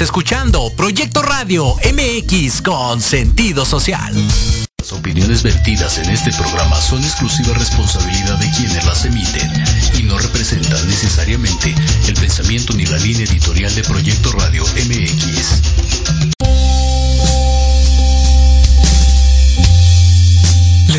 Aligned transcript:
Escuchando 0.00 0.70
Proyecto 0.76 1.22
Radio 1.22 1.74
MX 1.76 2.60
con 2.60 3.00
sentido 3.00 3.64
social. 3.64 4.14
Las 4.78 4.92
opiniones 4.92 5.42
vertidas 5.42 5.96
en 5.98 6.10
este 6.10 6.32
programa 6.32 6.78
son 6.80 7.02
exclusiva 7.02 7.54
responsabilidad 7.54 8.38
de 8.38 8.50
quienes 8.50 8.84
las 8.84 9.04
emiten 9.06 9.50
y 9.98 10.02
no 10.02 10.18
representan 10.18 10.86
necesariamente 10.86 11.74
el 12.08 12.14
pensamiento 12.14 12.74
ni 12.74 12.84
la 12.84 12.98
línea 12.98 13.24
editorial 13.24 13.74
de 13.74 13.82
Proyecto 13.84 14.32
Radio 14.32 14.64
MX. 14.64 15.85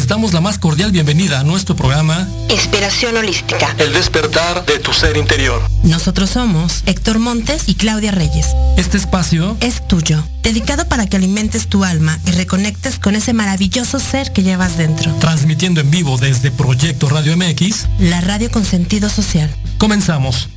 Les 0.08 0.12
damos 0.16 0.32
la 0.32 0.40
más 0.40 0.58
cordial 0.58 0.94
bienvenida 0.94 1.42
a 1.42 1.44
nuestro 1.44 1.76
programa 1.76 2.30
Inspiración 2.48 3.18
Holística. 3.18 3.76
El 3.78 3.92
despertar 3.92 4.66
de 4.66 4.80
tu 4.80 4.94
ser 4.94 5.18
interior. 5.18 5.62
Nosotros 5.84 6.30
somos 6.30 6.82
Héctor 6.86 7.20
Montes 7.20 7.64
y 7.68 7.76
Claudia 7.76 8.12
Reyes. 8.12 8.48
Este 8.78 8.96
espacio 8.96 9.58
es 9.60 9.86
tuyo, 9.86 10.24
dedicado 10.44 10.88
para 10.88 11.08
que 11.08 11.18
alimentes 11.18 11.68
tu 11.68 11.84
alma 11.84 12.18
y 12.26 12.32
reconectes 12.32 13.00
con 13.00 13.18
ese 13.18 13.34
maravilloso 13.34 14.00
ser 14.00 14.32
que 14.32 14.44
llevas 14.44 14.78
dentro. 14.78 15.14
Transmitiendo 15.16 15.82
en 15.82 15.92
vivo 15.92 16.18
desde 16.18 16.52
Proyecto 16.52 17.10
Radio 17.10 17.36
MX, 17.36 17.88
la 18.00 18.22
radio 18.22 18.50
con 18.50 18.64
sentido 18.64 19.10
social. 19.10 19.54
Comenzamos. 19.78 20.48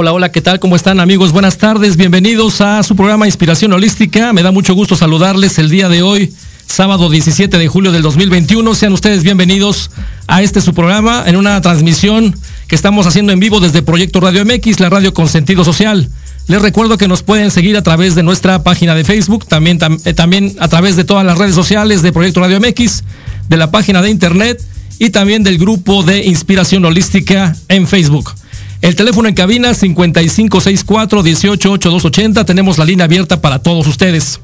Hola, 0.00 0.12
hola, 0.12 0.30
¿qué 0.30 0.40
tal? 0.40 0.60
¿Cómo 0.60 0.76
están 0.76 1.00
amigos? 1.00 1.32
Buenas 1.32 1.58
tardes, 1.58 1.96
bienvenidos 1.96 2.60
a 2.60 2.84
su 2.84 2.94
programa 2.94 3.26
Inspiración 3.26 3.72
Holística. 3.72 4.32
Me 4.32 4.44
da 4.44 4.52
mucho 4.52 4.72
gusto 4.72 4.94
saludarles 4.94 5.58
el 5.58 5.70
día 5.70 5.88
de 5.88 6.02
hoy, 6.02 6.32
sábado 6.68 7.10
17 7.10 7.58
de 7.58 7.66
julio 7.66 7.90
del 7.90 8.02
2021. 8.02 8.76
Sean 8.76 8.92
ustedes 8.92 9.24
bienvenidos 9.24 9.90
a 10.28 10.40
este 10.40 10.60
su 10.60 10.72
programa 10.72 11.24
en 11.26 11.34
una 11.34 11.60
transmisión 11.62 12.38
que 12.68 12.76
estamos 12.76 13.08
haciendo 13.08 13.32
en 13.32 13.40
vivo 13.40 13.58
desde 13.58 13.82
Proyecto 13.82 14.20
Radio 14.20 14.44
MX, 14.44 14.78
la 14.78 14.88
radio 14.88 15.12
con 15.12 15.26
sentido 15.26 15.64
social. 15.64 16.08
Les 16.46 16.62
recuerdo 16.62 16.96
que 16.96 17.08
nos 17.08 17.24
pueden 17.24 17.50
seguir 17.50 17.76
a 17.76 17.82
través 17.82 18.14
de 18.14 18.22
nuestra 18.22 18.62
página 18.62 18.94
de 18.94 19.02
Facebook, 19.02 19.48
también, 19.48 19.80
eh, 20.04 20.14
también 20.14 20.54
a 20.60 20.68
través 20.68 20.94
de 20.94 21.02
todas 21.02 21.26
las 21.26 21.38
redes 21.38 21.56
sociales 21.56 22.02
de 22.02 22.12
Proyecto 22.12 22.38
Radio 22.38 22.60
MX, 22.60 23.02
de 23.48 23.56
la 23.56 23.72
página 23.72 24.00
de 24.00 24.10
internet 24.10 24.62
y 25.00 25.10
también 25.10 25.42
del 25.42 25.58
grupo 25.58 26.04
de 26.04 26.24
Inspiración 26.24 26.84
Holística 26.84 27.56
en 27.66 27.88
Facebook. 27.88 28.32
El 28.80 28.94
teléfono 28.94 29.28
en 29.28 29.34
cabina 29.34 29.70
5564-188280. 29.70 32.44
Tenemos 32.44 32.78
la 32.78 32.84
línea 32.84 33.04
abierta 33.04 33.40
para 33.40 33.58
todos 33.58 33.84
ustedes. 33.86 34.38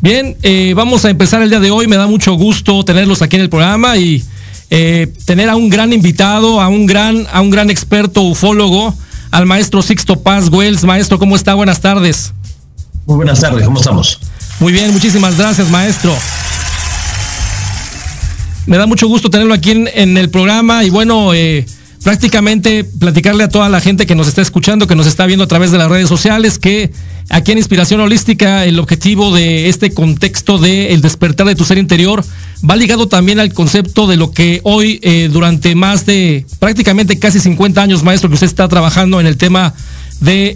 Bien, 0.00 0.36
eh, 0.42 0.74
vamos 0.76 1.04
a 1.04 1.10
empezar 1.10 1.42
el 1.42 1.50
día 1.50 1.60
de 1.60 1.70
hoy. 1.70 1.86
Me 1.88 1.96
da 1.96 2.06
mucho 2.06 2.34
gusto 2.34 2.84
tenerlos 2.84 3.22
aquí 3.22 3.36
en 3.36 3.42
el 3.42 3.48
programa 3.48 3.96
y 3.96 4.22
eh, 4.70 5.12
tener 5.24 5.48
a 5.48 5.56
un 5.56 5.70
gran 5.70 5.92
invitado, 5.92 6.60
a 6.60 6.68
un 6.68 6.86
gran, 6.86 7.26
a 7.32 7.40
un 7.40 7.50
gran 7.50 7.70
experto 7.70 8.22
ufólogo, 8.22 8.94
al 9.30 9.46
maestro 9.46 9.82
Sixto 9.82 10.20
Paz 10.20 10.50
Wells. 10.50 10.84
Maestro, 10.84 11.18
¿cómo 11.18 11.34
está? 11.34 11.54
Buenas 11.54 11.80
tardes. 11.80 12.34
Muy 13.06 13.16
buenas 13.16 13.40
tardes, 13.40 13.64
¿cómo 13.64 13.78
estamos? 13.78 14.20
Muy 14.60 14.72
bien, 14.72 14.92
muchísimas 14.92 15.38
gracias, 15.38 15.70
maestro. 15.70 16.14
Me 18.66 18.76
da 18.76 18.86
mucho 18.86 19.08
gusto 19.08 19.30
tenerlo 19.30 19.54
aquí 19.54 19.70
en, 19.70 20.18
el 20.18 20.28
programa 20.28 20.84
y 20.84 20.90
bueno, 20.90 21.32
eh, 21.32 21.64
prácticamente 22.02 22.84
platicarle 22.84 23.44
a 23.44 23.48
toda 23.48 23.68
la 23.68 23.80
gente 23.80 24.06
que 24.06 24.14
nos 24.14 24.28
está 24.28 24.42
escuchando, 24.42 24.86
que 24.86 24.94
nos 24.94 25.06
está 25.06 25.26
viendo 25.26 25.44
a 25.44 25.48
través 25.48 25.70
de 25.70 25.78
las 25.78 25.88
redes 25.88 26.08
sociales, 26.08 26.58
que 26.58 26.92
aquí 27.28 27.52
en 27.52 27.58
Inspiración 27.58 28.00
Holística 28.00 28.64
el 28.64 28.78
objetivo 28.78 29.34
de 29.34 29.68
este 29.68 29.92
contexto 29.92 30.58
de 30.58 30.92
el 30.92 31.00
despertar 31.00 31.46
de 31.46 31.54
tu 31.54 31.64
ser 31.64 31.78
interior 31.78 32.24
va 32.68 32.76
ligado 32.76 33.08
también 33.08 33.40
al 33.40 33.52
concepto 33.52 34.06
de 34.06 34.16
lo 34.16 34.30
que 34.32 34.60
hoy 34.64 35.00
eh, 35.02 35.28
durante 35.32 35.74
más 35.74 36.06
de 36.06 36.46
prácticamente 36.58 37.18
casi 37.18 37.40
50 37.40 37.82
años, 37.82 38.02
maestro, 38.02 38.28
que 38.28 38.34
usted 38.34 38.46
está 38.46 38.68
trabajando 38.68 39.20
en 39.20 39.26
el 39.26 39.36
tema 39.36 39.74
de 40.20 40.54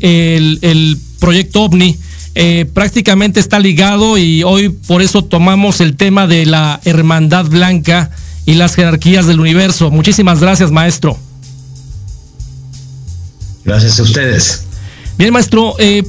el, 0.63 0.99
proyecto 1.21 1.63
OVNI. 1.63 1.97
Eh, 2.35 2.67
prácticamente 2.73 3.39
está 3.39 3.61
ligado 3.61 4.19
y 4.19 4.43
hoy 4.43 4.71
por 4.71 5.03
eso 5.03 5.23
tomamos 5.23 5.81
el 5.81 5.97
tema 5.97 6.27
de 6.27 6.47
la 6.47 6.81
hermandad 6.85 7.45
blanca 7.45 8.11
y 8.45 8.55
las 8.55 8.75
jerarquías 8.75 9.27
del 9.27 9.39
universo. 9.39 9.91
Muchísimas 9.91 10.41
gracias, 10.41 10.73
maestro. 10.73 11.17
Gracias 13.65 13.99
a 14.01 14.03
ustedes. 14.03 14.65
Bien, 15.19 15.33
maestro, 15.33 15.77
eh, 15.79 16.03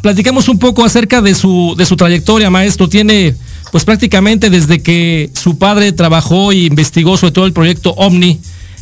platicamos 0.00 0.48
un 0.48 0.58
poco 0.58 0.84
acerca 0.84 1.20
de 1.20 1.34
su, 1.34 1.74
de 1.76 1.86
su 1.86 1.96
trayectoria, 1.96 2.50
maestro. 2.50 2.88
Tiene, 2.88 3.34
pues 3.72 3.84
prácticamente 3.84 4.50
desde 4.50 4.82
que 4.82 5.30
su 5.34 5.58
padre 5.58 5.92
trabajó 5.92 6.52
e 6.52 6.58
investigó 6.58 7.16
sobre 7.16 7.32
todo 7.32 7.46
el 7.46 7.52
proyecto 7.52 7.90
OVNI 7.96 8.40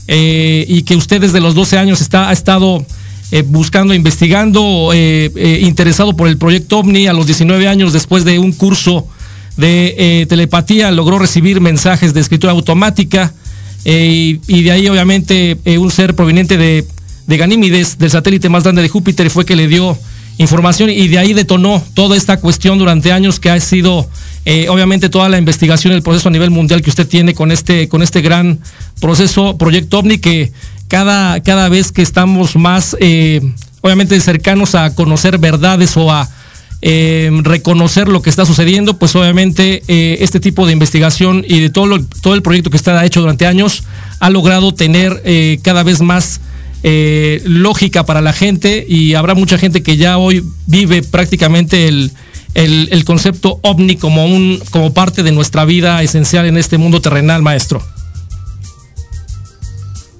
eh, 0.08 0.64
y 0.68 0.82
que 0.82 0.96
usted 0.96 1.20
desde 1.20 1.40
los 1.40 1.54
12 1.54 1.78
años 1.78 2.00
está, 2.00 2.28
ha 2.28 2.32
estado 2.32 2.84
eh, 3.30 3.42
buscando, 3.46 3.94
investigando, 3.94 4.90
interesado 4.92 6.14
por 6.14 6.28
el 6.28 6.36
proyecto 6.36 6.78
OVNI. 6.80 7.06
A 7.06 7.12
los 7.12 7.26
19 7.26 7.68
años, 7.68 7.92
después 7.92 8.24
de 8.24 8.38
un 8.38 8.52
curso 8.52 9.06
de 9.56 10.26
telepatía, 10.28 10.90
logró 10.90 11.18
recibir 11.18 11.60
mensajes 11.60 12.14
de 12.14 12.20
escritura 12.20 12.52
automática. 12.52 13.32
y, 13.84 14.62
de 14.62 14.70
ahí 14.70 14.88
obviamente 14.88 15.56
un 15.78 15.90
ser 15.90 16.14
proveniente 16.14 16.56
de 16.56 16.86
de 17.28 17.36
Ganímides, 17.36 17.98
del 17.98 18.10
satélite 18.10 18.48
más 18.48 18.64
grande 18.64 18.80
de 18.80 18.88
Júpiter, 18.88 19.28
fue 19.30 19.44
que 19.44 19.54
le 19.54 19.68
dio 19.68 19.96
información 20.38 20.88
y 20.88 21.08
de 21.08 21.18
ahí 21.18 21.34
detonó 21.34 21.82
toda 21.92 22.16
esta 22.16 22.38
cuestión 22.38 22.78
durante 22.78 23.12
años 23.12 23.38
que 23.38 23.50
ha 23.50 23.60
sido 23.60 24.08
eh, 24.46 24.68
obviamente 24.70 25.10
toda 25.10 25.28
la 25.28 25.36
investigación, 25.36 25.92
el 25.92 26.02
proceso 26.02 26.30
a 26.30 26.32
nivel 26.32 26.50
mundial 26.50 26.80
que 26.80 26.88
usted 26.88 27.06
tiene 27.06 27.34
con 27.34 27.52
este, 27.52 27.86
con 27.88 28.02
este 28.02 28.22
gran 28.22 28.58
proceso, 28.98 29.58
Proyecto 29.58 29.98
OVNI, 29.98 30.18
que 30.18 30.52
cada, 30.88 31.42
cada 31.42 31.68
vez 31.68 31.92
que 31.92 32.00
estamos 32.00 32.56
más, 32.56 32.96
eh, 32.98 33.42
obviamente 33.82 34.18
cercanos 34.20 34.74
a 34.74 34.94
conocer 34.94 35.36
verdades 35.36 35.98
o 35.98 36.10
a 36.10 36.30
eh, 36.80 37.30
reconocer 37.42 38.08
lo 38.08 38.22
que 38.22 38.30
está 38.30 38.46
sucediendo, 38.46 38.96
pues 38.96 39.14
obviamente 39.16 39.82
este 40.24 40.40
tipo 40.40 40.64
de 40.64 40.72
investigación 40.72 41.44
y 41.46 41.60
de 41.60 41.68
todo, 41.68 41.98
todo 42.22 42.34
el 42.34 42.40
proyecto 42.40 42.70
que 42.70 42.78
está 42.78 43.04
hecho 43.04 43.20
durante 43.20 43.46
años 43.46 43.82
ha 44.18 44.30
logrado 44.30 44.72
tener 44.72 45.22
cada 45.62 45.82
vez 45.82 46.00
más 46.00 46.40
eh, 46.82 47.42
lógica 47.44 48.06
para 48.06 48.20
la 48.20 48.32
gente 48.32 48.84
y 48.88 49.14
habrá 49.14 49.34
mucha 49.34 49.58
gente 49.58 49.82
que 49.82 49.96
ya 49.96 50.18
hoy 50.18 50.44
vive 50.66 51.02
prácticamente 51.02 51.88
el, 51.88 52.12
el, 52.54 53.04
concepto 53.04 53.60
ovni 53.62 53.96
como, 53.96 54.26
un, 54.26 54.60
como 54.70 54.92
parte 54.92 55.22
de 55.22 55.32
nuestra 55.32 55.64
vida 55.64 56.02
esencial 56.02 56.46
en 56.46 56.56
este 56.56 56.78
mundo 56.78 57.00
terrenal, 57.00 57.42
maestro. 57.42 57.82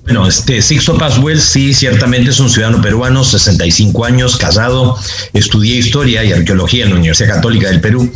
Bueno, 0.05 0.27
este 0.27 0.63
Sixto 0.63 0.97
Paswell 0.97 1.41
sí, 1.41 1.75
ciertamente 1.75 2.31
es 2.31 2.41
un 2.41 2.49
ciudadano 2.49 2.81
peruano, 2.81 3.25
65 3.25 4.05
años, 4.07 4.37
casado, 4.39 4.97
estudié 5.35 5.77
historia 5.77 6.25
y 6.25 6.33
arqueología 6.33 6.85
en 6.85 6.91
la 6.91 6.97
Universidad 6.97 7.35
Católica 7.35 7.69
del 7.69 7.81
Perú 7.81 8.11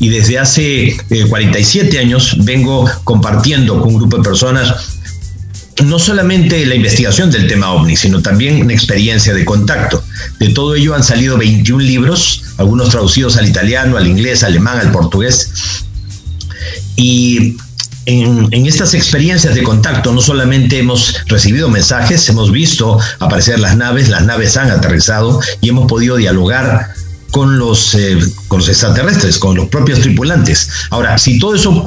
y 0.00 0.08
desde 0.08 0.38
hace 0.38 0.96
47 1.28 1.96
eh, 1.96 2.00
años 2.00 2.36
vengo 2.44 2.88
compartiendo 3.04 3.80
con 3.80 3.90
un 3.90 3.98
grupo 3.98 4.16
de 4.16 4.22
personas 4.24 4.97
no 5.84 5.98
solamente 5.98 6.64
la 6.66 6.74
investigación 6.74 7.30
del 7.30 7.46
tema 7.46 7.72
ovni, 7.72 7.96
sino 7.96 8.20
también 8.20 8.62
una 8.62 8.72
experiencia 8.72 9.32
de 9.34 9.44
contacto. 9.44 10.02
De 10.38 10.48
todo 10.50 10.74
ello 10.74 10.94
han 10.94 11.04
salido 11.04 11.36
21 11.38 11.82
libros, 11.82 12.42
algunos 12.56 12.90
traducidos 12.90 13.36
al 13.36 13.48
italiano, 13.48 13.96
al 13.96 14.06
inglés, 14.06 14.42
al 14.42 14.52
alemán, 14.52 14.78
al 14.78 14.90
portugués. 14.90 15.84
Y 16.96 17.56
en, 18.06 18.66
estas 18.66 18.94
experiencias 18.94 19.54
de 19.54 19.62
contacto 19.62 20.12
no 20.12 20.20
solamente 20.20 20.78
hemos 20.78 21.14
recibido 21.26 21.68
mensajes, 21.68 22.28
hemos 22.28 22.50
visto 22.50 22.98
aparecer 23.20 23.60
las 23.60 23.76
naves, 23.76 24.08
las 24.08 24.24
naves 24.24 24.56
han 24.56 24.70
aterrizado 24.70 25.40
y 25.60 25.68
hemos 25.68 25.86
podido 25.86 26.16
dialogar 26.16 26.92
con 27.30 27.58
los, 27.58 27.94
eh, 27.94 28.18
con 28.48 28.60
los 28.60 28.68
extraterrestres, 28.68 29.38
con 29.38 29.56
los 29.56 29.68
propios 29.68 30.00
tripulantes. 30.00 30.70
Ahora, 30.90 31.18
si 31.18 31.38
todo 31.38 31.54
eso 31.54 31.84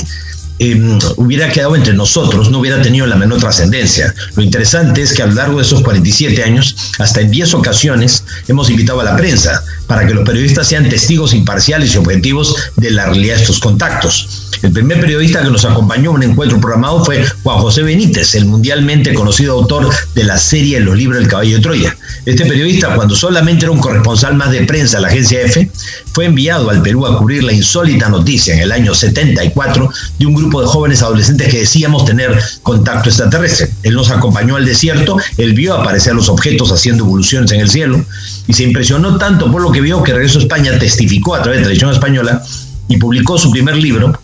Em, 0.64 1.00
hubiera 1.18 1.50
quedado 1.50 1.76
entre 1.76 1.96
nosotros, 1.96 2.52
no 2.52 2.60
hubiera 2.60 2.80
tenido 2.84 3.08
la 3.08 3.16
menor 3.16 3.40
trascendencia. 3.40 4.14
Lo 4.36 4.44
interesante 4.44 5.02
es 5.02 5.12
que 5.12 5.24
a 5.24 5.26
lo 5.26 5.34
largo 5.34 5.58
de 5.58 5.64
esos 5.64 5.82
47 5.82 6.44
años, 6.44 6.76
hasta 7.00 7.22
en 7.22 7.32
10 7.32 7.56
ocasiones, 7.56 8.24
hemos 8.48 8.70
invitado 8.70 9.02
a 9.02 9.04
la 9.04 9.16
prensa 9.16 9.64
para 9.88 10.06
que 10.06 10.14
los 10.14 10.24
periodistas 10.24 10.68
sean 10.68 10.88
testigos 10.88 11.34
imparciales 11.34 11.96
y 11.96 11.98
objetivos 11.98 12.56
de 12.78 12.92
la 12.92 13.08
realidad 13.08 13.38
de 13.38 13.42
estos 13.42 13.58
contactos. 13.58 14.52
El 14.62 14.72
primer 14.72 15.02
periodista 15.02 15.42
que 15.42 15.50
nos 15.50 15.66
acompañó 15.66 16.12
a 16.12 16.14
un 16.14 16.24
encuentro 16.24 16.60
programado 16.60 17.04
fue 17.04 17.26
Juan 17.42 17.58
José 17.58 17.82
Benítez, 17.82 18.36
el 18.36 18.46
mundialmente 18.46 19.16
conocido 19.16 19.54
autor 19.54 19.90
de 20.14 20.24
la 20.24 20.38
serie 20.38 20.80
Los 20.80 20.96
libros 20.96 21.18
del 21.18 21.28
caballo 21.28 21.56
de 21.56 21.62
Troya. 21.64 21.98
Este 22.26 22.46
periodista, 22.46 22.96
cuando 22.96 23.16
solamente 23.16 23.66
era 23.66 23.72
un 23.72 23.80
corresponsal 23.80 24.36
más 24.36 24.52
de 24.52 24.62
prensa 24.62 24.98
de 24.98 25.02
la 25.02 25.08
agencia 25.08 25.42
F, 25.42 25.68
fue 26.14 26.26
enviado 26.26 26.70
al 26.70 26.84
Perú 26.84 27.08
a 27.08 27.18
cubrir 27.18 27.44
la 27.44 27.54
insólita 27.54 28.08
noticia 28.10 28.54
en 28.54 28.60
el 28.60 28.72
año 28.72 28.94
74 28.94 29.90
de 30.20 30.26
un 30.28 30.36
grupo 30.36 30.51
de 30.60 30.68
jóvenes 30.68 31.02
adolescentes 31.02 31.48
que 31.50 31.60
decíamos 31.60 32.04
tener 32.04 32.38
contacto 32.64 33.10
extraterrestre. 33.10 33.70
Él 33.84 33.94
nos 33.94 34.10
acompañó 34.10 34.56
al 34.56 34.66
desierto, 34.66 35.18
él 35.38 35.54
vio 35.54 35.76
aparecer 35.76 36.14
los 36.14 36.28
objetos 36.28 36.72
haciendo 36.72 37.06
evoluciones 37.06 37.52
en 37.52 37.62
el 37.62 37.70
cielo 37.70 38.04
y 38.48 38.54
se 38.54 38.64
impresionó 38.64 39.18
tanto 39.18 39.52
por 39.52 39.62
lo 39.62 39.72
que 39.72 39.82
vio 39.82 40.04
que 40.04 40.14
regresó 40.14 40.40
a 40.40 40.42
España, 40.42 40.78
testificó 40.80 41.36
a 41.36 41.42
través 41.44 41.60
de 41.60 41.66
Tradición 41.66 41.92
Española 41.92 42.44
y 42.88 42.98
publicó 42.98 43.38
su 43.38 43.52
primer 43.52 43.78
libro, 43.78 44.20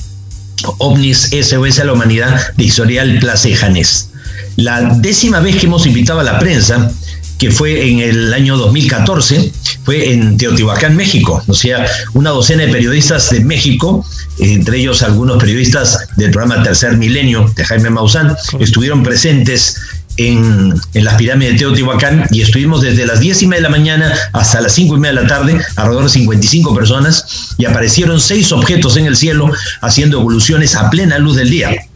OVNIS 0.80 1.30
SOS 1.42 1.80
a 1.80 1.86
la 1.86 1.94
Humanidad, 1.94 2.54
de 2.56 2.64
Historial 2.64 3.20
Placejanes. 3.20 4.10
La 4.58 4.82
décima 4.82 5.40
vez 5.40 5.58
que 5.58 5.68
hemos 5.68 5.86
invitado 5.86 6.20
a 6.20 6.24
la 6.24 6.40
prensa, 6.40 6.92
que 7.38 7.52
fue 7.52 7.90
en 7.90 8.00
el 8.00 8.34
año 8.34 8.58
2014, 8.58 9.52
fue 9.84 10.12
en 10.12 10.38
Teotihuacán, 10.38 10.96
México. 10.96 11.44
O 11.48 11.54
sea, 11.54 11.86
una 12.14 12.32
docena 12.32 12.64
de 12.66 12.72
periodistas 12.72 13.30
de 13.30 13.42
México, 13.42 14.06
entre 14.40 14.80
ellos 14.80 15.04
algunos 15.04 15.38
periodistas 15.38 16.08
del 16.16 16.32
programa 16.32 16.64
Tercer 16.64 16.98
Milenio 16.98 17.52
de 17.56 17.64
Jaime 17.64 17.90
Maussan, 17.90 18.36
estuvieron 18.60 19.04
presentes 19.04 19.78
en, 20.18 20.74
en, 20.96 21.06
las 21.06 21.14
pirámides 21.16 21.54
de 21.54 21.60
Teotihuacán 21.60 22.26
y 22.32 22.42
estuvimos 22.42 22.82
desde 22.82 23.06
las 23.06 23.20
10 23.20 23.44
y 23.44 23.48
media 23.48 23.62
de 23.62 23.70
la 23.70 23.78
mañana 23.78 24.14
hasta 24.34 24.62
las 24.62 24.74
5 24.74 24.96
y 24.96 25.00
media 25.00 25.16
de 25.16 25.22
la 25.22 25.28
tarde, 25.28 25.62
alrededor 25.76 26.06
de 26.06 26.10
55 26.10 26.76
personas, 26.76 27.54
y 27.60 27.66
aparecieron 27.66 28.20
seis 28.20 28.52
objetos 28.52 28.98
en 28.98 29.06
el 29.06 29.16
cielo 29.16 29.52
haciendo 29.82 30.20
evoluciones 30.20 30.76
a 30.76 30.90
plena 30.90 31.20
luz 31.20 31.36
del 31.36 31.52
día 31.52 31.87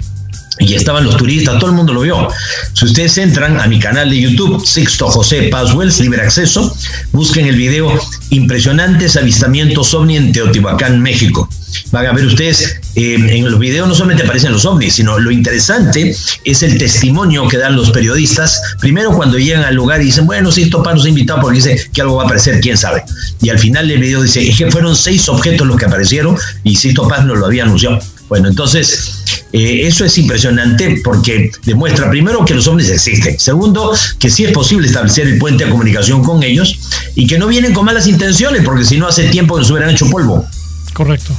y 0.62 0.76
estaban 0.76 1.04
los 1.04 1.18
turistas, 1.18 1.60
todo 1.60 1.72
el 1.72 1.76
mundo 1.76 1.94
lo 1.94 2.02
vio. 2.02 2.28
Si 2.74 2.86
ustedes 2.86 3.18
entran 3.18 3.60
a 3.60 3.68
mi 3.68 3.80
canal 3.80 4.10
de 4.10 4.22
YouTube, 4.22 4.66
Sixto 4.66 5.08
José 5.08 5.44
Paswells, 5.44 6.00
libre 6.00 6.22
acceso, 6.22 6.76
busquen 7.12 7.48
el 7.48 7.56
video 7.56 7.92
Impresionantes 8.30 9.18
avistamientos 9.18 9.94
ovni 9.94 10.16
en 10.16 10.32
Teotihuacán, 10.32 11.02
México. 11.02 11.50
Van 11.92 12.06
a 12.06 12.14
ver 12.14 12.26
ustedes, 12.26 12.80
eh, 12.96 13.16
en 13.16 13.50
los 13.50 13.60
videos 13.60 13.88
no 13.88 13.96
solamente 13.96 14.24
aparecen 14.24 14.54
los 14.54 14.66
ovnis, 14.66 14.96
sino 14.96 15.20
lo 15.20 15.32
interesante 15.32 16.16
es 16.46 16.64
el 16.64 16.78
testimonio 16.78 17.48
que 17.48 17.58
dan 17.58 17.76
los 17.76 17.92
periodistas. 17.92 18.62
Primero 18.80 19.12
cuando 19.12 19.38
llegan 19.38 19.64
al 19.64 19.76
lugar 19.76 20.02
y 20.02 20.06
dicen, 20.06 20.26
bueno, 20.26 20.52
si 20.52 20.64
esto 20.64 20.82
nos 20.82 21.06
ha 21.06 21.10
invitado 21.10 21.42
porque 21.42 21.58
dice 21.58 21.90
que 21.94 22.02
algo 22.02 22.16
va 22.16 22.24
a 22.24 22.26
aparecer, 22.26 22.62
quién 22.62 22.78
sabe. 22.78 23.04
Y 23.42 23.50
al 23.50 23.60
final 23.60 23.88
del 23.88 24.00
video 24.00 24.22
dice, 24.22 24.48
es 24.48 24.58
que 24.58 24.72
fueron 24.72 24.96
seis 24.96 25.28
objetos 25.28 25.68
los 25.68 25.78
que 25.78 25.86
aparecieron 25.86 26.38
y 26.64 26.76
Sisto 26.76 27.08
Paz 27.08 27.26
nos 27.26 27.38
lo 27.38 27.46
había 27.46 27.64
anunciado. 27.64 28.00
Bueno, 28.32 28.48
entonces, 28.48 29.44
eh, 29.52 29.82
eso 29.84 30.06
es 30.06 30.18
impresionante 30.18 31.02
porque 31.04 31.52
demuestra 31.66 32.10
primero 32.10 32.46
que 32.46 32.54
los 32.54 32.66
hombres 32.66 32.90
existen, 32.90 33.38
segundo, 33.38 33.92
que 34.20 34.30
sí 34.30 34.46
es 34.46 34.54
posible 34.54 34.88
establecer 34.88 35.28
el 35.28 35.38
puente 35.38 35.66
de 35.66 35.70
comunicación 35.70 36.24
con 36.24 36.42
ellos 36.42 36.80
y 37.14 37.28
que 37.28 37.38
no 37.38 37.48
vienen 37.48 37.74
con 37.74 37.84
malas 37.84 38.08
intenciones, 38.08 38.64
porque 38.64 38.86
si 38.86 38.98
no 38.98 39.06
hace 39.06 39.26
tiempo 39.26 39.56
que 39.56 39.60
nos 39.60 39.72
hubieran 39.72 39.90
hecho 39.90 40.10
polvo. 40.10 40.46
Correcto, 40.94 41.34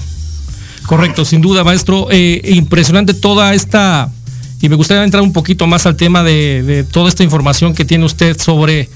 correcto, 0.85 1.25
sin 1.25 1.41
duda, 1.41 1.65
maestro. 1.65 2.09
Eh, 2.11 2.43
impresionante 2.45 3.15
toda 3.15 3.55
esta, 3.55 4.13
y 4.61 4.69
me 4.69 4.77
gustaría 4.77 5.03
entrar 5.03 5.23
un 5.23 5.33
poquito 5.33 5.67
más 5.67 5.87
al 5.87 5.97
tema 5.97 6.23
de, 6.23 6.85
toda 6.93 7.09
esta 7.09 7.25
información 7.25 7.75
que 7.75 7.87
tiene 7.87 8.05
usted 8.05 8.39
sobre... 8.39 8.91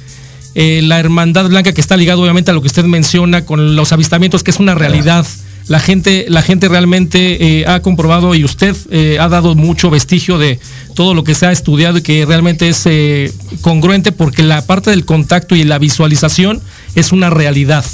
Eh, 0.58 0.80
la 0.82 0.98
hermandad 0.98 1.50
blanca 1.50 1.74
que 1.74 1.82
está 1.82 1.98
ligado 1.98 2.22
obviamente 2.22 2.50
a 2.50 2.54
lo 2.54 2.62
que 2.62 2.68
usted 2.68 2.84
menciona 2.84 3.44
con 3.44 3.76
los 3.76 3.92
avistamientos, 3.92 4.42
que 4.42 4.50
es 4.50 4.58
una 4.58 4.74
realidad 4.74 5.26
la 5.68 5.80
gente, 5.80 6.26
la 6.28 6.42
gente 6.42 6.68
realmente 6.68 7.60
eh, 7.60 7.66
ha 7.66 7.80
comprobado 7.80 8.34
y 8.34 8.44
usted 8.44 8.76
eh, 8.90 9.18
ha 9.20 9.28
dado 9.28 9.54
mucho 9.56 9.90
vestigio 9.90 10.38
de 10.38 10.60
todo 10.94 11.12
lo 11.12 11.24
que 11.24 11.34
se 11.34 11.46
ha 11.46 11.52
estudiado 11.52 11.98
y 11.98 12.02
que 12.02 12.24
realmente 12.24 12.68
es 12.68 12.82
eh, 12.86 13.32
congruente 13.62 14.12
porque 14.12 14.44
la 14.44 14.64
parte 14.64 14.90
del 14.90 15.04
contacto 15.04 15.56
y 15.56 15.64
la 15.64 15.78
visualización 15.78 16.62
es 16.94 17.10
una 17.10 17.30
realidad. 17.30 17.84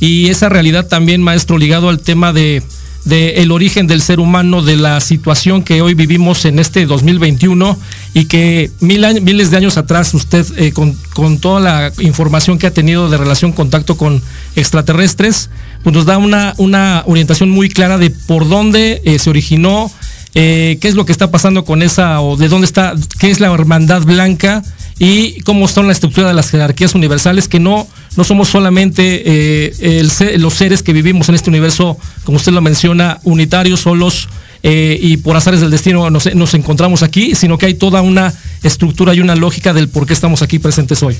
Y 0.00 0.28
esa 0.28 0.48
realidad 0.48 0.86
también, 0.86 1.20
maestro, 1.20 1.58
ligado 1.58 1.88
al 1.88 1.98
tema 1.98 2.32
de, 2.32 2.62
el 3.10 3.52
origen 3.52 3.86
del 3.86 4.02
ser 4.02 4.20
humano, 4.20 4.62
de 4.62 4.76
la 4.76 5.00
situación 5.00 5.62
que 5.62 5.82
hoy 5.82 5.94
vivimos 5.94 6.44
en 6.44 6.58
este 6.58 6.86
2021 6.86 7.78
y 8.14 8.24
que 8.26 8.70
miles 8.80 9.50
de 9.50 9.56
años 9.56 9.76
atrás 9.76 10.14
usted, 10.14 10.72
con, 10.72 10.94
con 11.14 11.38
toda 11.38 11.60
la 11.60 11.92
información 12.00 12.58
que 12.58 12.66
ha 12.66 12.72
tenido 12.72 13.08
de 13.08 13.16
relación 13.16 13.52
contacto 13.52 13.96
con 13.96 14.22
extraterrestres, 14.56 15.50
pues 15.82 15.94
nos 15.94 16.06
da 16.06 16.18
una, 16.18 16.54
una 16.58 17.02
orientación 17.06 17.50
muy 17.50 17.68
clara 17.68 17.98
de 17.98 18.10
por 18.10 18.48
dónde 18.48 19.00
eh, 19.04 19.18
se 19.18 19.30
originó, 19.30 19.90
eh, 20.34 20.78
qué 20.80 20.88
es 20.88 20.94
lo 20.94 21.04
que 21.04 21.12
está 21.12 21.30
pasando 21.30 21.64
con 21.64 21.82
esa, 21.82 22.20
o 22.20 22.36
de 22.36 22.48
dónde 22.48 22.66
está, 22.66 22.94
qué 23.18 23.30
es 23.30 23.40
la 23.40 23.52
hermandad 23.52 24.02
blanca 24.02 24.62
y 24.98 25.40
cómo 25.42 25.68
son 25.68 25.86
la 25.86 25.92
estructura 25.92 26.28
de 26.28 26.34
las 26.34 26.50
jerarquías 26.50 26.94
universales, 26.94 27.48
que 27.48 27.60
no, 27.60 27.86
no 28.16 28.24
somos 28.24 28.48
solamente 28.48 29.22
eh, 29.24 30.38
los 30.38 30.54
seres 30.54 30.82
que 30.82 30.92
vivimos 30.92 31.28
en 31.28 31.34
este 31.34 31.50
universo, 31.50 31.96
como 32.24 32.36
usted 32.36 32.52
lo 32.52 32.60
menciona, 32.60 33.20
unitarios, 33.24 33.80
solos, 33.80 34.28
y 34.60 35.16
por 35.18 35.36
azares 35.36 35.60
del 35.60 35.70
destino 35.70 36.10
nos, 36.10 36.34
nos 36.34 36.52
encontramos 36.52 37.02
aquí, 37.02 37.34
sino 37.36 37.56
que 37.56 37.66
hay 37.66 37.74
toda 37.74 38.02
una 38.02 38.34
estructura 38.62 39.14
y 39.14 39.20
una 39.20 39.36
lógica 39.36 39.72
del 39.72 39.88
por 39.88 40.04
qué 40.04 40.12
estamos 40.12 40.42
aquí 40.42 40.58
presentes 40.58 41.02
hoy. 41.02 41.16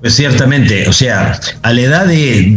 Pues 0.00 0.14
ciertamente, 0.14 0.88
o 0.88 0.92
sea, 0.92 1.40
a 1.62 1.72
la 1.72 1.80
edad 1.80 2.06
de, 2.06 2.54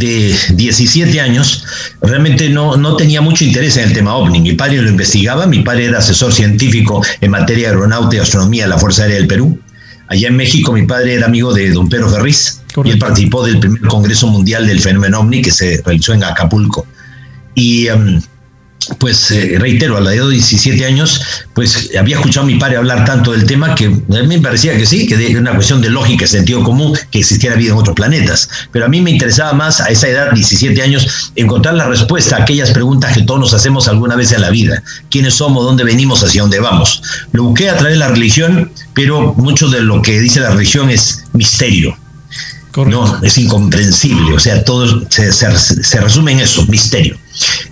17 0.53 1.19
años, 1.19 1.65
realmente 1.99 2.49
no, 2.49 2.77
no 2.77 2.95
tenía 2.95 3.21
mucho 3.21 3.43
interés 3.43 3.77
en 3.77 3.85
el 3.85 3.93
tema 3.93 4.15
ovni. 4.15 4.41
Mi 4.41 4.53
padre 4.53 4.79
lo 4.79 4.89
investigaba, 4.89 5.47
mi 5.47 5.61
padre 5.61 5.85
era 5.85 5.97
asesor 5.97 6.31
científico 6.33 7.03
en 7.19 7.31
materia 7.31 7.69
de 7.69 7.73
aeronáutica 7.73 8.21
y 8.21 8.25
astronomía 8.25 8.63
de 8.63 8.69
la 8.69 8.77
Fuerza 8.77 9.03
Aérea 9.03 9.17
del 9.17 9.27
Perú. 9.27 9.59
Allá 10.07 10.27
en 10.27 10.35
México 10.35 10.71
mi 10.71 10.85
padre 10.85 11.15
era 11.15 11.25
amigo 11.25 11.51
de 11.51 11.71
don 11.71 11.89
Pedro 11.89 12.11
Ferriz 12.11 12.60
y 12.83 12.89
él 12.89 12.99
participó 12.99 13.45
del 13.45 13.59
primer 13.59 13.81
Congreso 13.81 14.27
Mundial 14.27 14.67
del 14.67 14.79
Fenómeno 14.79 15.19
OVNI 15.19 15.41
que 15.41 15.51
se 15.51 15.81
realizó 15.83 16.13
en 16.13 16.23
Acapulco. 16.23 16.85
Y 17.55 17.87
em, 17.87 18.21
pues 18.97 19.29
eh, 19.31 19.57
reitero, 19.59 19.97
a 19.97 20.01
la 20.01 20.13
edad 20.13 20.25
de 20.25 20.33
17 20.33 20.85
años, 20.85 21.21
pues 21.53 21.91
había 21.97 22.15
escuchado 22.15 22.45
a 22.45 22.47
mi 22.47 22.55
padre 22.57 22.77
hablar 22.77 23.05
tanto 23.05 23.31
del 23.31 23.45
tema 23.45 23.75
que 23.75 23.85
a 23.85 23.89
mí 23.89 24.27
me 24.27 24.39
parecía 24.39 24.75
que 24.75 24.85
sí, 24.85 25.05
que 25.05 25.15
era 25.29 25.39
una 25.39 25.53
cuestión 25.53 25.81
de 25.81 25.89
lógica, 25.89 26.25
sentido 26.25 26.63
común, 26.63 26.97
que 27.11 27.19
existiera 27.19 27.55
vida 27.55 27.71
en 27.71 27.77
otros 27.77 27.95
planetas. 27.95 28.49
Pero 28.71 28.85
a 28.85 28.87
mí 28.87 29.01
me 29.01 29.11
interesaba 29.11 29.53
más 29.53 29.81
a 29.81 29.87
esa 29.87 30.07
edad, 30.07 30.31
17 30.33 30.81
años, 30.81 31.31
encontrar 31.35 31.75
la 31.75 31.87
respuesta 31.87 32.37
a 32.37 32.41
aquellas 32.41 32.71
preguntas 32.71 33.13
que 33.13 33.21
todos 33.21 33.39
nos 33.39 33.53
hacemos 33.53 33.87
alguna 33.87 34.15
vez 34.15 34.31
en 34.31 34.41
la 34.41 34.49
vida. 34.49 34.81
¿Quiénes 35.09 35.35
somos? 35.35 35.63
¿Dónde 35.63 35.83
venimos? 35.83 36.23
¿Hacia 36.23 36.41
dónde 36.41 36.59
vamos? 36.59 37.03
Lo 37.33 37.43
busqué 37.43 37.69
a 37.69 37.77
través 37.77 37.93
de 37.93 37.99
la 37.99 38.07
religión, 38.07 38.71
pero 38.93 39.33
mucho 39.35 39.69
de 39.69 39.81
lo 39.81 40.01
que 40.01 40.19
dice 40.19 40.39
la 40.39 40.51
religión 40.51 40.89
es 40.89 41.23
misterio. 41.33 41.95
No, 42.75 43.21
es 43.21 43.37
incomprensible. 43.37 44.33
O 44.33 44.39
sea, 44.39 44.63
todo 44.63 45.05
se, 45.09 45.31
se 45.31 46.01
resume 46.01 46.33
en 46.33 46.39
eso, 46.39 46.65
misterio. 46.67 47.17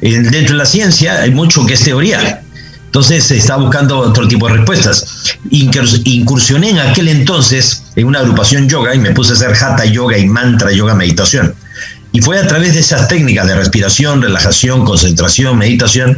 Dentro 0.01 0.53
de 0.53 0.57
la 0.57 0.65
ciencia 0.65 1.21
hay 1.21 1.31
mucho 1.31 1.65
que 1.65 1.73
es 1.75 1.83
teoría. 1.83 2.41
Entonces 2.85 3.23
se 3.23 3.37
está 3.37 3.55
buscando 3.57 3.99
otro 3.99 4.27
tipo 4.27 4.47
de 4.47 4.55
respuestas. 4.55 5.37
Incursioné 5.51 6.71
en 6.71 6.79
aquel 6.79 7.07
entonces 7.07 7.83
en 7.95 8.07
una 8.07 8.19
agrupación 8.19 8.67
yoga 8.67 8.95
y 8.95 8.99
me 8.99 9.11
puse 9.11 9.33
a 9.33 9.35
hacer 9.35 9.51
hatha 9.51 9.85
yoga 9.85 10.17
y 10.17 10.25
mantra 10.25 10.71
yoga 10.71 10.95
meditación. 10.95 11.53
Y 12.11 12.21
fue 12.21 12.39
a 12.39 12.47
través 12.47 12.73
de 12.73 12.79
esas 12.79 13.07
técnicas 13.07 13.45
de 13.45 13.55
respiración, 13.55 14.23
relajación, 14.23 14.85
concentración, 14.85 15.55
meditación, 15.59 16.17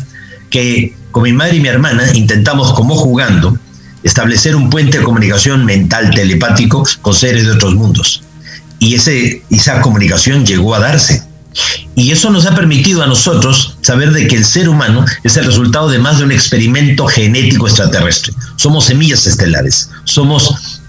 que 0.50 0.96
con 1.12 1.24
mi 1.24 1.34
madre 1.34 1.58
y 1.58 1.60
mi 1.60 1.68
hermana 1.68 2.10
intentamos, 2.14 2.72
como 2.74 2.96
jugando, 2.96 3.58
establecer 4.02 4.56
un 4.56 4.70
puente 4.70 5.00
de 5.00 5.04
comunicación 5.04 5.66
mental 5.66 6.12
telepático 6.16 6.88
con 7.02 7.14
seres 7.14 7.46
de 7.46 7.52
otros 7.52 7.76
mundos. 7.76 8.24
Y 8.82 8.96
ese, 8.96 9.44
esa 9.52 9.80
comunicación 9.80 10.44
llegó 10.44 10.74
a 10.74 10.80
darse. 10.80 11.24
Y 11.96 12.12
eso 12.12 12.32
nos 12.32 12.48
ha 12.48 12.56
permitido 12.56 13.04
a 13.04 13.08
nosotros 13.08 13.78
saber 13.82 14.12
de 14.12 14.28
que 14.28 14.36
el 14.36 14.44
ser 14.44 14.68
humano 14.68 15.06
es 15.24 15.38
el 15.38 15.46
resultado 15.46 15.88
de 15.88 16.00
más 16.00 16.18
de 16.18 16.24
un 16.24 16.32
experimento 16.32 17.06
genético 17.06 17.68
extraterrestre. 17.68 18.34
Somos 18.56 18.86
semillas 18.86 19.28
estelares, 19.28 19.92
somos 20.06 20.82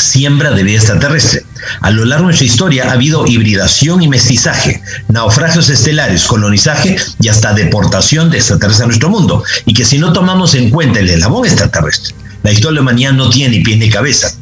siembra 0.00 0.50
de 0.50 0.64
vida 0.64 0.78
extraterrestre. 0.78 1.44
A 1.80 1.92
lo 1.92 2.04
largo 2.04 2.24
de 2.24 2.30
nuestra 2.30 2.46
historia 2.46 2.88
ha 2.88 2.94
habido 2.94 3.24
hibridación 3.24 4.02
y 4.02 4.08
mestizaje, 4.08 4.82
naufragios 5.06 5.70
estelares, 5.70 6.24
colonizaje 6.24 6.96
y 7.20 7.28
hasta 7.28 7.54
deportación 7.54 8.30
de 8.30 8.38
extraterrestres 8.38 8.82
a 8.82 8.88
nuestro 8.88 9.10
mundo. 9.10 9.44
Y 9.64 9.74
que 9.74 9.84
si 9.84 9.98
no 9.98 10.12
tomamos 10.12 10.56
en 10.56 10.70
cuenta 10.70 10.98
el 10.98 11.08
eslabón 11.08 11.46
extraterrestre, 11.46 12.16
la 12.42 12.50
historia 12.50 12.70
de 12.70 12.74
la 12.74 12.80
humanidad 12.80 13.12
no 13.12 13.30
tiene 13.30 13.58
ni 13.58 13.62
pie 13.62 13.76
ni 13.76 13.90
cabeza. 13.90 14.34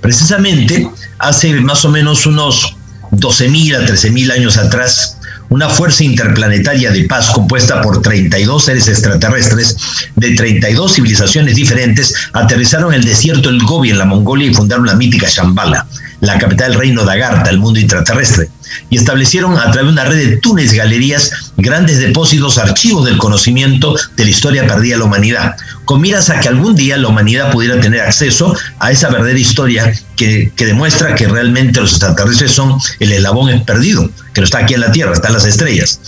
Precisamente 0.00 0.90
hace 1.20 1.52
más 1.60 1.84
o 1.84 1.90
menos 1.90 2.26
unos 2.26 2.76
12.000 3.12 3.76
a 3.76 3.86
13.000 3.86 4.32
años 4.32 4.56
atrás, 4.56 5.18
una 5.48 5.68
fuerza 5.68 6.04
interplanetaria 6.04 6.92
de 6.92 7.04
paz 7.04 7.30
compuesta 7.30 7.82
por 7.82 8.02
32 8.02 8.64
seres 8.64 8.88
extraterrestres 8.88 9.76
de 10.14 10.34
32 10.34 10.94
civilizaciones 10.94 11.56
diferentes 11.56 12.14
aterrizaron 12.32 12.94
en 12.94 13.00
el 13.00 13.06
desierto 13.06 13.50
del 13.50 13.62
Gobi 13.64 13.90
en 13.90 13.98
la 13.98 14.04
Mongolia 14.04 14.48
y 14.48 14.54
fundaron 14.54 14.86
la 14.86 14.94
mítica 14.94 15.28
Shambhala, 15.28 15.86
la 16.20 16.38
capital 16.38 16.72
del 16.72 16.80
reino 16.80 17.04
de 17.04 17.12
Agartha, 17.12 17.50
el 17.50 17.58
mundo 17.58 17.80
intraterrestre, 17.80 18.48
y 18.90 18.96
establecieron 18.96 19.56
a 19.58 19.70
través 19.70 19.86
de 19.86 19.92
una 19.92 20.04
red 20.04 20.30
de 20.30 20.36
túneles, 20.36 20.72
galerías, 20.72 21.52
grandes 21.56 21.98
depósitos, 21.98 22.58
archivos 22.58 23.04
del 23.06 23.18
conocimiento 23.18 23.94
de 24.16 24.24
la 24.24 24.30
historia 24.30 24.66
perdida 24.66 24.94
de 24.94 24.98
la 24.98 25.04
humanidad, 25.04 25.56
con 25.84 26.00
miras 26.00 26.30
a 26.30 26.40
que 26.40 26.48
algún 26.48 26.76
día 26.76 26.96
la 26.96 27.08
humanidad 27.08 27.50
pudiera 27.50 27.80
tener 27.80 28.00
acceso 28.00 28.54
a 28.78 28.90
esa 28.90 29.08
verdadera 29.08 29.38
historia 29.38 29.92
que, 30.16 30.52
demuestra 30.56 31.14
que 31.14 31.26
realmente 31.26 31.80
los 31.80 31.90
extraterrestres 31.90 32.52
son 32.52 32.78
el 33.00 33.12
eslabón 33.12 33.64
perdido, 33.64 34.08
que 34.32 34.40
no 34.40 34.44
está 34.44 34.58
aquí 34.58 34.74
en 34.74 34.80
la 34.80 34.92
Tierra, 34.92 35.12
está 35.12 35.28
en 35.28 35.34
las 35.34 35.46
estrellas. 35.46 36.00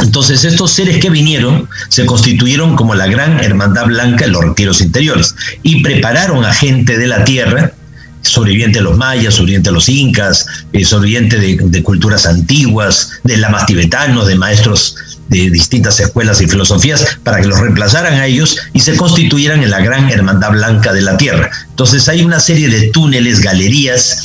Entonces 0.00 0.44
estos 0.44 0.72
seres 0.72 0.98
que 0.98 1.08
vinieron 1.08 1.68
se 1.88 2.04
constituyeron 2.04 2.76
como 2.76 2.94
la 2.94 3.06
gran 3.06 3.40
hermandad 3.40 3.86
blanca 3.86 4.26
en 4.26 4.32
los 4.32 4.44
retiros 4.44 4.80
interiores 4.80 5.34
y 5.62 5.82
prepararon 5.82 6.44
a 6.44 6.52
gente 6.52 6.98
de 6.98 7.06
la 7.06 7.24
tierra, 7.24 7.72
sobreviviente 8.28 8.78
de 8.78 8.84
los 8.84 8.96
mayas, 8.96 9.34
sobreviviente 9.34 9.70
de 9.70 9.74
los 9.74 9.88
incas, 9.88 10.46
eh, 10.72 10.84
sobreviviente 10.84 11.38
de, 11.38 11.82
culturas 11.82 12.26
antiguas, 12.26 13.12
de 13.24 13.36
lamas 13.36 13.66
tibetanos, 13.66 14.26
de 14.26 14.34
maestros 14.34 14.96
de 15.28 15.50
distintas 15.50 15.98
escuelas 15.98 16.40
y 16.40 16.46
filosofías, 16.46 17.18
para 17.24 17.40
que 17.40 17.48
los 17.48 17.58
reemplazaran 17.58 18.14
a 18.14 18.26
ellos 18.26 18.58
y 18.72 18.80
se 18.80 18.96
constituyeran 18.96 19.62
en 19.62 19.70
la 19.70 19.80
gran 19.80 20.08
hermandad 20.10 20.52
blanca 20.52 20.92
de 20.92 21.02
la 21.02 21.16
tierra. 21.16 21.50
Entonces 21.70 22.08
hay 22.08 22.22
una 22.22 22.38
serie 22.38 22.68
de 22.68 22.88
túneles, 22.88 23.40
galerías 23.40 24.22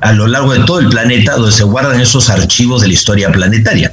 a 0.00 0.12
lo 0.12 0.26
largo 0.26 0.52
de 0.52 0.60
todo 0.60 0.78
el 0.78 0.88
planeta 0.88 1.36
donde 1.36 1.52
se 1.52 1.64
guardan 1.64 2.00
esos 2.00 2.30
archivos 2.30 2.82
de 2.82 2.88
la 2.88 2.94
historia 2.94 3.30
planetaria. 3.30 3.92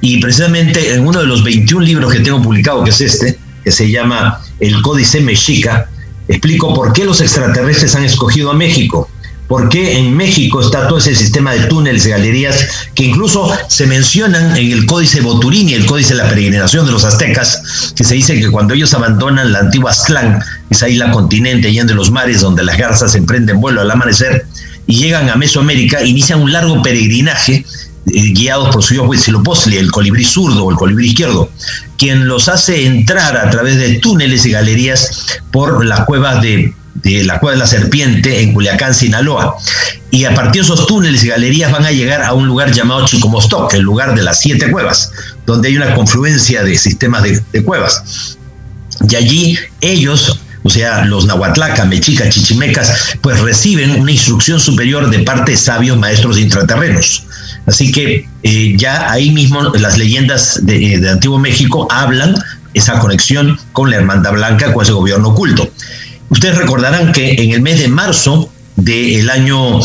Y 0.00 0.20
precisamente 0.20 0.94
en 0.94 1.06
uno 1.06 1.20
de 1.20 1.26
los 1.26 1.44
21 1.44 1.84
libros 1.84 2.12
que 2.12 2.20
tengo 2.20 2.40
publicado, 2.42 2.84
que 2.84 2.90
es 2.90 3.00
este, 3.00 3.38
que 3.62 3.72
se 3.72 3.90
llama 3.90 4.40
El 4.60 4.80
Códice 4.82 5.20
Mexica, 5.20 5.88
explico 6.28 6.74
por 6.74 6.92
qué 6.92 7.04
los 7.04 7.20
extraterrestres 7.20 7.94
han 7.94 8.04
escogido 8.04 8.50
a 8.50 8.54
México. 8.54 9.08
por 9.46 9.68
qué 9.68 9.98
en 9.98 10.16
México 10.16 10.62
está 10.62 10.88
todo 10.88 10.98
ese 10.98 11.14
sistema 11.14 11.52
de 11.52 11.66
túneles, 11.66 12.06
galerías, 12.06 12.66
que 12.94 13.04
incluso 13.04 13.52
se 13.68 13.86
mencionan 13.86 14.56
en 14.56 14.72
el 14.72 14.86
Códice 14.86 15.20
Boturini, 15.20 15.74
el 15.74 15.84
Códice 15.84 16.14
de 16.14 16.22
la 16.22 16.28
Peregrinación 16.30 16.86
de 16.86 16.92
los 16.92 17.04
Aztecas, 17.04 17.92
que 17.94 18.04
se 18.04 18.14
dice 18.14 18.40
que 18.40 18.50
cuando 18.50 18.72
ellos 18.72 18.94
abandonan 18.94 19.52
la 19.52 19.58
antigua 19.58 19.90
Aztlán, 19.90 20.40
esa 20.70 20.88
isla 20.88 21.10
continente 21.10 21.68
allá 21.68 21.84
de 21.84 21.94
los 21.94 22.10
mares, 22.10 22.40
donde 22.40 22.64
las 22.64 22.78
garzas 22.78 23.14
emprenden 23.14 23.60
vuelo 23.60 23.82
al 23.82 23.90
amanecer, 23.90 24.46
y 24.86 24.96
llegan 24.96 25.28
a 25.28 25.36
Mesoamérica, 25.36 26.02
inician 26.02 26.40
un 26.40 26.52
largo 26.52 26.82
peregrinaje 26.82 27.64
eh, 28.06 28.32
guiados 28.32 28.70
por 28.70 28.82
su 28.82 28.94
hijo 28.94 29.04
Huitzilopochtli, 29.04 29.76
el 29.76 29.90
colibrí 29.90 30.24
zurdo 30.24 30.64
o 30.64 30.70
el 30.70 30.76
colibrí 30.76 31.08
izquierdo, 31.08 31.50
quien 31.96 32.28
los 32.28 32.48
hace 32.48 32.86
entrar 32.86 33.36
a 33.36 33.50
través 33.50 33.78
de 33.78 33.98
túneles 33.98 34.44
y 34.44 34.50
galerías 34.50 35.40
por 35.50 35.84
las 35.84 36.04
cuevas 36.04 36.42
de, 36.42 36.74
la 37.02 37.40
Cueva 37.40 37.52
de 37.54 37.58
la 37.58 37.66
Serpiente 37.66 38.42
en 38.42 38.52
Culiacán, 38.52 38.94
Sinaloa. 38.94 39.56
Y 40.10 40.24
a 40.24 40.34
partir 40.34 40.62
de 40.62 40.66
esos 40.66 40.86
túneles 40.86 41.24
y 41.24 41.28
galerías 41.28 41.72
van 41.72 41.84
a 41.84 41.92
llegar 41.92 42.22
a 42.22 42.34
un 42.34 42.46
lugar 42.46 42.72
llamado 42.72 43.06
Chicomostoc, 43.06 43.72
el 43.74 43.82
lugar 43.82 44.14
de 44.14 44.22
las 44.22 44.40
siete 44.40 44.70
cuevas, 44.70 45.10
donde 45.46 45.68
hay 45.68 45.76
una 45.76 45.94
confluencia 45.94 46.62
de 46.62 46.76
sistemas 46.76 47.22
de, 47.22 47.42
de 47.52 47.64
cuevas. 47.64 48.36
Y 49.08 49.16
allí 49.16 49.58
ellos 49.80 50.40
o 50.64 50.70
sea, 50.70 51.04
los 51.04 51.26
nahuatlaca, 51.26 51.84
mexicas, 51.84 52.30
chichimecas, 52.30 53.18
pues 53.20 53.38
reciben 53.40 54.00
una 54.00 54.10
instrucción 54.10 54.58
superior 54.58 55.10
de 55.10 55.18
parte 55.20 55.52
de 55.52 55.58
sabios 55.58 55.98
maestros 55.98 56.38
intraterrenos. 56.38 57.26
Así 57.66 57.92
que 57.92 58.26
eh, 58.42 58.74
ya 58.76 59.12
ahí 59.12 59.30
mismo 59.30 59.62
las 59.74 59.98
leyendas 59.98 60.64
de, 60.64 60.94
eh, 60.94 61.10
Antiguo 61.10 61.38
México 61.38 61.86
hablan 61.90 62.34
esa 62.72 62.98
conexión 62.98 63.58
con 63.72 63.90
la 63.90 63.96
Hermandad 63.96 64.32
Blanca, 64.32 64.72
con 64.72 64.82
ese 64.82 64.92
gobierno 64.92 65.28
oculto. 65.28 65.70
Ustedes 66.30 66.56
recordarán 66.56 67.12
que 67.12 67.34
en 67.42 67.50
el 67.50 67.60
mes 67.60 67.80
de 67.80 67.88
marzo 67.88 68.48
del 68.76 69.28
año 69.28 69.80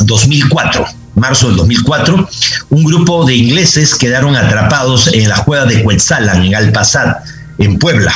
2004, 0.00 0.80
em, 0.80 0.92
marzo 1.14 1.48
del 1.48 1.56
2004, 1.56 2.26
un 2.70 2.84
grupo 2.84 3.26
de 3.26 3.36
ingleses 3.36 3.94
quedaron 3.94 4.34
atrapados 4.34 5.08
en 5.12 5.28
la 5.28 5.44
cueva 5.44 5.66
de 5.66 5.82
Cuetzalan, 5.82 6.42
en 6.42 6.54
Alpazad, 6.54 7.18
en 7.58 7.78
Puebla. 7.78 8.12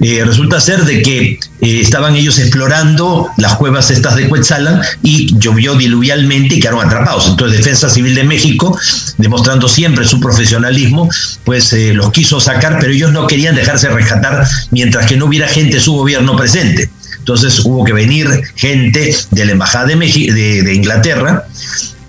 Eh, 0.00 0.22
resulta 0.24 0.60
ser 0.60 0.84
de 0.84 1.02
que 1.02 1.38
eh, 1.60 1.80
estaban 1.80 2.16
ellos 2.16 2.38
explorando 2.38 3.28
las 3.38 3.54
cuevas 3.56 3.90
estas 3.90 4.14
de 4.16 4.28
Cuetzalan 4.28 4.82
y 5.02 5.34
llovió 5.38 5.74
diluvialmente 5.74 6.56
y 6.56 6.60
quedaron 6.60 6.86
atrapados. 6.86 7.28
Entonces 7.28 7.58
Defensa 7.58 7.88
Civil 7.88 8.14
de 8.14 8.24
México, 8.24 8.78
demostrando 9.16 9.68
siempre 9.68 10.06
su 10.06 10.20
profesionalismo, 10.20 11.08
pues 11.44 11.72
eh, 11.72 11.94
los 11.94 12.12
quiso 12.12 12.40
sacar, 12.40 12.78
pero 12.80 12.92
ellos 12.92 13.12
no 13.12 13.26
querían 13.26 13.54
dejarse 13.54 13.88
rescatar 13.88 14.46
mientras 14.70 15.06
que 15.06 15.16
no 15.16 15.26
hubiera 15.26 15.48
gente 15.48 15.76
de 15.76 15.80
su 15.80 15.94
gobierno 15.94 16.36
presente. 16.36 16.90
Entonces 17.18 17.60
hubo 17.64 17.84
que 17.84 17.92
venir 17.92 18.28
gente 18.54 19.16
de 19.30 19.44
la 19.44 19.52
Embajada 19.52 19.86
de, 19.86 20.62
de 20.62 20.74
Inglaterra 20.74 21.44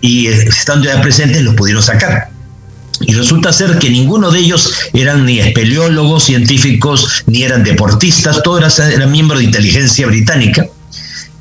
y 0.01 0.27
estando 0.27 0.85
ya 0.85 1.01
presentes 1.01 1.41
los 1.41 1.55
pudieron 1.55 1.81
sacar. 1.81 2.37
Y 3.01 3.13
resulta 3.13 3.53
ser 3.53 3.77
que 3.79 3.89
ninguno 3.89 4.31
de 4.31 4.39
ellos 4.39 4.73
eran 4.93 5.25
ni 5.25 5.39
espeleólogos, 5.39 6.23
científicos, 6.23 7.23
ni 7.27 7.43
eran 7.43 7.63
deportistas, 7.63 8.41
todos 8.43 8.79
eran, 8.79 9.11
miembros 9.11 9.39
de 9.39 9.45
inteligencia 9.45 10.07
británica. 10.07 10.65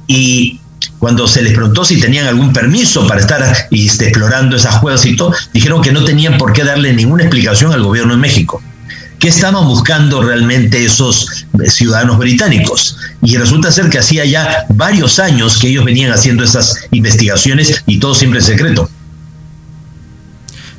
Y 0.06 0.60
cuando 0.98 1.26
se 1.26 1.42
les 1.42 1.54
preguntó 1.54 1.84
si 1.84 2.00
tenían 2.00 2.26
algún 2.26 2.52
permiso 2.52 3.06
para 3.06 3.20
estar 3.20 3.68
este, 3.70 4.08
explorando 4.08 4.56
esas 4.56 4.78
cuevas 4.80 5.04
y 5.06 5.16
todo, 5.16 5.32
dijeron 5.52 5.82
que 5.82 5.92
no 5.92 6.04
tenían 6.04 6.38
por 6.38 6.52
qué 6.52 6.64
darle 6.64 6.92
ninguna 6.92 7.25
explicación 7.25 7.72
al 7.72 7.82
gobierno 7.82 8.14
de 8.14 8.20
México. 8.20 8.62
¿Qué 9.18 9.28
estaban 9.28 9.64
buscando 9.66 10.22
realmente 10.22 10.84
esos 10.84 11.46
ciudadanos 11.68 12.18
británicos? 12.18 12.98
Y 13.22 13.36
resulta 13.36 13.72
ser 13.72 13.88
que 13.88 13.98
hacía 13.98 14.26
ya 14.26 14.66
varios 14.68 15.18
años 15.18 15.58
que 15.58 15.68
ellos 15.68 15.86
venían 15.86 16.12
haciendo 16.12 16.44
esas 16.44 16.76
investigaciones 16.90 17.82
y 17.86 17.98
todo 17.98 18.14
siempre 18.14 18.40
en 18.40 18.46
secreto. 18.46 18.90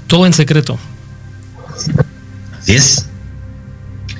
Todo 0.07 0.25
en 0.25 0.33
secreto. 0.33 0.77
Así 2.59 2.75
es. 2.75 3.05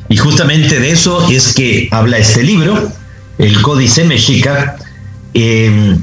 Y 0.09 0.17
justamente 0.17 0.79
de 0.79 0.91
eso 0.91 1.29
es 1.29 1.53
que 1.53 1.89
habla 1.91 2.17
este 2.17 2.43
libro, 2.43 2.91
el 3.37 3.61
Códice 3.61 4.05
Mexica, 4.05 4.77
em, 5.33 5.99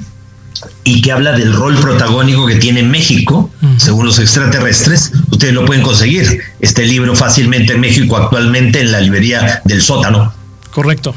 y 0.85 1.01
que 1.01 1.13
habla 1.13 1.33
del 1.33 1.55
rol 1.55 1.77
protagónico 1.77 2.47
que 2.47 2.57
tiene 2.57 2.83
México, 2.83 3.51
según 3.79 4.07
los 4.07 4.19
extraterrestres. 4.19 5.13
Ustedes 5.31 5.55
lo 5.55 5.65
pueden 5.65 5.83
conseguir, 5.83 6.43
este 6.61 6.85
libro 6.87 7.17
fácilmente 7.17 7.73
en 7.73 7.81
México 7.81 8.17
actualmente 8.17 8.81
en 8.81 8.93
la 8.93 9.01
librería 9.01 9.63
del 9.65 9.83
sótano. 9.83 10.33
Correcto. 10.71 11.15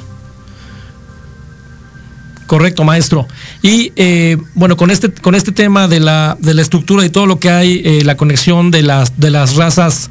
Correcto, 2.47 2.85
maestro. 2.85 3.27
Y 3.61 3.91
eh, 3.97 4.37
bueno, 4.55 4.77
con 4.77 4.89
este, 4.89 5.11
con 5.11 5.35
este 5.35 5.51
tema 5.51 5.89
de 5.89 5.99
la, 5.99 6.37
de 6.39 6.53
la 6.53 6.61
estructura 6.61 7.05
y 7.05 7.09
todo 7.09 7.25
lo 7.25 7.39
que 7.39 7.49
hay, 7.49 7.81
eh, 7.83 8.03
la 8.05 8.15
conexión 8.15 8.71
de 8.71 8.83
las, 8.83 9.19
de 9.19 9.29
las 9.29 9.55
razas 9.55 10.09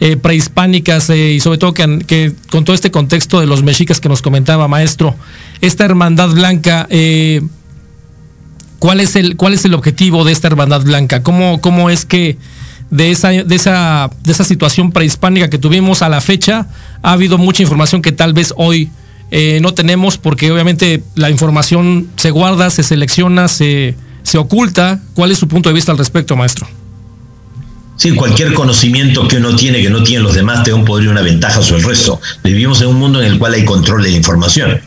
eh, 0.00 0.18
prehispánicas 0.18 1.08
y 1.08 1.40
sobre 1.40 1.58
todo 1.58 1.72
que, 1.72 2.34
con 2.50 2.64
todo 2.64 2.74
este 2.74 2.90
contexto 2.90 3.40
de 3.40 3.46
los 3.46 3.62
mexicas 3.62 4.00
que 4.00 4.08
nos 4.10 4.20
comentaba, 4.20 4.68
maestro, 4.68 5.16
esta 5.62 5.86
hermandad 5.86 6.28
blanca, 6.28 6.86
¿cuál, 8.78 9.00
es 9.00 9.16
el, 9.16 9.36
¿cuál 9.36 9.54
es 9.54 9.64
el 9.64 9.72
objetivo 9.72 10.24
de 10.24 10.32
esta 10.32 10.46
hermandad 10.46 10.82
blanca? 10.82 11.22
¿Cómo, 11.22 11.60
cómo 11.62 11.88
es 11.88 12.04
que 12.04 12.36
de 12.90 13.10
esa, 13.10 13.30
de, 13.30 13.54
esa, 13.54 14.10
de 14.22 14.32
esa 14.32 14.44
situación 14.44 14.92
prehispánica 14.92 15.48
que 15.48 15.58
tuvimos 15.58 16.02
a 16.02 16.10
la 16.10 16.20
fecha 16.20 16.68
ha 17.02 17.12
habido 17.12 17.38
mucha 17.38 17.62
información 17.62 18.02
que 18.02 18.12
tal 18.12 18.34
vez 18.34 18.52
hoy 18.56 18.90
eh, 19.30 19.58
no 19.60 19.74
tenemos 19.74 20.18
porque 20.18 20.50
obviamente 20.50 21.02
la 21.14 21.30
información 21.30 22.08
se 22.16 22.30
guarda, 22.30 22.70
se 22.70 22.82
selecciona, 22.82 23.48
se, 23.48 23.94
se 24.22 24.38
oculta. 24.38 25.00
¿Cuál 25.14 25.32
es 25.32 25.38
su 25.38 25.48
punto 25.48 25.68
de 25.68 25.74
vista 25.74 25.92
al 25.92 25.98
respecto, 25.98 26.36
maestro? 26.36 26.66
Sí, 27.96 28.12
cualquier 28.12 28.54
conocimiento 28.54 29.26
que 29.26 29.38
uno 29.38 29.56
tiene 29.56 29.82
que 29.82 29.90
no 29.90 30.04
tienen 30.04 30.22
los 30.22 30.36
demás 30.36 30.62
te 30.62 30.70
da 30.70 30.76
un 30.76 30.84
poder 30.84 31.06
y 31.06 31.08
una 31.08 31.20
ventaja 31.20 31.60
sobre 31.62 31.82
el 31.82 31.88
resto. 31.88 32.20
Vivimos 32.44 32.80
en 32.80 32.88
un 32.88 32.96
mundo 32.96 33.20
en 33.20 33.32
el 33.32 33.38
cual 33.38 33.54
hay 33.54 33.64
control 33.64 34.04
de 34.04 34.10
la 34.10 34.16
información. 34.16 34.80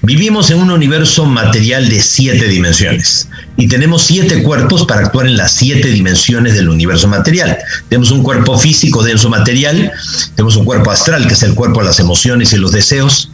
Vivimos 0.00 0.50
en 0.50 0.58
un 0.58 0.70
universo 0.70 1.26
material 1.26 1.88
de 1.88 2.00
siete 2.00 2.46
dimensiones 2.48 3.28
y 3.56 3.66
tenemos 3.66 4.02
siete 4.02 4.42
cuerpos 4.42 4.86
para 4.86 5.02
actuar 5.02 5.26
en 5.26 5.36
las 5.36 5.52
siete 5.52 5.88
dimensiones 5.88 6.54
del 6.54 6.68
universo 6.68 7.08
material. 7.08 7.58
Tenemos 7.88 8.10
un 8.10 8.22
cuerpo 8.22 8.56
físico 8.56 9.02
denso 9.02 9.28
material, 9.28 9.92
tenemos 10.34 10.56
un 10.56 10.64
cuerpo 10.64 10.90
astral 10.90 11.26
que 11.26 11.34
es 11.34 11.42
el 11.42 11.54
cuerpo 11.54 11.80
de 11.80 11.86
las 11.86 12.00
emociones 12.00 12.52
y 12.52 12.56
los 12.56 12.72
deseos, 12.72 13.30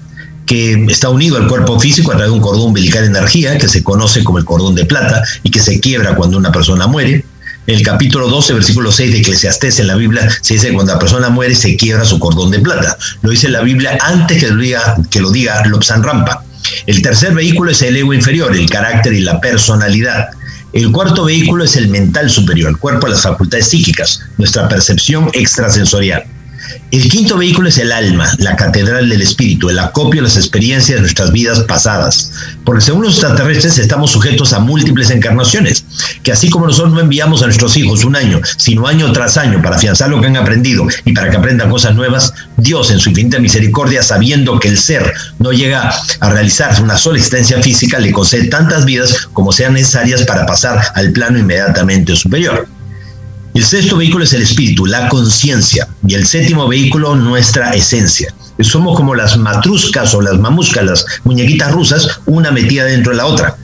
que 0.47 0.87
está 0.89 1.09
unido 1.09 1.37
al 1.37 1.47
cuerpo 1.47 1.79
físico 1.79 2.11
a 2.11 2.17
través 2.17 2.31
de 2.31 2.37
un 2.37 2.43
cordón 2.43 2.69
umbilical 2.69 3.03
de 3.03 3.09
energía 3.09 3.59
que 3.59 3.69
se 3.69 3.83
conoce 3.83 4.25
como 4.25 4.39
el 4.39 4.45
cordón 4.45 4.75
de 4.75 4.85
plata 4.85 5.23
y 5.43 5.51
que 5.51 5.61
se 5.61 5.81
quiebra 5.81 6.15
cuando 6.15 6.37
una 6.37 6.53
persona 6.53 6.87
muere. 6.87 7.25
el 7.67 7.83
capítulo 7.83 8.29
12, 8.29 8.55
versículo 8.55 8.91
6 8.91 9.13
de 9.13 9.19
Eclesiastés 9.19 9.79
en 9.79 9.87
la 9.87 9.95
Biblia 9.95 10.29
se 10.41 10.55
dice 10.55 10.69
que 10.69 10.75
cuando 10.75 10.93
la 10.93 10.99
persona 10.99 11.29
muere 11.29 11.55
se 11.55 11.77
quiebra 11.77 12.05
su 12.05 12.19
cordón 12.19 12.51
de 12.51 12.59
plata. 12.59 12.97
Lo 13.23 13.31
dice 13.31 13.49
la 13.49 13.61
Biblia 13.61 13.99
antes 14.01 14.39
que 14.39 14.49
lo 14.49 14.61
diga, 14.61 14.97
que 15.11 15.21
lo 15.21 15.31
diga 15.31 15.63
Rampa. 15.63 16.45
El 16.87 17.03
tercer 17.03 17.35
vehículo 17.35 17.71
es 17.71 17.83
el 17.83 17.97
ego 17.97 18.13
inferior, 18.13 18.55
el 18.55 18.69
carácter 18.69 19.13
y 19.13 19.21
la 19.21 19.41
personalidad. 19.41 20.29
El 20.73 20.91
cuarto 20.91 21.25
vehículo 21.25 21.65
es 21.65 21.77
el 21.77 21.89
mental 21.89 22.31
superior, 22.31 22.71
el 22.71 22.79
cuerpo 22.79 23.07
las 23.07 23.23
facultades 23.23 23.69
psíquicas, 23.69 24.21
nuestra 24.39 24.69
percepción 24.69 25.29
extrasensorial. 25.35 26.25
El 26.91 27.09
quinto 27.09 27.39
vehículo 27.39 27.69
es 27.69 27.79
el 27.79 27.91
alma, 27.91 28.31
la 28.39 28.55
catedral 28.55 29.09
del 29.09 29.23
espíritu, 29.23 29.71
el 29.71 29.79
acopio 29.79 30.21
de 30.21 30.29
las 30.29 30.37
experiencias 30.37 30.97
de 30.97 31.01
nuestras 31.01 31.33
vidas 31.33 31.61
pasadas. 31.61 32.33
Porque 32.65 32.83
según 32.83 33.03
los 33.03 33.15
extraterrestres 33.15 33.79
estamos 33.79 34.11
sujetos 34.11 34.53
a 34.53 34.59
múltiples 34.59 35.11
encarnaciones, 35.11 35.85
que 36.23 36.33
así 36.33 36.51
como 36.51 36.67
nosotros 36.67 36.93
no 36.93 37.01
enviamos 37.01 37.43
a 37.43 37.47
nuestros 37.47 37.77
hijos 37.77 38.05
un 38.05 38.17
año, 38.17 38.41
sino 38.59 38.87
año 38.87 39.11
tras 39.13 39.37
año 39.37 39.63
para 39.63 39.77
afianzar 39.77 40.11
lo 40.11 40.21
que 40.21 40.27
han 40.27 40.37
aprendido 40.37 40.87
y 41.05 41.13
para 41.13 41.31
que 41.31 41.37
aprendan 41.37 41.71
cosas 41.71 41.95
nuevas, 41.95 42.35
Dios 42.57 42.91
en 42.91 42.99
su 42.99 43.09
infinita 43.09 43.39
misericordia, 43.39 44.03
sabiendo 44.03 44.61
que 44.61 44.69
el 44.69 44.79
ser 44.79 45.13
no 45.39 45.53
llega 45.53 45.95
a 46.21 46.31
realizar 46.31 46.83
una 46.83 46.99
sola 46.99 47.19
existencia 47.19 47.61
física, 47.63 47.99
le 47.99 48.13
concede 48.13 48.49
tantas 48.49 48.85
vidas 48.85 49.29
como 49.33 49.53
sean 49.53 49.75
necesarias 49.75 50.23
para 50.23 50.47
pasar 50.47 50.81
al 50.95 51.13
plano 51.13 51.39
inmediatamente 51.39 52.15
superior. 52.17 52.69
El 53.55 53.65
sexto 53.65 53.99
vehículo 53.99 54.25
es 54.25 54.33
el 54.33 54.43
espíritu, 54.43 54.87
la 54.87 55.09
conciencia. 55.09 55.87
Y 56.07 56.15
el 56.15 56.27
séptimo 56.27 56.67
vehículo, 56.69 57.15
nuestra 57.15 57.73
esencia. 57.75 58.35
Somos 58.61 58.97
como 58.97 59.15
las 59.15 59.37
matruscas 59.37 60.15
o 60.15 60.23
las 60.23 60.39
mamuscas, 60.39 60.85
las 60.85 61.05
muñequitas 61.25 61.71
rusas, 61.73 62.21
una 62.25 62.51
metida 62.51 62.85
dentro 62.85 63.13
de 63.13 63.19
la 63.19 63.27
otra. 63.27 63.57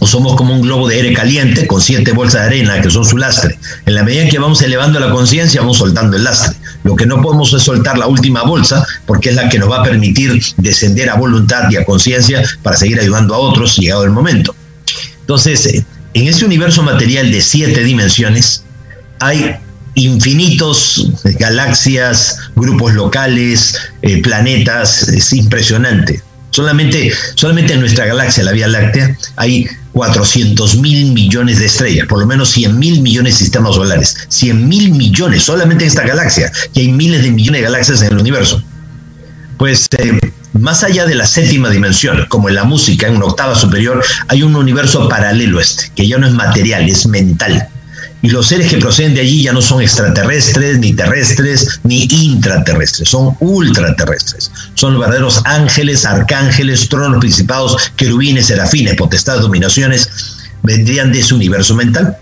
O 0.00 0.06
somos 0.06 0.36
como 0.36 0.54
un 0.54 0.60
globo 0.60 0.88
de 0.88 0.96
aire 0.96 1.14
caliente 1.14 1.66
con 1.66 1.80
siete 1.80 2.12
bolsas 2.12 2.42
de 2.42 2.46
arena 2.48 2.82
que 2.82 2.90
son 2.90 3.04
su 3.04 3.16
lastre. 3.16 3.58
En 3.86 3.94
la 3.94 4.02
medida 4.02 4.22
en 4.22 4.28
que 4.28 4.38
vamos 4.38 4.60
elevando 4.60 5.00
la 5.00 5.10
conciencia, 5.10 5.62
vamos 5.62 5.78
soltando 5.78 6.16
el 6.16 6.24
lastre. 6.24 6.56
Lo 6.84 6.96
que 6.96 7.06
no 7.06 7.22
podemos 7.22 7.54
es 7.54 7.62
soltar 7.62 7.96
la 7.96 8.06
última 8.06 8.42
bolsa 8.42 8.86
porque 9.06 9.30
es 9.30 9.36
la 9.36 9.48
que 9.48 9.58
nos 9.58 9.70
va 9.70 9.80
a 9.80 9.84
permitir 9.84 10.42
descender 10.58 11.08
a 11.08 11.14
voluntad 11.14 11.70
y 11.70 11.76
a 11.76 11.84
conciencia 11.84 12.42
para 12.62 12.76
seguir 12.76 13.00
ayudando 13.00 13.34
a 13.34 13.38
otros 13.38 13.78
llegado 13.78 14.04
el 14.04 14.10
momento. 14.10 14.54
Entonces, 15.20 15.66
eh, 15.66 15.84
en 16.16 16.28
ese 16.28 16.46
universo 16.46 16.82
material 16.82 17.30
de 17.30 17.42
siete 17.42 17.84
dimensiones, 17.84 18.64
hay 19.20 19.56
infinitos 19.94 21.10
galaxias, 21.38 22.38
grupos 22.54 22.94
locales, 22.94 23.76
eh, 24.00 24.22
planetas, 24.22 25.08
es 25.08 25.32
impresionante. 25.34 26.22
Solamente, 26.50 27.12
solamente 27.34 27.74
en 27.74 27.80
nuestra 27.80 28.06
galaxia, 28.06 28.44
la 28.44 28.52
Vía 28.52 28.66
Láctea, 28.66 29.14
hay 29.36 29.66
400 29.92 30.76
mil 30.76 31.12
millones 31.12 31.58
de 31.58 31.66
estrellas, 31.66 32.06
por 32.06 32.18
lo 32.18 32.26
menos 32.26 32.48
100 32.50 32.78
mil 32.78 33.02
millones 33.02 33.34
de 33.34 33.44
sistemas 33.44 33.74
solares. 33.74 34.16
100 34.28 34.66
mil 34.66 34.92
millones 34.92 35.42
solamente 35.42 35.84
en 35.84 35.88
esta 35.88 36.06
galaxia, 36.06 36.50
y 36.72 36.80
hay 36.80 36.92
miles 36.92 37.24
de 37.24 37.30
millones 37.30 37.60
de 37.60 37.64
galaxias 37.64 38.00
en 38.00 38.12
el 38.12 38.18
universo. 38.18 38.62
Pues 39.58 39.86
eh, 39.98 40.18
más 40.52 40.82
allá 40.84 41.06
de 41.06 41.14
la 41.14 41.26
séptima 41.26 41.70
dimensión, 41.70 42.26
como 42.28 42.48
en 42.48 42.54
la 42.54 42.64
música, 42.64 43.06
en 43.06 43.16
una 43.16 43.26
octava 43.26 43.54
superior, 43.54 44.02
hay 44.28 44.42
un 44.42 44.56
universo 44.56 45.08
paralelo 45.08 45.60
este, 45.60 45.90
que 45.94 46.06
ya 46.06 46.18
no 46.18 46.26
es 46.26 46.32
material, 46.32 46.88
es 46.88 47.06
mental 47.06 47.68
y 48.26 48.30
los 48.30 48.48
seres 48.48 48.68
que 48.68 48.78
proceden 48.78 49.14
de 49.14 49.20
allí 49.20 49.42
ya 49.42 49.52
no 49.52 49.62
son 49.62 49.82
extraterrestres, 49.82 50.78
ni 50.78 50.92
terrestres, 50.94 51.80
ni 51.84 52.08
intraterrestres, 52.10 53.08
son 53.08 53.36
ultraterrestres. 53.40 54.50
Son 54.74 54.94
los 54.94 55.00
verdaderos 55.00 55.42
ángeles, 55.44 56.04
arcángeles, 56.04 56.88
tronos, 56.88 57.20
principados, 57.20 57.76
querubines, 57.94 58.46
serafines, 58.46 58.96
potestades, 58.96 59.42
dominaciones, 59.42 60.08
vendrían 60.62 61.12
de 61.12 61.20
ese 61.20 61.34
universo 61.34 61.76
mental. 61.76 62.16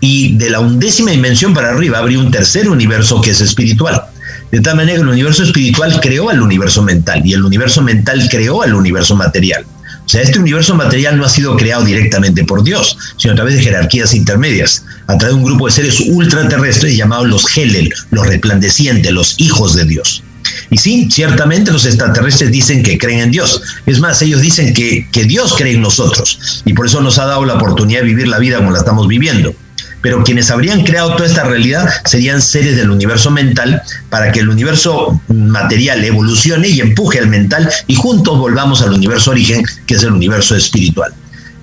Y 0.00 0.36
de 0.36 0.50
la 0.50 0.60
undécima 0.60 1.12
dimensión 1.12 1.54
para 1.54 1.70
arriba 1.70 1.98
habría 1.98 2.18
un 2.18 2.30
tercer 2.30 2.68
universo 2.68 3.20
que 3.20 3.30
es 3.30 3.40
espiritual. 3.40 4.04
De 4.50 4.60
tal 4.60 4.76
manera 4.76 4.96
que 4.96 5.02
el 5.02 5.08
universo 5.08 5.42
espiritual 5.42 6.00
creó 6.00 6.30
al 6.30 6.40
universo 6.40 6.82
mental 6.82 7.20
y 7.24 7.34
el 7.34 7.44
universo 7.44 7.82
mental 7.82 8.26
creó 8.30 8.62
al 8.62 8.74
universo 8.74 9.14
material. 9.14 9.64
O 10.08 10.08
sea, 10.10 10.22
este 10.22 10.38
universo 10.38 10.74
material 10.74 11.18
no 11.18 11.26
ha 11.26 11.28
sido 11.28 11.54
creado 11.56 11.84
directamente 11.84 12.42
por 12.44 12.64
Dios, 12.64 12.96
sino 13.18 13.34
a 13.34 13.36
través 13.36 13.56
de 13.56 13.62
jerarquías 13.62 14.14
intermedias, 14.14 14.86
a 15.06 15.18
través 15.18 15.36
de 15.36 15.42
un 15.42 15.44
grupo 15.44 15.66
de 15.66 15.72
seres 15.72 16.00
ultraterrestres 16.00 16.96
llamados 16.96 17.28
los 17.28 17.56
Helel, 17.56 17.92
los 18.10 18.26
resplandecientes, 18.26 19.12
los 19.12 19.38
hijos 19.38 19.76
de 19.76 19.84
Dios. 19.84 20.22
Y 20.70 20.78
sí, 20.78 21.08
ciertamente 21.12 21.72
los 21.72 21.84
extraterrestres 21.84 22.50
dicen 22.50 22.82
que 22.82 22.96
creen 22.96 23.20
en 23.20 23.30
Dios. 23.32 23.60
Es 23.84 24.00
más, 24.00 24.22
ellos 24.22 24.40
dicen 24.40 24.72
que, 24.72 25.06
que 25.12 25.24
Dios 25.24 25.54
cree 25.58 25.74
en 25.74 25.82
nosotros 25.82 26.62
y 26.64 26.72
por 26.72 26.86
eso 26.86 27.02
nos 27.02 27.18
ha 27.18 27.26
dado 27.26 27.44
la 27.44 27.54
oportunidad 27.54 28.00
de 28.00 28.06
vivir 28.06 28.28
la 28.28 28.38
vida 28.38 28.56
como 28.56 28.70
la 28.70 28.78
estamos 28.78 29.06
viviendo 29.08 29.54
pero 30.00 30.22
quienes 30.22 30.50
habrían 30.50 30.84
creado 30.84 31.16
toda 31.16 31.26
esta 31.28 31.44
realidad 31.44 31.88
serían 32.04 32.40
seres 32.40 32.76
del 32.76 32.90
universo 32.90 33.30
mental 33.30 33.82
para 34.10 34.30
que 34.32 34.40
el 34.40 34.48
universo 34.48 35.20
material 35.28 36.04
evolucione 36.04 36.68
y 36.68 36.80
empuje 36.80 37.18
al 37.18 37.28
mental 37.28 37.68
y 37.86 37.94
juntos 37.94 38.38
volvamos 38.38 38.82
al 38.82 38.92
universo 38.92 39.32
origen, 39.32 39.64
que 39.86 39.94
es 39.94 40.02
el 40.02 40.12
universo 40.12 40.54
espiritual. 40.56 41.12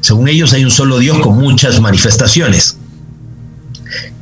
Según 0.01 0.27
ellos 0.27 0.53
hay 0.53 0.63
un 0.63 0.71
solo 0.71 0.99
Dios 0.99 1.19
con 1.19 1.37
muchas 1.37 1.79
manifestaciones 1.79 2.77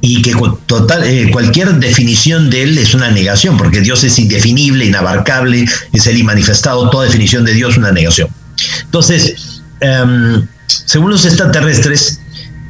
y 0.02 0.22
que 0.22 0.32
eh, 0.32 1.30
cualquier 1.32 1.74
definición 1.76 2.50
de 2.50 2.64
él 2.64 2.78
es 2.78 2.94
una 2.94 3.10
negación, 3.10 3.58
porque 3.58 3.82
Dios 3.82 4.04
es 4.04 4.20
indefinible, 4.20 4.86
inabarcable, 4.86 5.66
es 5.94 6.08
el 6.08 6.24
manifestado, 6.24 6.90
toda 6.90 7.06
definición 7.06 7.46
de 7.46 7.54
Dios 7.54 7.72
es 7.72 7.78
una 7.78 7.92
negación. 7.92 8.28
Entonces, 8.84 9.62
em, 9.80 10.46
según 10.68 11.12
los 11.12 11.26
extraterrestres, 11.26 12.20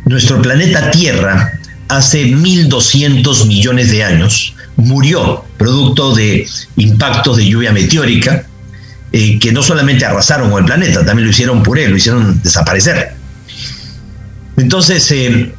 nuestro 0.06 0.42
planeta 0.42 0.92
Tierra 0.92 1.60
hace 1.88 2.26
1.200 2.26 3.48
millones 3.48 3.92
de 3.92 4.04
años 4.04 4.56
murió 4.76 5.46
producto 5.58 6.16
de 6.16 6.48
impactos 6.78 7.38
de 7.38 7.46
lluvia 7.48 7.72
meteórica 7.72 8.46
eh, 9.12 9.38
que 9.40 9.52
no 9.52 9.62
solamente 9.62 10.06
arrasaron 10.06 10.50
con 10.50 10.60
el 10.60 10.66
planeta, 10.66 11.06
también 11.06 11.26
lo 11.26 11.32
hicieron 11.32 11.62
puré, 11.62 11.88
lo 11.88 11.96
hicieron 11.96 12.42
desaparecer. 12.42 13.14
Entonces, 14.58 15.12
eh, 15.12 15.54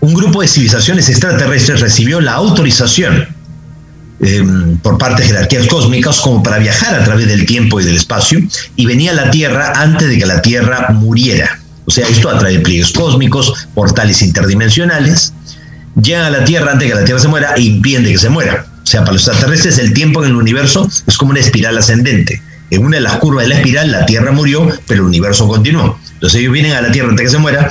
un 0.00 0.14
grupo 0.14 0.42
de 0.42 0.48
civilizaciones 0.48 1.08
extraterrestres 1.08 1.80
recibió 1.80 2.20
la 2.20 2.34
autorización 2.34 3.28
eh, 4.20 4.44
por 4.82 4.98
parte 4.98 5.22
de 5.22 5.28
jerarquías 5.28 5.66
cósmicas 5.66 6.20
como 6.20 6.42
para 6.42 6.58
viajar 6.58 6.94
a 6.94 7.04
través 7.04 7.26
del 7.26 7.46
tiempo 7.46 7.80
y 7.80 7.84
del 7.84 7.96
espacio 7.96 8.40
y 8.76 8.84
venía 8.84 9.12
a 9.12 9.14
la 9.14 9.30
Tierra 9.30 9.72
antes 9.76 10.08
de 10.08 10.18
que 10.18 10.26
la 10.26 10.42
Tierra 10.42 10.88
muriera. 10.90 11.61
O 11.84 11.90
sea, 11.90 12.06
esto 12.06 12.28
atrae 12.30 12.60
pliegues 12.60 12.92
cósmicos, 12.92 13.68
portales 13.74 14.22
interdimensionales, 14.22 15.32
llegan 16.00 16.24
a 16.24 16.30
la 16.30 16.44
Tierra 16.44 16.72
antes 16.72 16.88
de 16.88 16.94
que 16.94 17.00
la 17.00 17.04
Tierra 17.04 17.20
se 17.20 17.28
muera 17.28 17.54
e 17.56 17.62
impiden 17.62 18.04
que 18.04 18.18
se 18.18 18.28
muera. 18.28 18.66
O 18.82 18.86
sea, 18.86 19.00
para 19.00 19.12
los 19.12 19.26
extraterrestres 19.26 19.78
el 19.78 19.92
tiempo 19.92 20.22
en 20.22 20.30
el 20.30 20.36
universo 20.36 20.88
es 21.06 21.16
como 21.16 21.30
una 21.30 21.40
espiral 21.40 21.76
ascendente. 21.78 22.42
En 22.70 22.84
una 22.84 22.96
de 22.96 23.02
las 23.02 23.16
curvas 23.16 23.44
de 23.44 23.50
la 23.50 23.56
espiral 23.56 23.90
la 23.90 24.06
Tierra 24.06 24.32
murió, 24.32 24.66
pero 24.86 25.02
el 25.02 25.08
universo 25.08 25.46
continuó. 25.46 25.98
Entonces 26.14 26.40
ellos 26.40 26.52
vienen 26.52 26.72
a 26.72 26.80
la 26.80 26.90
Tierra 26.90 27.10
antes 27.10 27.26
que 27.26 27.30
se 27.30 27.38
muera, 27.38 27.70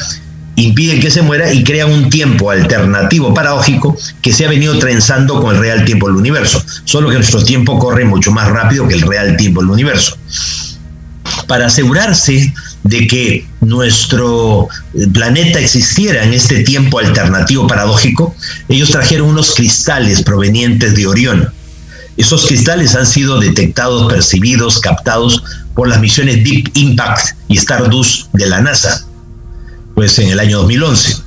impiden 0.56 1.00
que 1.00 1.10
se 1.10 1.21
muera 1.21 1.52
y 1.52 1.63
crean 1.63 1.91
un 1.91 2.10
tiempo 2.10 2.52
alternativo 2.52 3.34
paradójico 3.34 3.97
que 4.21 4.34
se 4.34 4.45
ha 4.45 4.50
venido 4.50 4.78
trenzando 4.78 5.41
con 5.41 5.56
el 5.56 5.62
real 5.62 5.86
tiempo 5.86 6.08
del 6.08 6.17
universo. 6.17 6.63
Solo 6.84 7.10
que 7.10 7.15
nuestro 7.15 7.43
tiempo 7.43 7.80
corre 7.80 8.06
mucho 8.06 8.32
más 8.32 8.47
rápido 8.50 8.88
que 8.88 8.93
el 8.93 9.02
real 9.02 9.36
tiempo 9.38 9.62
del 9.62 9.71
universo. 9.71 10.17
Para 11.47 11.67
asegurarse 11.67 12.54
de 12.84 13.08
que 13.08 13.45
nuestro 13.62 14.67
planeta 15.13 15.60
existiera 15.60 16.24
en 16.24 16.34
este 16.34 16.63
tiempo 16.63 17.00
alternativo 17.00 17.67
paradójico, 17.67 18.36
ellos 18.67 18.89
trajeron 18.89 19.30
unos 19.30 19.56
cristales 19.56 20.24
provenientes 20.24 20.95
de 20.95 21.08
Orión. 21.08 21.54
Esos 22.17 22.45
cristales 22.45 22.95
han 22.95 23.06
sido 23.06 23.39
detectados, 23.39 24.12
percibidos, 24.12 24.80
captados 24.80 25.43
por 25.76 25.88
las 25.88 26.00
misiones 26.02 26.43
Deep 26.43 26.71
Impact 26.74 27.38
y 27.47 27.58
Stardust 27.58 28.32
de 28.34 28.47
la 28.47 28.62
NASA, 28.62 29.06
pues 29.95 30.19
en 30.19 30.30
el 30.30 30.39
año 30.39 30.60
2011. 30.60 31.17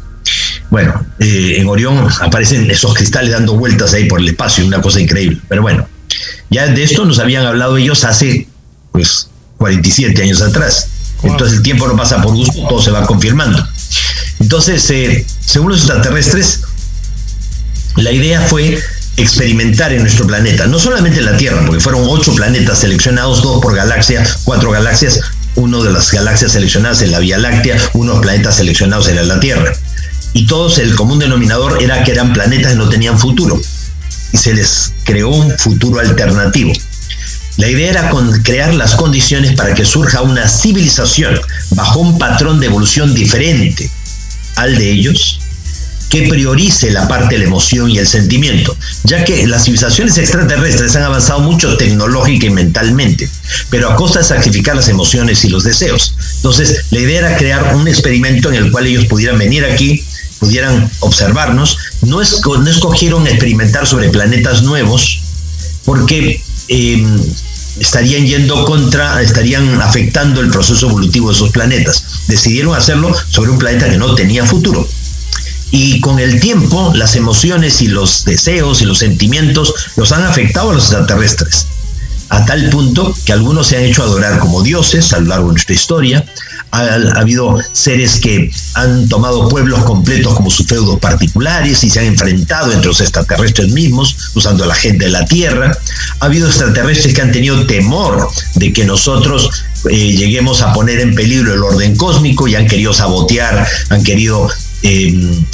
Bueno, 0.71 1.07
eh, 1.21 1.55
en 1.59 1.69
Orión 1.69 2.09
aparecen 2.21 2.71
esos 2.71 2.95
cristales 2.95 3.31
dando 3.31 3.57
vueltas 3.57 3.95
ahí 3.95 4.07
por 4.07 4.21
el 4.21 4.29
espacio, 4.29 4.67
una 4.67 4.81
cosa 4.81 5.01
increíble. 5.01 5.41
Pero 5.49 5.63
bueno, 5.63 5.89
ya 6.51 6.67
de 6.67 6.83
esto 6.83 7.05
nos 7.05 7.19
habían 7.19 7.47
hablado 7.47 7.77
ellos 7.77 8.05
hace 8.05 8.49
pues 8.93 9.29
47 9.59 10.23
años 10.23 10.43
atrás. 10.43 10.89
Entonces 11.25 11.59
el 11.59 11.63
tiempo 11.63 11.87
no 11.89 11.97
pasa 11.97 12.21
por 12.23 12.35
gusto, 12.35 12.67
todo 12.69 12.81
se 12.81 12.91
va 12.91 13.07
confirmando. 13.07 13.67
Entonces, 14.41 14.89
eh, 14.91 15.27
según 15.41 15.71
los 15.71 15.79
extraterrestres, 15.79 16.61
la 17.97 18.13
idea 18.13 18.41
fue 18.41 18.79
experimentar 19.17 19.93
en 19.93 20.03
nuestro 20.03 20.27
planeta, 20.27 20.67
no 20.67 20.79
solamente 20.79 21.21
en 21.21 21.27
la 21.27 21.37
Tierra, 21.37 21.65
porque 21.65 21.81
fueron 21.81 22.03
ocho 22.09 22.35
planetas 22.35 22.81
seleccionados, 22.81 23.43
dos 23.43 23.61
por 23.63 23.75
galaxia, 23.75 24.25
cuatro 24.45 24.71
galaxias, 24.71 25.21
uno 25.55 25.83
de 25.83 25.93
las 25.93 26.11
galaxias 26.11 26.53
seleccionadas 26.53 27.03
en 27.03 27.13
la 27.13 27.21
Vía 27.21 27.39
Láctea, 27.39 27.77
unos 27.95 28.21
planetas 28.21 28.57
seleccionados 28.57 29.09
en 29.09 29.29
la 29.29 29.41
Tierra. 29.41 29.73
Y 30.33 30.47
todos 30.47 30.79
el 30.79 30.97
común 30.97 31.21
denominador 31.21 31.81
era 31.81 32.03
que 32.03 32.11
eran 32.11 32.33
planetas 32.33 32.73
que 32.73 32.79
no 32.79 32.89
tenían 32.89 33.19
futuro. 33.19 33.61
Y 34.33 34.37
se 34.37 34.53
les 34.53 34.93
creó 35.05 35.29
un 35.29 35.57
futuro 35.57 36.01
alternativo. 36.01 36.73
La 37.57 37.69
idea 37.69 37.91
era 37.91 38.11
crear 38.43 38.75
las 38.75 38.95
condiciones 38.97 39.55
para 39.55 39.75
que 39.75 39.85
surja 39.85 40.23
una 40.23 40.49
civilización 40.49 41.41
bajo 41.71 42.01
un 42.01 42.19
patrón 42.19 42.59
de 42.59 42.67
evolución 42.67 43.15
diferente 43.15 43.89
al 44.57 44.77
de 44.77 44.91
ellos, 44.91 45.39
que 46.11 46.29
priorice 46.29 46.91
la 46.91 47.09
parte 47.09 47.35
de 47.35 47.39
la 47.39 47.47
emoción 47.47 47.91
y 47.91 47.99
el 47.99 48.07
sentimiento, 48.07 48.77
ya 49.05 49.25
que 49.25 49.47
las 49.47 49.65
civilizaciones 49.65 50.19
extraterrestres 50.19 50.95
han 50.97 51.05
avanzado 51.05 51.41
mucho 51.41 51.77
tecnológica 51.77 52.47
y 52.47 52.51
mentalmente, 52.51 53.29
pero 53.71 53.91
a 53.91 53.97
costa 53.97 54.21
de 54.21 54.25
sacrificar 54.25 54.77
las 54.77 54.89
emociones 54.89 55.45
y 55.45 55.49
los 55.49 55.65
deseos. 55.65 56.15
Entonces, 56.37 56.85
la 56.91 57.01
idea 57.01 57.21
era 57.21 57.37
crear 57.37 57.75
un 57.75 57.89
experimento 57.89 58.49
en 58.49 58.57
el 58.57 58.71
cual 58.71 58.87
ellos 58.87 59.07
pudieran 59.07 59.39
venir 59.39 59.65
aquí, 59.65 60.05
pudieran 60.39 60.91
observarnos, 61.01 61.79
no, 62.03 62.21
escogieron 62.21 63.27
experimentar 63.27 63.87
sobre 63.87 64.11
planetas 64.11 64.63
nuevos, 64.63 65.21
porque 65.85 66.43
eh, 66.69 67.05
estarían 67.79 68.27
yendo 68.27 68.65
contra, 68.65 69.21
estarían 69.23 69.81
afectando 69.81 70.41
el 70.41 70.51
proceso 70.51 70.89
evolutivo 70.89 71.29
de 71.29 71.35
esos 71.35 71.51
planetas. 71.51 72.05
Decidieron 72.29 72.75
hacerlo 72.75 73.15
sobre 73.29 73.51
un 73.51 73.59
planeta 73.59 73.89
que 73.89 73.99
no 73.99 74.15
tenía 74.15 74.45
futuro. 74.45 74.87
Y 75.71 76.01
con 76.01 76.21
el 76.21 76.41
tiempo, 76.41 76.93
las 76.95 77.17
emociones 77.17 77.83
y 77.83 77.89
los 77.89 78.25
deseos 78.25 78.81
y 78.81 78.85
los 78.85 78.99
sentimientos 78.99 79.75
los 79.97 80.13
han 80.13 80.23
afectado 80.23 80.71
a 80.71 80.75
los 80.75 80.85
extraterrestres. 80.85 81.67
A 82.29 82.45
tal 82.45 82.71
punto 82.71 83.15
que 83.25 83.33
algunos 83.33 83.67
se 83.67 83.77
han 83.77 83.85
hecho 83.85 84.03
adorar 84.03 84.39
como 84.39 84.63
dioses 84.63 85.13
a 85.13 85.19
lo 85.19 85.27
largo 85.27 85.47
de 85.49 85.53
nuestra 85.55 85.75
historia, 85.75 86.25
ha, 86.75 87.21
habido 87.21 87.57
seres 87.73 88.19
que 88.21 88.51
han 88.75 89.09
tomado 89.09 89.49
pueblos 89.49 89.85
completos 89.85 90.35
como 90.35 90.51
sus 90.51 90.67
feudos 90.67 90.99
particulares 90.99 91.85
y 91.85 91.91
se 91.91 92.01
han 92.01 92.07
enfrentado 92.07 92.73
entre 92.73 92.89
los 92.89 93.01
extraterrestres 93.01 93.71
mismos, 93.73 94.17
usando 94.35 94.65
a 94.65 94.67
la 94.67 94.75
gente 94.75 95.05
de 95.05 95.11
la 95.11 95.25
Tierra. 95.25 95.77
Ha 96.21 96.27
habido 96.27 96.49
extraterrestres 96.49 97.15
que 97.15 97.23
han 97.23 97.33
tenido 97.33 97.67
temor 97.67 98.29
de 98.57 98.73
que 98.73 98.85
nosotros 98.85 99.51
eh, 99.91 100.17
lleguemos 100.17 100.63
a 100.63 100.73
poner 100.73 101.01
en 101.01 101.15
peligro 101.15 101.55
el 101.55 101.63
orden 101.63 101.97
cósmico 101.97 102.49
y 102.49 102.55
han 102.57 102.67
querido 102.67 102.93
sabotear, 102.93 103.67
han 103.91 104.03
querido 104.03 104.49
em, 104.83 105.45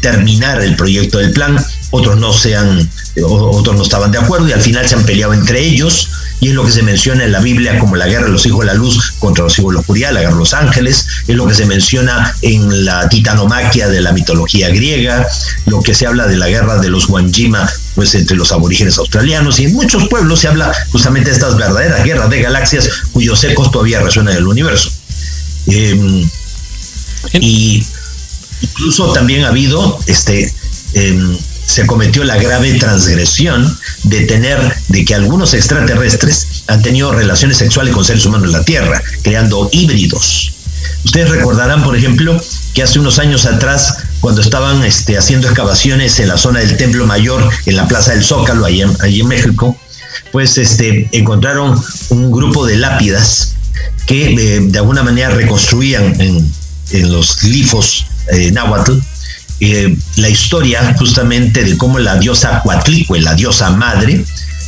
terminar 0.00 0.62
el 0.62 0.76
proyecto 0.76 1.18
del 1.18 1.32
plan. 1.32 1.62
Otros 1.90 2.18
no 2.18 2.32
se 2.32 2.56
han, 2.56 2.88
otros 3.22 3.76
no 3.76 3.82
estaban 3.82 4.10
de 4.10 4.18
acuerdo 4.18 4.48
y 4.48 4.52
al 4.52 4.60
final 4.60 4.88
se 4.88 4.94
han 4.94 5.04
peleado 5.04 5.34
entre 5.34 5.60
ellos. 5.60 6.10
Y 6.40 6.48
es 6.48 6.54
lo 6.54 6.64
que 6.64 6.72
se 6.72 6.82
menciona 6.82 7.24
en 7.24 7.32
la 7.32 7.40
Biblia 7.40 7.78
como 7.78 7.96
la 7.96 8.06
guerra 8.06 8.24
de 8.24 8.32
los 8.32 8.46
hijos 8.46 8.60
de 8.60 8.66
la 8.66 8.74
luz 8.74 9.12
contra 9.18 9.44
los 9.44 9.58
hijos 9.58 9.72
de 9.72 9.74
la 9.74 9.80
oscuridad, 9.80 10.12
la 10.12 10.20
guerra 10.20 10.32
de 10.32 10.38
los 10.38 10.54
ángeles, 10.54 11.06
es 11.28 11.36
lo 11.36 11.46
que 11.46 11.54
se 11.54 11.66
menciona 11.66 12.34
en 12.40 12.86
la 12.86 13.08
titanomaquia 13.10 13.88
de 13.88 14.00
la 14.00 14.12
mitología 14.12 14.70
griega, 14.70 15.28
lo 15.66 15.82
que 15.82 15.94
se 15.94 16.06
habla 16.06 16.26
de 16.26 16.38
la 16.38 16.48
guerra 16.48 16.78
de 16.78 16.88
los 16.88 17.10
Wanjima 17.10 17.68
pues 17.94 18.14
entre 18.14 18.36
los 18.36 18.52
aborígenes 18.52 18.96
australianos. 18.96 19.60
Y 19.60 19.64
en 19.64 19.74
muchos 19.74 20.08
pueblos 20.08 20.40
se 20.40 20.48
habla 20.48 20.72
justamente 20.90 21.28
de 21.28 21.36
estas 21.36 21.56
verdaderas 21.56 22.04
guerras 22.04 22.30
de 22.30 22.40
galaxias 22.40 22.88
cuyos 23.12 23.44
ecos 23.44 23.70
todavía 23.70 24.00
resuenan 24.00 24.32
en 24.32 24.38
el 24.38 24.46
universo. 24.46 24.90
Em, 25.66 26.26
y 27.34 27.84
incluso 28.62 29.12
también 29.12 29.44
ha 29.44 29.48
habido 29.48 29.98
este 30.06 30.52
em, 30.94 31.36
se 31.70 31.86
cometió 31.86 32.24
la 32.24 32.36
grave 32.36 32.74
transgresión 32.74 33.78
de 34.02 34.22
tener, 34.22 34.58
de 34.88 35.04
que 35.04 35.14
algunos 35.14 35.54
extraterrestres 35.54 36.64
han 36.66 36.82
tenido 36.82 37.12
relaciones 37.12 37.58
sexuales 37.58 37.94
con 37.94 38.04
seres 38.04 38.26
humanos 38.26 38.48
en 38.48 38.52
la 38.52 38.64
Tierra, 38.64 39.02
creando 39.22 39.68
híbridos. 39.72 40.52
Ustedes 41.04 41.30
recordarán, 41.30 41.84
por 41.84 41.96
ejemplo, 41.96 42.40
que 42.74 42.82
hace 42.82 42.98
unos 42.98 43.20
años 43.20 43.46
atrás, 43.46 43.98
cuando 44.20 44.40
estaban 44.40 44.82
este, 44.82 45.16
haciendo 45.16 45.46
excavaciones 45.46 46.18
en 46.18 46.28
la 46.28 46.36
zona 46.36 46.58
del 46.58 46.76
Templo 46.76 47.06
Mayor, 47.06 47.48
en 47.66 47.76
la 47.76 47.86
Plaza 47.86 48.12
del 48.12 48.24
Zócalo, 48.24 48.66
allí 48.66 48.82
en, 48.82 49.28
México, 49.28 49.78
pues 50.32 50.58
este, 50.58 51.08
encontraron 51.12 51.80
un 52.10 52.32
grupo 52.32 52.66
de 52.66 52.76
lápidas 52.76 53.54
que 54.06 54.32
eh, 54.32 54.60
de 54.60 54.78
alguna 54.78 55.04
manera 55.04 55.30
reconstruían 55.30 56.20
en, 56.20 56.52
los 57.08 57.40
glifos 57.40 58.06
eh, 58.32 58.50
náhuatl 58.50 58.98
eh, 59.60 59.94
la 60.16 60.28
historia 60.28 60.94
justamente 60.98 61.64
de 61.64 61.76
cómo 61.76 61.98
la 61.98 62.16
diosa 62.16 62.60
Cuatlicue, 62.62 63.20
la 63.20 63.34
diosa 63.34 63.70
madre, 63.70 64.24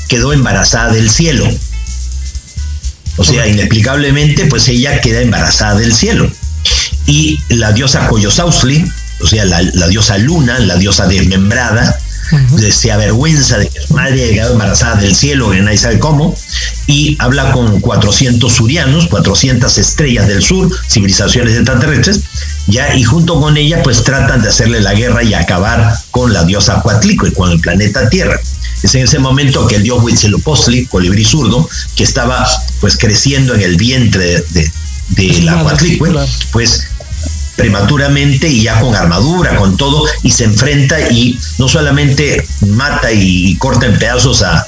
quedó 0.09 0.33
embarazada 0.33 0.93
del 0.93 1.11
cielo. 1.11 1.49
O 3.17 3.25
sea, 3.25 3.47
inexplicablemente, 3.47 4.47
pues 4.47 4.69
ella 4.69 5.01
queda 5.01 5.21
embarazada 5.21 5.77
del 5.77 5.95
cielo. 5.95 6.31
Y 7.07 7.39
la 7.49 7.73
diosa 7.73 8.07
Coyosausli, 8.09 8.85
o 9.21 9.27
sea, 9.27 9.45
la, 9.45 9.89
diosa 9.89 10.19
luna, 10.19 10.59
la 10.59 10.77
diosa 10.77 11.07
desmembrada, 11.07 11.99
se 12.71 12.93
avergüenza 12.93 13.59
de 13.59 13.69
que 13.69 13.81
su 13.81 13.95
madre 13.95 14.25
haya 14.25 14.33
quedado 14.33 14.53
embarazada 14.53 14.97
del 14.97 15.15
cielo, 15.15 15.51
que 15.51 15.61
nadie 15.61 15.79
sabe 15.79 15.99
cómo, 15.99 16.35
y 16.87 17.17
habla 17.19 17.53
con 17.53 17.81
400 17.81 18.53
surianos, 18.53 19.07
400 19.09 19.79
estrellas 19.79 20.27
del 20.29 20.43
sur, 20.43 20.71
civilizaciones 20.89 21.57
extraterrestres, 21.57 22.21
ya, 22.67 22.95
y 22.95 23.03
junto 23.03 23.41
con 23.41 23.57
ella, 23.57 23.83
pues 23.83 24.05
tratan 24.05 24.43
de 24.43 24.49
hacerle 24.49 24.81
la 24.81 24.95
guerra 24.95 25.23
y 25.23 25.35
acabar 25.35 25.95
con 26.11 26.33
la 26.33 26.45
diosa 26.45 26.81
Cuatlico 26.83 27.27
y 27.27 27.33
con 27.33 27.51
el 27.51 27.61
planeta 27.61 28.09
Tierra. 28.09 28.41
Es 28.83 28.95
en 28.95 29.05
ese 29.05 29.19
momento 29.19 29.67
que 29.67 29.77
el 29.77 29.83
dios 29.83 30.03
Huitzilopochtli, 30.03 30.87
colibrí 30.87 31.25
zurdo, 31.25 31.69
que 31.97 32.05
estaba 32.05 32.47
pues 32.81 32.97
creciendo 32.97 33.55
en 33.55 33.63
el 33.63 33.77
vientre 33.77 34.45
de, 34.51 34.71
la 35.43 35.63
Cuatlicue, 35.63 36.11
pues 36.53 36.87
prematuramente 37.63 38.49
y 38.49 38.65
ya 38.65 38.81
con 38.81 38.93
armadura, 38.93 39.55
con 39.55 39.77
todo, 39.77 40.05
y 40.25 40.33
se 40.33 40.43
enfrenta 40.43 40.99
y 41.11 41.39
no 41.59 41.69
solamente 41.69 42.45
mata 42.71 43.13
y, 43.13 43.55
corta 43.59 43.87
en 43.87 43.97
pedazos 44.01 44.43
a, 44.43 44.67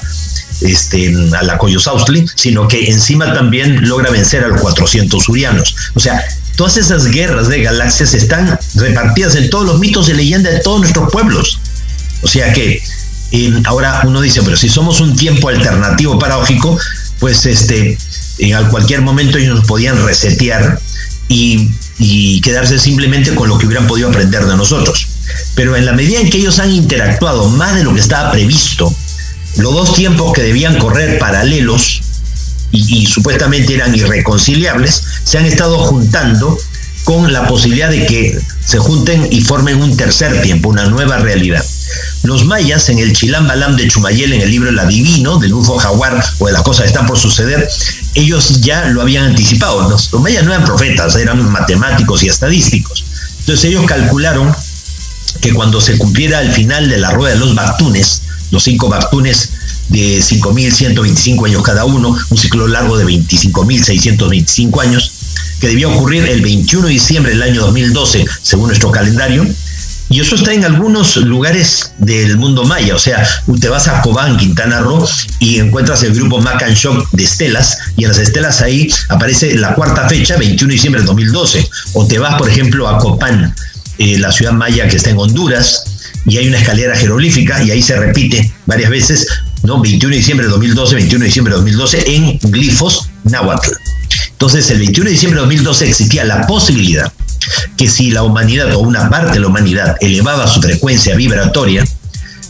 este, 0.61 1.13
a 1.37 1.43
la 1.43 1.57
Coyosaustli, 1.57 2.25
sino 2.35 2.69
que 2.69 2.85
encima 2.85 3.33
también 3.33 3.85
logra 3.89 4.09
vencer 4.11 4.45
a 4.45 4.47
los 4.47 4.61
400 4.61 5.27
urianos. 5.27 5.75
O 5.93 5.99
sea, 5.99 6.23
todas 6.55 6.77
esas 6.77 7.07
guerras 7.07 7.49
de 7.49 7.63
galaxias 7.63 8.13
están 8.13 8.57
repartidas 8.75 9.35
en 9.35 9.49
todos 9.49 9.65
los 9.65 9.79
mitos 9.79 10.07
y 10.07 10.13
leyendas 10.13 10.53
de 10.53 10.59
todos 10.59 10.79
nuestros 10.79 11.11
pueblos. 11.11 11.59
O 12.21 12.29
sea 12.29 12.53
que 12.53 12.81
ahora 13.65 14.03
uno 14.05 14.21
dice, 14.21 14.41
pero 14.41 14.55
si 14.55 14.69
somos 14.69 15.01
un 15.01 15.17
tiempo 15.17 15.49
alternativo 15.49 16.17
paradójico, 16.17 16.79
pues 17.19 17.45
este, 17.45 17.97
en 18.37 18.69
cualquier 18.69 19.01
momento 19.01 19.37
ellos 19.37 19.57
nos 19.57 19.67
podían 19.67 20.01
resetear 20.05 20.79
y, 21.27 21.71
y 21.97 22.41
quedarse 22.41 22.77
simplemente 22.77 23.33
con 23.35 23.49
lo 23.49 23.57
que 23.57 23.65
hubieran 23.65 23.87
podido 23.87 24.09
aprender 24.09 24.45
de 24.45 24.57
nosotros. 24.57 25.07
Pero 25.55 25.75
en 25.75 25.85
la 25.85 25.93
medida 25.93 26.19
en 26.19 26.29
que 26.29 26.37
ellos 26.37 26.59
han 26.59 26.71
interactuado 26.71 27.49
más 27.49 27.75
de 27.75 27.83
lo 27.83 27.93
que 27.93 28.01
estaba 28.01 28.31
previsto, 28.31 28.93
los 29.57 29.73
dos 29.73 29.95
tiempos 29.95 30.33
que 30.33 30.41
debían 30.41 30.77
correr 30.77 31.17
paralelos 31.17 32.01
y, 32.71 33.05
supuestamente 33.05 33.73
eran 33.73 33.95
irreconciliables, 33.95 35.03
se 35.23 35.37
han 35.37 35.45
estado 35.45 35.79
juntando 35.79 36.57
con 37.05 37.31
la 37.31 37.47
posibilidad 37.47 37.89
de 37.89 38.05
que 38.05 38.39
se 38.65 38.79
junten 38.79 39.27
y 39.31 39.41
formen 39.41 39.81
un 39.81 39.95
tercer 39.95 40.41
tiempo, 40.41 40.69
una 40.69 40.85
nueva 40.87 41.17
realidad. 41.19 41.63
Los 42.23 42.45
mayas 42.45 42.89
en 42.89 42.99
el 42.99 43.13
Chilam 43.13 43.47
Balam 43.47 43.75
de 43.75 43.87
Chumayel, 43.87 44.33
en 44.33 44.41
el 44.41 44.49
libro 44.49 44.69
El 44.69 44.79
Adivino, 44.79 45.37
del 45.37 45.53
Ufo 45.53 45.77
Jaguar 45.77 46.23
o 46.39 46.47
de 46.47 46.53
las 46.53 46.63
cosas 46.63 46.83
que 46.83 46.87
están 46.87 47.05
por 47.05 47.17
suceder, 47.17 47.67
ellos 48.13 48.61
ya 48.61 48.85
lo 48.85 49.01
habían 49.01 49.25
anticipado. 49.25 49.89
Los, 49.89 50.11
los 50.11 50.21
mayas 50.21 50.43
no 50.43 50.53
eran 50.53 50.65
profetas, 50.65 51.15
eran 51.15 51.51
matemáticos 51.51 52.23
y 52.23 52.27
estadísticos. 52.27 53.05
Entonces 53.39 53.65
ellos 53.65 53.85
calcularon 53.85 54.55
que 55.41 55.53
cuando 55.53 55.81
se 55.81 55.97
cumpliera 55.97 56.41
el 56.41 56.51
final 56.51 56.89
de 56.89 56.97
la 56.97 57.11
rueda 57.11 57.33
de 57.33 57.39
los 57.39 57.53
Bactunes, 57.53 58.21
los 58.51 58.63
cinco 58.63 58.89
Bactunes 58.89 59.51
de 59.89 60.19
5.125 60.19 61.45
años 61.45 61.63
cada 61.63 61.85
uno, 61.85 62.17
un 62.29 62.37
ciclo 62.37 62.67
largo 62.67 62.97
de 62.97 63.05
25.625 63.05 64.81
años, 64.81 65.11
que 65.59 65.67
debía 65.67 65.87
ocurrir 65.87 66.25
el 66.25 66.41
21 66.41 66.87
de 66.87 66.93
diciembre 66.93 67.31
del 67.33 67.43
año 67.43 67.61
2012, 67.61 68.25
según 68.41 68.67
nuestro 68.67 68.91
calendario. 68.91 69.45
Y 70.09 70.19
eso 70.19 70.35
está 70.35 70.53
en 70.53 70.63
algunos 70.63 71.17
lugares 71.17 71.93
del 71.97 72.37
mundo 72.37 72.63
maya, 72.63 72.95
o 72.95 72.99
sea, 72.99 73.27
te 73.59 73.69
vas 73.69 73.87
a 73.87 74.01
Cobán, 74.01 74.37
Quintana 74.37 74.79
Roo, 74.79 75.07
y 75.39 75.57
encuentras 75.59 76.03
el 76.03 76.13
grupo 76.13 76.39
Macan 76.39 76.73
Shock 76.73 77.09
de 77.11 77.23
estelas, 77.23 77.79
y 77.97 78.03
en 78.03 78.09
las 78.09 78.19
estelas 78.19 78.61
ahí 78.61 78.87
aparece 79.09 79.55
la 79.55 79.73
cuarta 79.73 80.07
fecha, 80.07 80.37
21 80.37 80.69
de 80.69 80.73
diciembre 80.73 81.01
del 81.01 81.07
2012. 81.07 81.67
O 81.93 82.05
te 82.05 82.19
vas, 82.19 82.35
por 82.35 82.47
ejemplo, 82.47 82.87
a 82.87 82.99
Copán, 82.99 83.55
eh, 83.97 84.19
la 84.19 84.31
ciudad 84.31 84.53
maya 84.53 84.87
que 84.87 84.97
está 84.97 85.09
en 85.09 85.17
Honduras, 85.17 85.83
y 86.27 86.37
hay 86.37 86.47
una 86.47 86.59
escalera 86.59 86.95
jeroglífica, 86.95 87.63
y 87.63 87.71
ahí 87.71 87.81
se 87.81 87.95
repite 87.95 88.53
varias 88.67 88.91
veces 88.91 89.27
21 89.63 90.11
de 90.11 90.17
diciembre 90.17 90.45
de 90.45 90.51
2012, 90.51 90.95
21 90.95 91.19
de 91.19 91.25
diciembre 91.25 91.51
de 91.53 91.57
2012 91.57 92.15
en 92.15 92.39
glifos 92.51 93.09
náhuatl. 93.23 93.71
Entonces, 94.31 94.69
el 94.69 94.79
21 94.79 95.05
de 95.05 95.11
diciembre 95.11 95.39
de 95.39 95.45
2012 95.45 95.89
existía 95.89 96.23
la 96.23 96.45
posibilidad 96.45 97.11
que 97.77 97.87
si 97.87 98.11
la 98.11 98.23
humanidad 98.23 98.73
o 98.75 98.79
una 98.79 99.09
parte 99.09 99.33
de 99.33 99.39
la 99.39 99.47
humanidad 99.47 99.97
elevaba 99.99 100.47
su 100.47 100.61
frecuencia 100.61 101.15
vibratoria, 101.15 101.83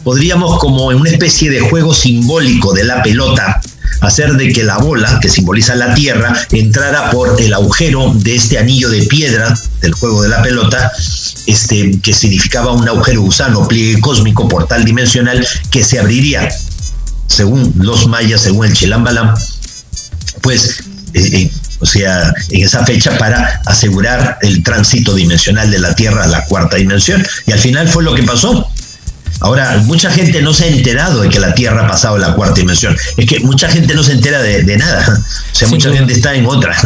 podríamos 0.04 0.60
como 0.60 0.92
en 0.92 1.00
una 1.00 1.10
especie 1.10 1.50
de 1.50 1.62
juego 1.62 1.94
simbólico 1.94 2.74
de 2.74 2.84
la 2.84 3.02
pelota 3.02 3.62
hacer 4.02 4.34
de 4.34 4.52
que 4.52 4.64
la 4.64 4.78
bola, 4.78 5.20
que 5.20 5.30
simboliza 5.30 5.76
la 5.76 5.94
Tierra, 5.94 6.34
entrara 6.52 7.10
por 7.10 7.40
el 7.42 7.54
agujero 7.54 8.14
de 8.16 8.36
este 8.36 8.58
anillo 8.58 8.90
de 8.90 9.04
piedra 9.04 9.58
del 9.82 9.94
juego 9.94 10.22
de 10.22 10.30
la 10.30 10.42
pelota, 10.42 10.92
este, 11.48 12.00
que 12.02 12.14
significaba 12.14 12.72
un 12.72 12.88
agujero 12.88 13.22
gusano, 13.22 13.68
pliegue 13.68 14.00
cósmico, 14.02 14.48
portal 14.48 14.86
dimensional, 14.86 15.46
que 15.72 15.84
se 15.84 16.00
abriría 16.00 16.48
según 17.28 17.74
los 17.78 18.08
mayas, 18.08 18.42
según 18.42 18.68
el 18.68 18.74
Chilambalam, 18.74 19.34
pues, 20.42 20.82
eh, 21.14 21.30
eh, 21.34 21.52
o 21.80 21.86
sea, 21.86 22.34
en 22.50 22.64
esa 22.64 22.86
fecha 22.86 23.18
para 23.18 23.62
asegurar 23.66 24.38
el 24.42 24.64
tránsito 24.64 25.14
dimensional 25.14 25.70
de 25.70 25.80
la 25.80 25.96
Tierra 25.96 26.24
a 26.24 26.28
la 26.28 26.46
cuarta 26.46 26.78
dimensión. 26.78 27.26
Y 27.46 27.52
al 27.52 27.60
final 27.60 27.88
fue 27.88 28.04
lo 28.04 28.14
que 28.16 28.24
pasó. 28.24 28.70
Ahora, 29.42 29.78
mucha 29.86 30.10
gente 30.12 30.42
no 30.42 30.54
se 30.54 30.66
ha 30.66 30.68
enterado 30.68 31.22
de 31.22 31.30
que 31.30 31.40
la 31.40 31.54
Tierra 31.54 31.86
ha 31.86 31.88
pasado 31.88 32.16
a 32.16 32.20
la 32.20 32.34
cuarta 32.34 32.62
dimensión. 32.62 32.96
Es 33.18 33.26
que 33.26 33.42
mucha 33.42 33.70
gente 33.70 33.94
no 33.94 34.04
se 34.04 34.14
entera 34.14 34.42
de, 34.42 34.78
nada. 34.78 35.06
O 35.56 35.58
sea, 35.58 35.70
mucha 35.70 35.92
gente 35.94 36.14
está 36.14 36.36
en 36.36 36.46
otra. 36.46 36.76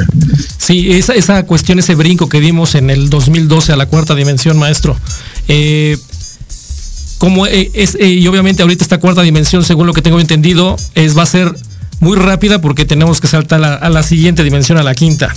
Sí, 0.57 0.91
esa, 0.91 1.15
esa 1.15 1.43
cuestión, 1.43 1.79
ese 1.79 1.95
brinco 1.95 2.29
que 2.29 2.39
dimos 2.39 2.75
en 2.75 2.91
el 2.91 3.09
2012 3.09 3.73
a 3.73 3.75
la 3.75 3.87
cuarta 3.87 4.13
dimensión, 4.13 4.59
maestro. 4.59 4.95
Eh, 5.47 5.97
como 7.17 7.47
eh, 7.47 7.71
es, 7.73 7.95
eh, 7.95 8.07
y 8.07 8.27
obviamente 8.27 8.61
ahorita 8.61 8.83
esta 8.83 8.99
cuarta 8.99 9.21
dimensión, 9.21 9.63
según 9.63 9.87
lo 9.87 9.93
que 9.93 10.01
tengo 10.01 10.19
entendido, 10.19 10.77
es, 10.95 11.17
va 11.17 11.23
a 11.23 11.25
ser 11.25 11.53
muy 11.99 12.17
rápida 12.17 12.61
porque 12.61 12.85
tenemos 12.85 13.21
que 13.21 13.27
saltar 13.27 13.63
a, 13.63 13.89
la 13.89 14.03
siguiente 14.03 14.43
dimensión, 14.43 14.77
a 14.77 14.83
la 14.83 14.95
quinta. 14.95 15.33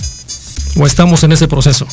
¿O 0.77 0.87
estamos 0.87 1.23
en 1.23 1.31
ese 1.33 1.47
proceso? 1.47 1.87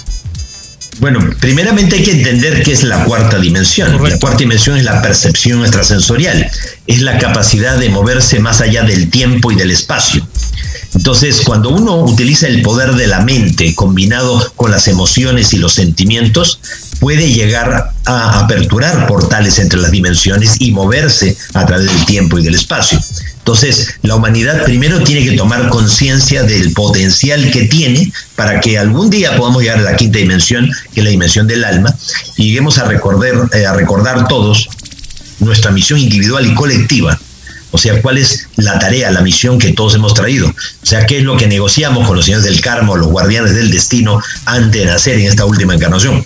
Bueno, 1.01 1.21
primeramente 1.41 1.97
hay 1.97 2.03
que 2.03 2.13
entender 2.13 2.63
qué 2.63 2.73
es 2.73 2.83
la 2.83 3.05
cuarta 3.05 3.39
dimensión. 3.39 4.03
La 4.03 4.19
cuarta 4.19 4.39
dimensión 4.39 4.77
es 4.77 4.85
la 4.85 5.01
percepción 5.01 5.63
extrasensorial, 5.63 6.51
es 6.87 7.01
la 7.01 7.19
capacidad 7.19 7.79
de 7.79 7.89
moverse 7.89 8.39
más 8.39 8.61
allá 8.61 8.83
del 8.83 9.09
tiempo 9.11 9.51
y 9.51 9.55
del 9.55 9.71
espacio. 9.71 10.27
Entonces, 10.95 11.43
cuando 11.43 11.71
uno 11.71 11.97
utiliza 11.97 12.49
el 12.49 12.63
poder 12.63 12.93
de 12.95 13.07
la 13.07 13.21
mente 13.21 13.75
combinado 13.75 14.53
con 14.57 14.71
las 14.71 14.89
emociones 14.89 15.53
y 15.55 15.59
los 15.59 15.73
sentimientos, 15.73 16.61
puede 17.01 17.33
llegar 17.33 17.93
a 18.05 18.41
aperturar 18.41 19.07
portales 19.07 19.59
entre 19.59 19.81
las 19.81 19.91
dimensiones 19.91 20.57
y 20.61 20.71
moverse 20.71 21.37
a 21.55 21.67
través 21.67 21.87
del 21.87 22.05
tiempo 22.05 22.39
y 22.39 22.45
del 22.45 22.55
espacio. 22.55 23.01
Entonces, 23.39 23.95
la 24.03 24.15
humanidad 24.15 24.65
primero 24.65 25.03
tiene 25.03 25.25
que 25.25 25.37
tomar 25.37 25.71
conciencia 25.71 26.43
del 26.43 26.73
potencial 26.73 27.51
que 27.51 27.65
tiene 27.65 28.13
para 28.37 28.61
que 28.61 28.79
algún 28.79 29.09
día 29.11 29.37
podamos 29.37 29.63
llegar 29.63 29.79
a 29.79 29.83
la 29.83 29.97
quinta 29.97 30.19
dimensión, 30.19 30.71
que 30.95 31.01
es 31.01 31.05
la 31.05 31.11
dimensión 31.11 31.49
del 31.49 31.65
alma, 31.65 31.93
y 32.37 32.45
lleguemos 32.45 32.79
a 32.79 32.85
recordar, 32.85 33.49
eh, 33.55 33.67
a 33.67 33.73
recordar 33.73 34.29
todos 34.29 34.69
nuestra 35.41 35.71
misión 35.71 35.99
individual 35.99 36.47
y 36.47 36.55
colectiva. 36.55 37.19
O 37.73 37.79
sea, 37.79 38.03
cuál 38.03 38.19
es 38.19 38.49
la 38.57 38.79
tarea, 38.79 39.11
la 39.11 39.23
misión 39.23 39.59
que 39.59 39.73
todos 39.73 39.95
hemos 39.95 40.13
traído. 40.13 40.49
O 40.49 40.87
sea, 40.87 41.07
qué 41.07 41.19
es 41.19 41.25
lo 41.25 41.37
que 41.37 41.47
negociamos 41.47 42.07
con 42.07 42.17
los 42.17 42.27
señores 42.27 42.45
del 42.45 42.61
karma 42.61 42.97
los 42.97 43.09
guardianes 43.09 43.55
del 43.55 43.71
destino 43.71 44.21
antes 44.45 44.83
de 44.83 44.87
nacer 44.87 45.19
en 45.19 45.27
esta 45.27 45.45
última 45.45 45.75
encarnación. 45.75 46.25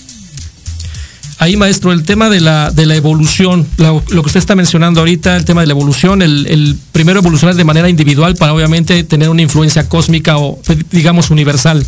Ahí, 1.38 1.56
maestro, 1.56 1.92
el 1.92 2.04
tema 2.04 2.30
de 2.30 2.40
la, 2.40 2.70
de 2.70 2.86
la 2.86 2.94
evolución, 2.94 3.66
lo, 3.78 4.02
que 4.06 4.20
usted 4.20 4.38
está 4.38 4.54
mencionando 4.54 5.00
ahorita, 5.00 5.36
el 5.36 5.44
tema 5.44 5.62
de 5.62 5.66
la 5.66 5.72
evolución, 5.72 6.22
el, 6.22 6.46
el, 6.46 6.78
primero 6.92 7.18
evolucionar 7.18 7.56
de 7.56 7.64
manera 7.64 7.88
individual 7.88 8.36
para 8.36 8.54
obviamente 8.54 9.02
tener 9.02 9.28
una 9.28 9.42
influencia 9.42 9.88
cósmica 9.88 10.38
o, 10.38 10.60
digamos, 10.90 11.30
universal. 11.30 11.84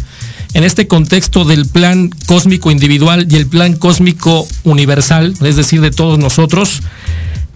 En 0.52 0.64
este 0.64 0.88
contexto 0.88 1.44
del 1.44 1.66
plan 1.66 2.10
cósmico 2.26 2.70
individual 2.70 3.26
y 3.30 3.36
el 3.36 3.46
plan 3.46 3.76
cósmico 3.76 4.48
universal, 4.64 5.34
es 5.40 5.56
decir, 5.56 5.80
de 5.80 5.90
todos 5.90 6.18
nosotros, 6.18 6.82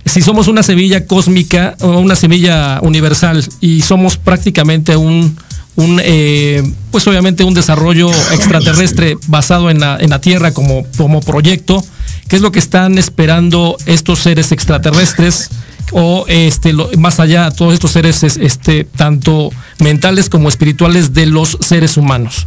si 0.05 0.23
somos 0.23 0.49
una 0.49 0.63
semilla 0.63 1.07
cósmica 1.07 1.77
o 1.81 1.99
una 1.99 2.15
semilla 2.15 2.81
universal 2.83 3.45
y 3.61 3.83
somos 3.83 4.17
prácticamente 4.17 4.97
un, 4.97 5.37
un 5.81 6.01
eh, 6.03 6.63
pues 6.91 7.07
obviamente 7.07 7.45
un 7.45 7.55
desarrollo 7.55 8.11
extraterrestre 8.33 9.17
basado 9.27 9.71
en 9.71 9.81
la, 9.81 9.97
en 9.99 10.11
la 10.11 10.21
Tierra 10.21 10.53
como, 10.53 10.85
como 10.97 11.21
proyecto. 11.21 11.83
¿Qué 12.29 12.37
es 12.37 12.43
lo 12.43 12.53
que 12.53 12.59
están 12.59 12.99
esperando 12.99 13.77
estos 13.87 14.21
seres 14.21 14.53
extraterrestres? 14.53 15.51
o 15.93 16.25
este 16.29 16.73
más 16.99 17.19
allá 17.19 17.51
todos 17.51 17.75
estos 17.75 17.91
seres 17.91 18.23
este 18.23 18.85
tanto 18.85 19.51
mentales 19.81 20.29
como 20.29 20.49
espirituales 20.49 21.15
de 21.15 21.27
los 21.27 21.59
seres 21.61 21.97
humanos. 21.97 22.47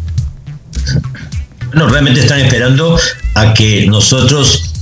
Bueno, 1.68 1.90
realmente 1.90 2.22
están 2.22 2.40
esperando 2.40 2.98
a 3.34 3.54
que 3.54 3.86
nosotros 3.88 4.74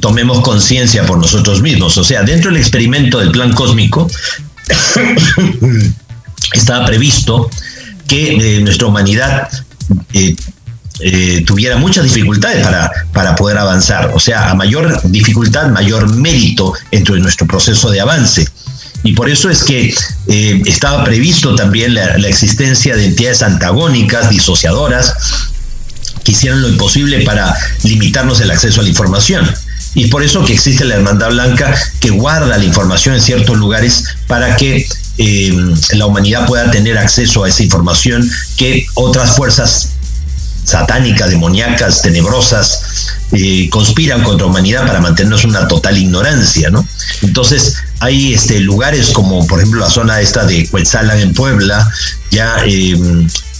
tomemos 0.00 0.40
conciencia 0.40 1.04
por 1.06 1.18
nosotros 1.18 1.62
mismos. 1.62 1.96
O 1.96 2.04
sea, 2.04 2.22
dentro 2.22 2.50
del 2.50 2.60
experimento 2.60 3.18
del 3.18 3.30
plan 3.30 3.52
cósmico 3.52 4.08
estaba 6.52 6.86
previsto 6.86 7.50
que 8.10 8.56
eh, 8.56 8.60
nuestra 8.60 8.88
humanidad 8.88 9.48
eh, 10.12 10.34
eh, 10.98 11.44
tuviera 11.46 11.76
muchas 11.76 12.02
dificultades 12.02 12.66
para, 12.66 12.90
para 13.12 13.36
poder 13.36 13.56
avanzar. 13.56 14.10
O 14.12 14.18
sea, 14.18 14.50
a 14.50 14.54
mayor 14.56 15.00
dificultad, 15.04 15.68
mayor 15.68 16.12
mérito 16.16 16.74
dentro 16.90 17.14
de 17.14 17.20
nuestro 17.20 17.46
proceso 17.46 17.88
de 17.88 18.00
avance. 18.00 18.48
Y 19.04 19.12
por 19.12 19.30
eso 19.30 19.48
es 19.48 19.62
que 19.62 19.94
estaba 20.66 21.04
previsto 21.04 21.54
también 21.54 21.94
la, 21.94 22.28
existencia 22.28 22.96
de 22.96 23.06
entidades 23.06 23.42
antagónicas, 23.42 24.28
disociadoras, 24.28 25.14
que 26.24 26.32
hicieran 26.32 26.60
lo 26.60 26.68
imposible 26.68 27.20
para 27.24 27.54
limitarnos 27.84 28.40
el 28.40 28.50
acceso 28.50 28.80
a 28.80 28.82
la 28.82 28.90
información. 28.90 29.48
Y 29.94 30.06
por 30.06 30.22
eso 30.22 30.44
que 30.44 30.52
existe 30.52 30.84
la 30.84 30.94
Hermandad 30.94 31.30
Blanca 31.30 31.74
que 31.98 32.10
guarda 32.10 32.56
la 32.56 32.64
información 32.64 33.16
en 33.16 33.20
ciertos 33.20 33.56
lugares 33.56 34.04
para 34.26 34.56
que 34.56 34.86
eh, 35.18 35.74
la 35.92 36.06
humanidad 36.06 36.46
pueda 36.46 36.70
tener 36.70 36.96
acceso 36.96 37.44
a 37.44 37.48
esa 37.48 37.62
información 37.62 38.28
que 38.56 38.86
otras 38.94 39.36
fuerzas 39.36 39.90
satánicas, 40.64 41.30
demoníacas, 41.30 42.02
tenebrosas, 42.02 43.16
eh, 43.32 43.68
conspiran 43.70 44.22
contra 44.22 44.46
la 44.46 44.50
humanidad 44.50 44.86
para 44.86 45.00
mantenernos 45.00 45.44
una 45.44 45.66
total 45.68 45.98
ignorancia, 45.98 46.70
¿no? 46.70 46.86
Entonces, 47.22 47.76
hay 47.98 48.34
este, 48.34 48.60
lugares 48.60 49.08
como, 49.08 49.46
por 49.46 49.58
ejemplo, 49.58 49.80
la 49.80 49.90
zona 49.90 50.20
esta 50.20 50.44
de 50.44 50.68
Cuetzalan 50.68 51.18
en 51.18 51.34
Puebla, 51.34 51.90
ya, 52.30 52.56
eh, 52.66 52.96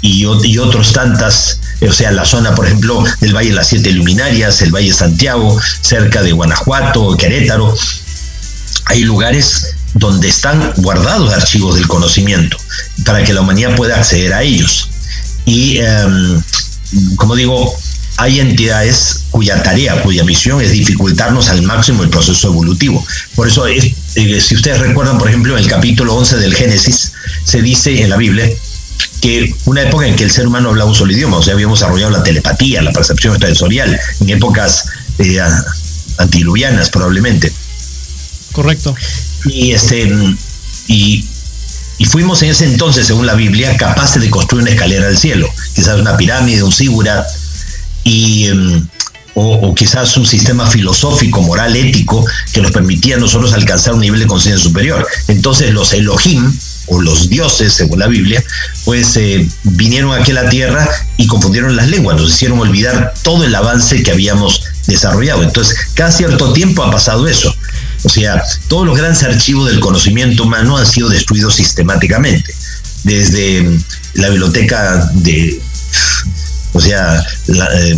y, 0.02 0.24
y, 0.24 0.58
otros 0.58 0.92
tantas, 0.92 1.60
o 1.88 1.92
sea, 1.92 2.12
la 2.12 2.24
zona, 2.24 2.54
por 2.54 2.66
ejemplo, 2.66 3.02
del 3.20 3.34
Valle 3.34 3.50
de 3.50 3.54
las 3.54 3.68
Siete 3.68 3.90
Luminarias, 3.92 4.60
el 4.62 4.74
Valle 4.74 4.92
Santiago, 4.92 5.58
cerca 5.80 6.22
de 6.22 6.32
Guanajuato, 6.32 7.16
Querétaro, 7.16 7.74
hay 8.86 9.02
lugares 9.02 9.74
donde 9.94 10.28
están 10.28 10.72
guardados 10.76 11.32
archivos 11.32 11.76
del 11.76 11.88
conocimiento 11.88 12.56
para 13.04 13.24
que 13.24 13.32
la 13.32 13.40
humanidad 13.40 13.74
pueda 13.76 13.96
acceder 13.96 14.32
a 14.32 14.42
ellos. 14.42 14.90
Y, 15.46 15.78
em, 15.78 16.42
como 17.16 17.34
digo, 17.34 17.76
hay 18.16 18.40
entidades 18.40 19.24
cuya 19.30 19.62
tarea, 19.62 20.02
cuya 20.02 20.24
misión 20.24 20.60
es 20.60 20.72
dificultarnos 20.72 21.48
al 21.48 21.62
máximo 21.62 22.02
el 22.02 22.10
proceso 22.10 22.48
evolutivo. 22.48 23.04
Por 23.34 23.48
eso, 23.48 23.66
eh, 23.66 23.94
si 24.14 24.54
ustedes 24.54 24.80
recuerdan, 24.80 25.18
por 25.18 25.28
ejemplo, 25.28 25.56
en 25.56 25.64
el 25.64 25.70
capítulo 25.70 26.14
11 26.14 26.36
del 26.36 26.54
Génesis, 26.54 27.12
se 27.44 27.62
dice 27.62 28.02
en 28.02 28.10
la 28.10 28.16
Biblia 28.16 28.50
que 29.20 29.54
una 29.66 29.82
época 29.82 30.06
en 30.06 30.16
que 30.16 30.24
el 30.24 30.30
ser 30.30 30.46
humano 30.46 30.70
hablaba 30.70 30.90
un 30.90 30.96
solo 30.96 31.12
idioma, 31.12 31.38
o 31.38 31.42
sea, 31.42 31.54
habíamos 31.54 31.80
desarrollado 31.80 32.10
la 32.10 32.22
telepatía, 32.22 32.82
la 32.82 32.92
percepción 32.92 33.38
sensorial, 33.38 33.98
en 34.20 34.30
épocas 34.30 34.86
eh, 35.18 35.40
antiluvianas 36.18 36.90
probablemente. 36.90 37.52
Correcto. 38.52 38.94
Y 39.46 39.72
este 39.72 40.12
y, 40.86 41.24
y, 41.98 42.04
fuimos 42.04 42.42
en 42.42 42.50
ese 42.50 42.64
entonces, 42.64 43.06
según 43.06 43.26
la 43.26 43.34
Biblia, 43.34 43.76
capaces 43.76 44.20
de 44.22 44.30
construir 44.30 44.62
una 44.62 44.72
escalera 44.72 45.06
al 45.06 45.16
cielo, 45.16 45.48
quizás 45.74 46.00
una 46.00 46.16
pirámide, 46.16 46.62
un 46.62 46.72
zigurat, 46.72 47.26
y 48.04 48.50
um, 48.50 48.86
o, 49.34 49.68
o, 49.68 49.74
quizás 49.74 50.16
un 50.16 50.26
sistema 50.26 50.66
filosófico, 50.66 51.42
moral, 51.42 51.76
ético, 51.76 52.24
que 52.52 52.60
nos 52.60 52.72
permitía 52.72 53.16
a 53.16 53.18
nosotros 53.18 53.52
alcanzar 53.52 53.94
un 53.94 54.00
nivel 54.00 54.20
de 54.20 54.26
conciencia 54.26 54.62
superior. 54.62 55.06
Entonces 55.28 55.72
los 55.72 55.92
Elohim, 55.92 56.52
o 56.90 57.00
los 57.00 57.30
dioses, 57.30 57.72
según 57.72 58.00
la 58.00 58.08
Biblia, 58.08 58.42
pues 58.84 59.16
eh, 59.16 59.48
vinieron 59.62 60.12
aquí 60.12 60.32
a 60.32 60.34
la 60.42 60.50
tierra 60.50 60.88
y 61.16 61.26
confundieron 61.28 61.76
las 61.76 61.88
lenguas, 61.88 62.20
nos 62.20 62.34
hicieron 62.34 62.58
olvidar 62.58 63.14
todo 63.22 63.44
el 63.44 63.54
avance 63.54 64.02
que 64.02 64.10
habíamos 64.10 64.64
desarrollado. 64.86 65.42
Entonces, 65.44 65.78
cada 65.94 66.10
cierto 66.10 66.52
tiempo 66.52 66.82
ha 66.82 66.90
pasado 66.90 67.28
eso. 67.28 67.54
O 68.02 68.08
sea, 68.08 68.42
todos 68.68 68.86
los 68.86 68.98
grandes 68.98 69.22
archivos 69.22 69.70
del 69.70 69.78
conocimiento 69.78 70.42
humano 70.42 70.76
han 70.76 70.86
sido 70.86 71.08
destruidos 71.08 71.54
sistemáticamente. 71.54 72.52
Desde 73.04 73.62
mm, 73.62 73.84
la 74.14 74.28
biblioteca 74.30 75.10
de, 75.14 75.60
o 76.72 76.80
sea, 76.80 77.24
la, 77.46 77.68
eh, 77.72 77.96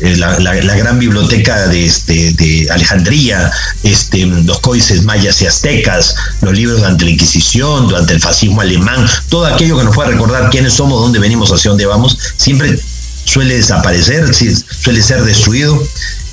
la, 0.00 0.38
la, 0.38 0.54
la, 0.54 0.76
gran 0.76 0.98
biblioteca 0.98 1.68
de, 1.68 1.86
este, 1.86 2.32
de 2.32 2.68
Alejandría, 2.70 3.50
este, 3.82 4.26
los 4.26 4.58
códices 4.60 5.04
mayas 5.04 5.40
y 5.42 5.46
aztecas, 5.46 6.14
los 6.42 6.54
libros 6.54 6.78
durante 6.78 7.04
la 7.04 7.10
Inquisición, 7.12 7.88
durante 7.88 8.12
el 8.12 8.20
fascismo 8.20 8.60
alemán, 8.60 9.06
todo 9.28 9.46
aquello 9.46 9.78
que 9.78 9.84
nos 9.84 9.94
pueda 9.94 10.10
recordar 10.10 10.50
quiénes 10.50 10.74
somos, 10.74 11.00
dónde 11.00 11.18
venimos, 11.18 11.50
hacia 11.50 11.70
dónde 11.70 11.86
vamos, 11.86 12.18
siempre 12.36 12.78
suele 13.24 13.56
desaparecer, 13.56 14.30
suele 14.34 15.02
ser 15.02 15.22
destruido, 15.24 15.82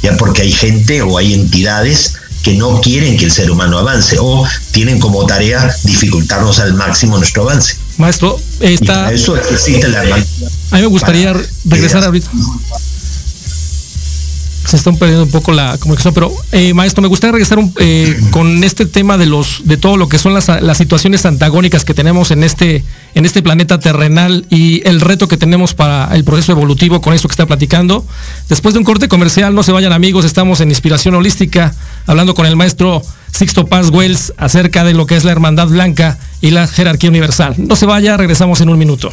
ya 0.01 0.17
porque 0.17 0.41
hay 0.41 0.51
gente 0.51 1.01
o 1.01 1.17
hay 1.17 1.33
entidades 1.33 2.15
que 2.43 2.53
no 2.55 2.81
quieren 2.81 3.15
que 3.15 3.23
el 3.23 3.31
ser 3.31 3.49
humano 3.49 3.79
avance 3.79 4.17
o 4.19 4.45
tienen 4.71 4.99
como 4.99 5.25
tarea 5.25 5.73
dificultarnos 5.85 6.59
al 6.59 6.73
máximo 6.73 7.17
nuestro 7.17 7.43
avance. 7.43 7.77
Maestro, 7.97 8.37
está... 8.59 9.13
eso 9.13 9.37
existe 9.37 9.87
la... 9.87 10.01
A 10.01 10.75
mí 10.75 10.81
me 10.81 10.85
gustaría 10.87 11.33
regresar 11.63 12.03
ahorita 12.03 12.29
se 14.65 14.77
están 14.77 14.97
perdiendo 14.97 15.25
un 15.25 15.31
poco 15.31 15.51
la 15.51 15.77
comunicación, 15.77 16.13
pero 16.13 16.31
eh, 16.51 16.73
maestro, 16.73 17.01
me 17.01 17.07
gustaría 17.07 17.33
regresar 17.33 17.59
eh, 17.79 18.17
con 18.31 18.63
este 18.63 18.85
tema 18.85 19.17
de 19.17 19.25
los 19.25 19.61
de 19.65 19.77
todo 19.77 19.97
lo 19.97 20.07
que 20.07 20.17
son 20.17 20.33
las, 20.33 20.47
las, 20.47 20.77
situaciones 20.77 21.25
antagónicas 21.25 21.85
que 21.85 21.93
tenemos 21.93 22.31
en 22.31 22.43
este 22.43 22.83
en 23.13 23.25
este 23.25 23.41
planeta 23.41 23.79
terrenal 23.79 24.45
y 24.49 24.87
el 24.87 25.01
reto 25.01 25.27
que 25.27 25.37
tenemos 25.37 25.73
para 25.73 26.13
el 26.15 26.23
proceso 26.23 26.53
evolutivo 26.53 27.01
con 27.01 27.13
esto 27.13 27.27
que 27.27 27.33
está 27.33 27.45
platicando. 27.45 28.05
Después 28.49 28.73
de 28.73 28.79
un 28.79 28.85
corte 28.85 29.07
comercial, 29.07 29.53
no 29.53 29.63
se 29.63 29.71
vayan 29.71 29.93
amigos, 29.93 30.25
estamos 30.25 30.61
en 30.61 30.69
Inspiración 30.69 31.15
Holística 31.15 31.73
hablando 32.05 32.33
con 32.33 32.45
el 32.45 32.55
maestro 32.55 33.01
Sixto 33.31 33.67
Paz 33.67 33.89
Wells 33.89 34.33
acerca 34.37 34.83
de 34.83 34.93
lo 34.93 35.05
que 35.05 35.15
es 35.15 35.23
la 35.23 35.31
Hermandad 35.31 35.67
Blanca 35.67 36.17
y 36.41 36.51
la 36.51 36.67
jerarquía 36.67 37.09
universal. 37.09 37.55
No 37.57 37.75
se 37.75 37.85
vaya, 37.85 38.17
regresamos 38.17 38.61
en 38.61 38.69
un 38.69 38.77
minuto. 38.77 39.11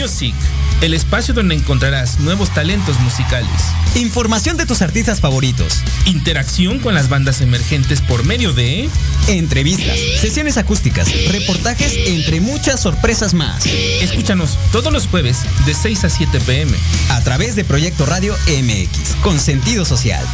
Music, 0.00 0.34
el 0.80 0.94
espacio 0.94 1.34
donde 1.34 1.54
encontrarás 1.54 2.20
nuevos 2.20 2.48
talentos 2.54 2.98
musicales. 3.00 3.50
Información 3.96 4.56
de 4.56 4.64
tus 4.64 4.80
artistas 4.80 5.20
favoritos. 5.20 5.82
Interacción 6.06 6.78
con 6.78 6.94
las 6.94 7.10
bandas 7.10 7.42
emergentes 7.42 8.00
por 8.00 8.24
medio 8.24 8.54
de 8.54 8.88
entrevistas, 9.28 9.98
sesiones 10.18 10.56
acústicas, 10.56 11.08
reportajes, 11.30 11.92
entre 12.06 12.40
muchas 12.40 12.80
sorpresas 12.80 13.34
más. 13.34 13.66
Escúchanos 13.66 14.56
todos 14.72 14.90
los 14.90 15.06
jueves 15.06 15.40
de 15.66 15.74
6 15.74 16.04
a 16.04 16.08
7 16.08 16.40
pm 16.40 16.72
a 17.10 17.20
través 17.22 17.54
de 17.54 17.64
Proyecto 17.64 18.06
Radio 18.06 18.34
MX 18.48 19.16
con 19.22 19.38
sentido 19.38 19.84
social. 19.84 20.24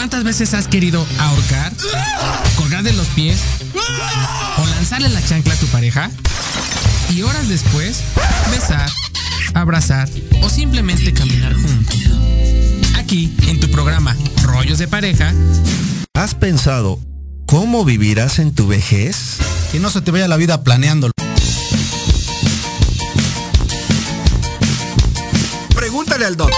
¿Cuántas 0.00 0.24
veces 0.24 0.54
has 0.54 0.66
querido 0.66 1.06
ahorcar, 1.18 1.74
colgar 2.56 2.82
de 2.82 2.94
los 2.94 3.06
pies 3.08 3.38
o 4.56 4.66
lanzarle 4.66 5.10
la 5.10 5.22
chancla 5.22 5.52
a 5.52 5.56
tu 5.58 5.66
pareja? 5.66 6.10
Y 7.10 7.20
horas 7.20 7.50
después, 7.50 8.00
besar, 8.50 8.90
abrazar 9.52 10.08
o 10.40 10.48
simplemente 10.48 11.12
caminar 11.12 11.52
juntos. 11.52 11.98
Aquí, 12.96 13.36
en 13.46 13.60
tu 13.60 13.70
programa 13.70 14.16
Rollos 14.42 14.78
de 14.78 14.88
Pareja, 14.88 15.34
¿has 16.14 16.34
pensado 16.34 16.98
cómo 17.44 17.84
vivirás 17.84 18.38
en 18.38 18.54
tu 18.54 18.66
vejez? 18.68 19.36
Que 19.70 19.80
no 19.80 19.90
se 19.90 20.00
te 20.00 20.10
vaya 20.12 20.28
la 20.28 20.38
vida 20.38 20.64
planeándolo. 20.64 21.12
Pregúntale 25.74 26.24
al 26.24 26.38
doc. 26.38 26.50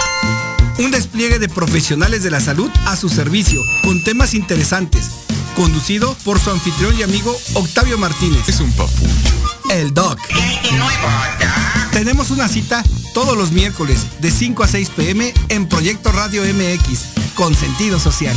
Un 0.79 0.91
despliegue 0.91 1.39
de 1.39 1.49
profesionales 1.49 2.23
de 2.23 2.31
la 2.31 2.39
salud 2.39 2.69
a 2.85 2.95
su 2.95 3.09
servicio, 3.09 3.61
con 3.83 4.03
temas 4.03 4.33
interesantes. 4.33 5.09
Conducido 5.55 6.15
por 6.23 6.39
su 6.39 6.49
anfitrión 6.49 6.97
y 6.97 7.03
amigo 7.03 7.35
Octavio 7.53 7.97
Martínez. 7.97 8.47
Es 8.47 8.59
un 8.59 8.71
papucho. 8.71 9.33
El 9.69 9.93
doc. 9.93 10.19
Tenemos 11.91 12.31
una 12.31 12.47
cita 12.47 12.83
todos 13.13 13.37
los 13.37 13.51
miércoles 13.51 14.07
de 14.19 14.31
5 14.31 14.63
a 14.63 14.67
6 14.67 14.89
pm 14.89 15.33
en 15.49 15.67
Proyecto 15.67 16.11
Radio 16.11 16.41
MX, 16.41 17.35
con 17.35 17.53
sentido 17.53 17.99
social. 17.99 18.35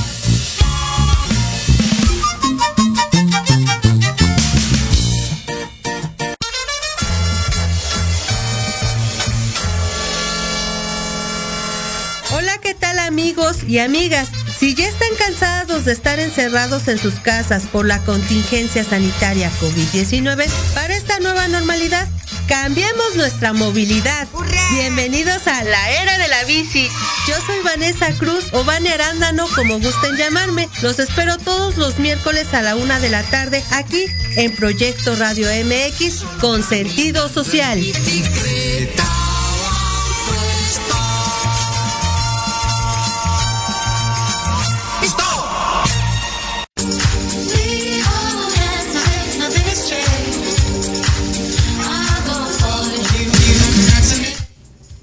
¿Qué 12.67 12.75
tal 12.75 12.99
amigos 12.99 13.59
y 13.69 13.79
amigas? 13.79 14.29
Si 14.59 14.75
ya 14.75 14.89
están 14.89 15.15
cansados 15.17 15.85
de 15.85 15.93
estar 15.93 16.19
encerrados 16.19 16.89
en 16.89 16.99
sus 16.99 17.15
casas 17.15 17.63
por 17.71 17.87
la 17.87 18.03
contingencia 18.03 18.83
sanitaria 18.83 19.53
COVID-19, 19.61 20.49
para 20.75 20.97
esta 20.97 21.21
nueva 21.21 21.47
normalidad, 21.47 22.09
cambiemos 22.49 23.15
nuestra 23.15 23.53
movilidad. 23.53 24.27
Bienvenidos 24.73 25.47
a 25.47 25.63
la 25.63 25.91
era 25.93 26.19
de 26.19 26.27
la 26.27 26.43
bici. 26.43 26.89
Yo 27.29 27.35
soy 27.47 27.61
Vanessa 27.63 28.13
Cruz 28.19 28.47
o 28.51 28.65
Vane 28.65 28.91
Arándano, 28.91 29.47
como 29.55 29.79
gusten 29.79 30.17
llamarme. 30.17 30.69
Los 30.83 30.99
espero 30.99 31.39
todos 31.39 31.77
los 31.77 32.01
miércoles 32.01 32.53
a 32.53 32.63
la 32.63 32.75
una 32.75 32.99
de 32.99 33.11
la 33.11 33.23
tarde 33.23 33.63
aquí 33.71 34.07
en 34.35 34.53
Proyecto 34.57 35.15
Radio 35.15 35.47
MX 35.65 36.25
con 36.41 36.65
sentido 36.65 37.29
social. 37.29 37.79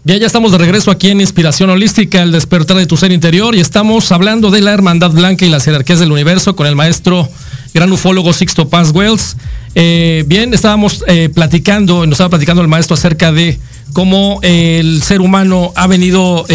Bien, 0.05 0.19
ya 0.19 0.27
estamos 0.27 0.51
de 0.51 0.57
regreso 0.57 0.91
aquí 0.91 1.11
en 1.11 1.21
Inspiración 1.21 1.69
Holística, 1.69 2.21
el 2.21 2.33
despertar 2.33 2.75
de 2.75 2.85
tu 2.85 2.97
ser 2.97 3.13
interior, 3.13 3.55
y 3.55 3.61
estamos 3.61 4.11
hablando 4.11 4.51
de 4.51 4.59
la 4.59 4.73
hermandad 4.73 5.11
blanca 5.11 5.45
y 5.45 5.49
las 5.49 5.63
jerarquías 5.63 5.97
del 5.97 6.11
universo 6.11 6.57
con 6.57 6.67
el 6.67 6.75
maestro 6.75 7.29
gran 7.73 7.89
ufólogo 7.89 8.33
Sixto 8.33 8.67
Paz 8.67 8.91
Wells. 8.91 9.37
Eh, 9.75 10.25
bien, 10.27 10.53
estábamos 10.53 11.05
eh, 11.07 11.29
platicando, 11.33 12.05
nos 12.05 12.15
estaba 12.15 12.31
platicando 12.31 12.61
el 12.61 12.67
maestro 12.67 12.95
acerca 12.95 13.31
de 13.31 13.57
cómo 13.93 14.41
eh, 14.41 14.79
el 14.81 15.01
ser 15.03 15.21
humano 15.21 15.71
ha 15.77 15.87
venido, 15.87 16.45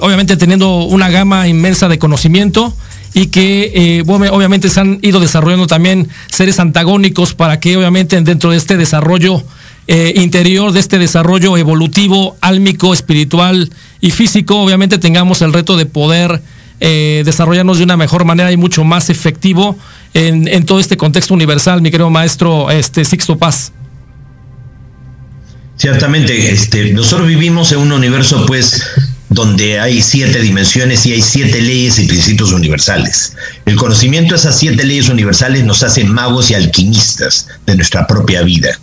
obviamente, 0.00 0.36
teniendo 0.36 0.86
una 0.86 1.08
gama 1.08 1.46
inmensa 1.46 1.86
de 1.86 2.00
conocimiento 2.00 2.74
y 3.14 3.28
que 3.28 4.02
obviamente 4.08 4.70
se 4.70 4.80
han 4.80 4.98
ido 5.02 5.20
desarrollando 5.20 5.68
también 5.68 6.08
seres 6.32 6.58
antagónicos 6.58 7.32
para 7.32 7.60
que 7.60 7.76
obviamente 7.76 8.20
dentro 8.22 8.50
de 8.50 8.56
este 8.56 8.76
desarrollo 8.76 9.44
eh, 9.88 10.14
interior, 10.16 10.72
de 10.72 10.80
este 10.80 10.98
desarrollo 10.98 11.56
evolutivo, 11.56 12.36
álmico, 12.40 12.92
espiritual 12.92 13.70
y 14.00 14.10
físico, 14.10 14.60
obviamente 14.60 14.98
tengamos 14.98 15.42
el 15.42 15.52
reto 15.52 15.76
de 15.76 15.86
poder 15.86 16.42
eh, 16.80 17.22
desarrollarnos 17.24 17.78
de 17.78 17.84
una 17.84 17.96
mejor 17.96 18.24
manera 18.24 18.50
y 18.52 18.56
mucho 18.56 18.84
más 18.84 19.10
efectivo 19.10 19.78
en, 20.12 20.66
todo 20.66 20.80
este 20.80 20.96
contexto 20.96 21.34
universal, 21.34 21.82
mi 21.82 21.90
querido 21.90 22.10
maestro 22.10 22.70
este, 22.70 23.04
Sixto 23.04 23.38
Paz. 23.38 23.72
Ciertamente, 25.76 26.52
este, 26.52 26.92
nosotros 26.92 27.28
vivimos 27.28 27.70
en 27.72 27.78
un 27.78 27.92
universo, 27.92 28.44
pues, 28.46 28.82
donde 29.28 29.78
hay 29.78 30.02
siete 30.02 30.40
dimensiones 30.40 31.04
y 31.06 31.12
hay 31.12 31.22
siete 31.22 31.60
leyes 31.60 31.98
y 31.98 32.06
principios 32.06 32.52
universales. 32.52 33.34
El 33.66 33.76
conocimiento 33.76 34.34
de 34.34 34.40
esas 34.40 34.58
siete 34.58 34.84
leyes 34.84 35.08
universales 35.08 35.64
nos 35.64 35.82
hace 35.82 36.04
magos 36.04 36.50
y 36.50 36.54
alquimistas 36.54 37.46
de 37.66 37.76
nuestra 37.76 38.06
propia 38.06 38.42
vida. 38.42 38.78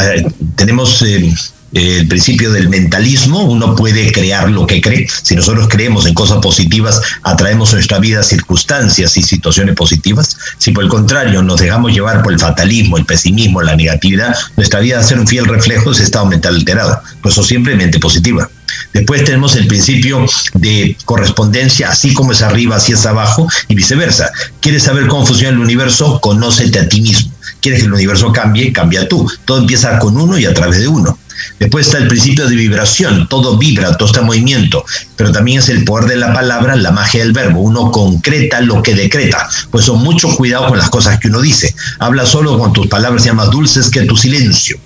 Eh, 0.00 0.26
tenemos 0.56 1.02
eh, 1.02 1.34
el 1.72 2.08
principio 2.08 2.50
del 2.50 2.68
mentalismo, 2.68 3.42
uno 3.44 3.76
puede 3.76 4.10
crear 4.10 4.50
lo 4.50 4.66
que 4.66 4.80
cree. 4.80 5.06
Si 5.22 5.34
nosotros 5.36 5.68
creemos 5.68 6.06
en 6.06 6.14
cosas 6.14 6.38
positivas, 6.38 7.00
atraemos 7.22 7.70
a 7.70 7.74
nuestra 7.74 7.98
vida 7.98 8.22
circunstancias 8.22 9.16
y 9.16 9.22
situaciones 9.22 9.74
positivas. 9.74 10.36
Si 10.56 10.70
por 10.70 10.84
el 10.84 10.90
contrario 10.90 11.42
nos 11.42 11.60
dejamos 11.60 11.92
llevar 11.92 12.22
por 12.22 12.32
el 12.32 12.38
fatalismo, 12.38 12.96
el 12.96 13.04
pesimismo, 13.04 13.60
la 13.60 13.76
negatividad, 13.76 14.34
nuestra 14.56 14.80
vida 14.80 14.96
va 14.96 15.02
a 15.02 15.06
ser 15.06 15.18
un 15.18 15.26
fiel 15.26 15.44
reflejo 15.44 15.90
de 15.90 15.96
ese 15.96 16.04
estado 16.04 16.26
mental 16.26 16.54
alterado. 16.54 17.02
Por 17.20 17.32
eso 17.32 17.42
siempre 17.42 17.76
mente 17.76 17.98
positiva. 17.98 18.48
Después 18.92 19.24
tenemos 19.24 19.54
el 19.56 19.66
principio 19.66 20.26
de 20.54 20.96
correspondencia, 21.04 21.90
así 21.90 22.14
como 22.14 22.32
es 22.32 22.42
arriba, 22.42 22.76
así 22.76 22.92
es 22.92 23.04
abajo, 23.04 23.46
y 23.68 23.74
viceversa. 23.74 24.30
¿Quieres 24.60 24.84
saber 24.84 25.06
cómo 25.06 25.26
funciona 25.26 25.54
el 25.56 25.62
universo? 25.62 26.20
Conócete 26.20 26.78
a 26.78 26.88
ti 26.88 27.00
mismo. 27.02 27.30
¿Quieres 27.60 27.80
que 27.80 27.86
el 27.86 27.92
universo 27.92 28.32
cambie? 28.32 28.72
Cambia 28.72 29.08
tú. 29.08 29.30
Todo 29.44 29.58
empieza 29.58 29.98
con 29.98 30.16
uno 30.16 30.38
y 30.38 30.46
a 30.46 30.54
través 30.54 30.80
de 30.80 30.88
uno. 30.88 31.18
Después 31.58 31.86
está 31.86 31.98
el 31.98 32.08
principio 32.08 32.48
de 32.48 32.56
vibración, 32.56 33.28
todo 33.28 33.58
vibra, 33.58 33.96
todo 33.96 34.08
está 34.08 34.20
en 34.20 34.26
movimiento, 34.26 34.84
pero 35.16 35.32
también 35.32 35.58
es 35.58 35.68
el 35.68 35.84
poder 35.84 36.08
de 36.08 36.16
la 36.16 36.32
palabra, 36.32 36.76
la 36.76 36.90
magia 36.90 37.22
del 37.22 37.32
verbo, 37.32 37.60
uno 37.60 37.90
concreta 37.90 38.60
lo 38.60 38.82
que 38.82 38.94
decreta, 38.94 39.48
pues 39.70 39.84
son 39.84 40.02
mucho 40.02 40.34
cuidado 40.36 40.68
con 40.68 40.78
las 40.78 40.90
cosas 40.90 41.18
que 41.18 41.28
uno 41.28 41.40
dice, 41.40 41.74
habla 41.98 42.26
solo 42.26 42.58
con 42.58 42.72
tus 42.72 42.86
palabras 42.88 43.24
ya 43.24 43.34
más 43.34 43.50
dulces 43.50 43.90
que 43.90 44.02
tu 44.02 44.16
silencio. 44.16 44.78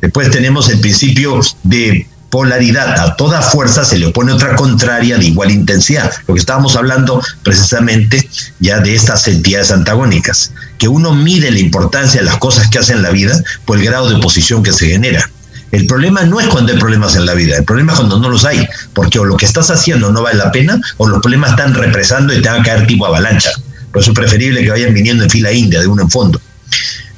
Después 0.00 0.30
tenemos 0.30 0.68
el 0.68 0.80
principio 0.80 1.40
de 1.62 2.06
polaridad, 2.30 2.98
a 3.00 3.16
toda 3.16 3.42
fuerza 3.42 3.84
se 3.84 3.98
le 3.98 4.06
opone 4.06 4.32
otra 4.32 4.54
contraria 4.54 5.18
de 5.18 5.26
igual 5.26 5.50
intensidad, 5.50 6.12
lo 6.26 6.34
que 6.34 6.40
estábamos 6.40 6.76
hablando 6.76 7.20
precisamente 7.42 8.28
ya 8.60 8.78
de 8.78 8.94
estas 8.94 9.26
entidades 9.26 9.72
antagónicas, 9.72 10.52
que 10.80 10.88
uno 10.88 11.14
mide 11.14 11.50
la 11.50 11.58
importancia 11.58 12.20
de 12.20 12.26
las 12.26 12.38
cosas 12.38 12.68
que 12.70 12.78
hace 12.78 12.94
en 12.94 13.02
la 13.02 13.10
vida 13.10 13.38
por 13.66 13.76
el 13.76 13.84
grado 13.84 14.08
de 14.08 14.16
oposición 14.16 14.62
que 14.62 14.72
se 14.72 14.88
genera. 14.88 15.30
El 15.72 15.86
problema 15.86 16.22
no 16.22 16.40
es 16.40 16.48
cuando 16.48 16.72
hay 16.72 16.78
problemas 16.78 17.14
en 17.16 17.26
la 17.26 17.34
vida, 17.34 17.58
el 17.58 17.64
problema 17.64 17.92
es 17.92 17.98
cuando 17.98 18.18
no 18.18 18.30
los 18.30 18.46
hay, 18.46 18.66
porque 18.94 19.18
o 19.18 19.24
lo 19.26 19.36
que 19.36 19.44
estás 19.44 19.70
haciendo 19.70 20.10
no 20.10 20.22
vale 20.22 20.38
la 20.38 20.50
pena 20.50 20.80
o 20.96 21.06
los 21.06 21.20
problemas 21.20 21.50
están 21.50 21.74
represando 21.74 22.32
y 22.32 22.40
te 22.40 22.48
van 22.48 22.62
a 22.62 22.64
caer 22.64 22.86
tipo 22.86 23.04
avalancha. 23.04 23.50
Por 23.92 24.00
eso 24.00 24.12
es 24.12 24.16
preferible 24.16 24.62
que 24.64 24.70
vayan 24.70 24.94
viniendo 24.94 25.22
en 25.22 25.28
fila 25.28 25.52
india, 25.52 25.80
de 25.80 25.86
uno 25.86 26.02
en 26.02 26.10
fondo. 26.10 26.40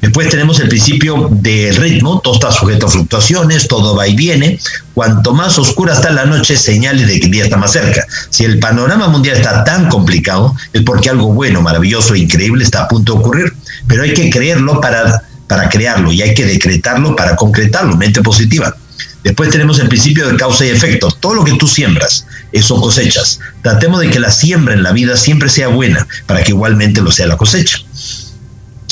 Después 0.03 0.29
tenemos 0.31 0.59
el 0.59 0.69
principio 0.69 1.29
del 1.31 1.77
ritmo, 1.77 2.21
todo 2.25 2.35
está 2.35 2.51
sujeto 2.51 2.87
a 2.87 2.91
fluctuaciones, 2.91 3.69
todo 3.69 3.95
va 3.95 4.09
y 4.09 4.17
viene. 4.17 4.59
Cuanto 4.95 5.33
más 5.33 5.57
oscura 5.61 5.95
está 5.95 6.11
la 6.11 6.25
noche, 6.25 6.57
señales 6.57 7.07
de 7.07 7.21
que 7.21 7.27
el 7.27 7.33
día 7.33 7.45
está 7.45 7.57
más 7.57 7.71
cerca. 7.71 8.05
Si 8.29 8.45
el 8.45 8.59
panorama 8.59 9.07
mundial 9.07 9.37
está 9.37 9.63
tan 9.63 9.89
complicado, 9.89 10.57
es 10.73 10.83
porque 10.83 11.09
algo 11.09 11.33
bueno, 11.33 11.63
maravilloso 11.63 12.15
e 12.15 12.19
increíble 12.19 12.65
está 12.65 12.83
a 12.83 12.89
punto 12.89 13.13
de 13.15 13.21
ocurrir. 13.21 13.53
Pero 13.87 14.03
hay 14.03 14.13
que 14.13 14.29
creerlo 14.29 14.81
para, 14.81 15.23
para 15.47 15.69
crearlo 15.69 16.11
y 16.11 16.21
hay 16.21 16.35
que 16.35 16.47
decretarlo 16.47 17.15
para 17.15 17.37
concretarlo, 17.37 17.97
mente 17.97 18.23
positiva. 18.23 18.75
Después 19.23 19.51
tenemos 19.51 19.79
el 19.79 19.87
principio 19.87 20.29
de 20.29 20.37
causa 20.37 20.67
y 20.67 20.71
efecto. 20.71 21.13
Todo 21.13 21.35
lo 21.35 21.45
que 21.45 21.53
tú 21.53 21.69
siembras, 21.69 22.27
eso 22.51 22.81
cosechas. 22.81 23.39
Tratemos 23.63 24.01
de 24.01 24.11
que 24.11 24.19
la 24.19 24.33
siembra 24.33 24.75
en 24.75 24.83
la 24.83 24.91
vida 24.91 25.17
siempre 25.17 25.49
sea 25.49 25.69
buena, 25.69 26.09
para 26.27 26.43
que 26.43 26.51
igualmente 26.51 27.01
lo 27.01 27.13
sea 27.13 27.29
la 27.29 27.37
cosecha. 27.37 27.79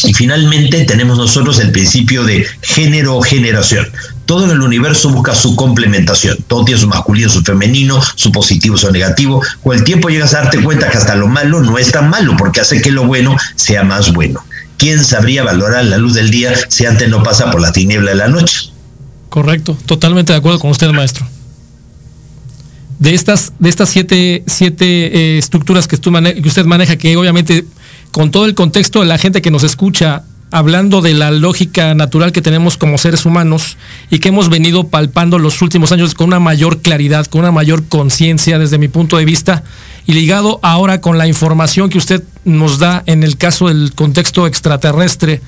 Y 0.04 0.14
finalmente 0.14 0.84
tenemos 0.84 1.18
nosotros 1.18 1.58
el 1.60 1.72
principio 1.72 2.24
de 2.24 2.46
género 2.62 3.16
o 3.16 3.22
generación. 3.22 3.86
Todo 4.26 4.44
en 4.44 4.52
el 4.52 4.60
universo 4.60 5.10
busca 5.10 5.34
su 5.34 5.56
complementación. 5.56 6.38
Todo 6.46 6.64
tiene 6.64 6.80
su 6.80 6.88
masculino, 6.88 7.28
su 7.28 7.42
femenino, 7.42 8.00
su 8.14 8.30
positivo, 8.30 8.76
su 8.76 8.90
negativo. 8.90 9.42
Con 9.62 9.76
el 9.76 9.84
tiempo 9.84 10.08
llegas 10.08 10.34
a 10.34 10.42
darte 10.42 10.62
cuenta 10.62 10.88
que 10.88 10.98
hasta 10.98 11.16
lo 11.16 11.26
malo 11.26 11.60
no 11.60 11.78
es 11.78 11.90
tan 11.90 12.10
malo, 12.10 12.36
porque 12.36 12.60
hace 12.60 12.80
que 12.80 12.90
lo 12.90 13.06
bueno 13.06 13.36
sea 13.56 13.82
más 13.82 14.12
bueno. 14.12 14.44
¿Quién 14.76 15.04
sabría 15.04 15.42
valorar 15.42 15.84
la 15.84 15.98
luz 15.98 16.14
del 16.14 16.30
día 16.30 16.54
si 16.68 16.86
antes 16.86 17.08
no 17.08 17.22
pasa 17.22 17.50
por 17.50 17.60
la 17.60 17.72
tiniebla 17.72 18.12
de 18.12 18.16
la 18.16 18.28
noche? 18.28 18.70
Correcto, 19.28 19.76
totalmente 19.86 20.32
de 20.32 20.38
acuerdo 20.38 20.58
con 20.58 20.70
usted, 20.70 20.90
maestro. 20.90 21.26
De 22.98 23.14
estas, 23.14 23.52
de 23.58 23.68
estas 23.68 23.88
siete, 23.88 24.42
siete 24.46 24.84
eh, 24.84 25.38
estructuras 25.38 25.86
que, 25.86 25.96
usted 25.96 26.64
maneja, 26.64 26.96
que 26.96 27.16
obviamente 27.16 27.64
con 28.10 28.30
todo 28.30 28.44
el 28.44 28.54
contexto 28.54 29.00
de 29.00 29.06
la 29.06 29.18
gente 29.18 29.42
que 29.42 29.50
nos 29.50 29.62
escucha, 29.62 30.24
hablando 30.50 31.00
de 31.00 31.14
la 31.14 31.30
lógica 31.30 31.94
natural 31.94 32.32
que 32.32 32.42
tenemos 32.42 32.76
como 32.76 32.98
seres 32.98 33.24
humanos 33.24 33.76
y 34.10 34.18
que 34.18 34.30
hemos 34.30 34.48
venido 34.48 34.88
palpando 34.88 35.38
los 35.38 35.62
últimos 35.62 35.92
años 35.92 36.14
con 36.14 36.26
una 36.26 36.40
mayor 36.40 36.80
claridad, 36.80 37.26
con 37.26 37.42
una 37.42 37.52
mayor 37.52 37.86
conciencia 37.86 38.58
desde 38.58 38.78
mi 38.78 38.88
punto 38.88 39.16
de 39.16 39.24
vista, 39.24 39.62
y 40.06 40.12
ligado 40.12 40.58
ahora 40.62 41.00
con 41.00 41.18
la 41.18 41.28
información 41.28 41.88
que 41.88 41.98
usted 41.98 42.22
nos 42.44 42.78
da 42.78 43.02
en 43.06 43.22
el 43.22 43.36
caso 43.36 43.68
del 43.68 43.92
contexto 43.94 44.46
extraterrestre, 44.46 45.40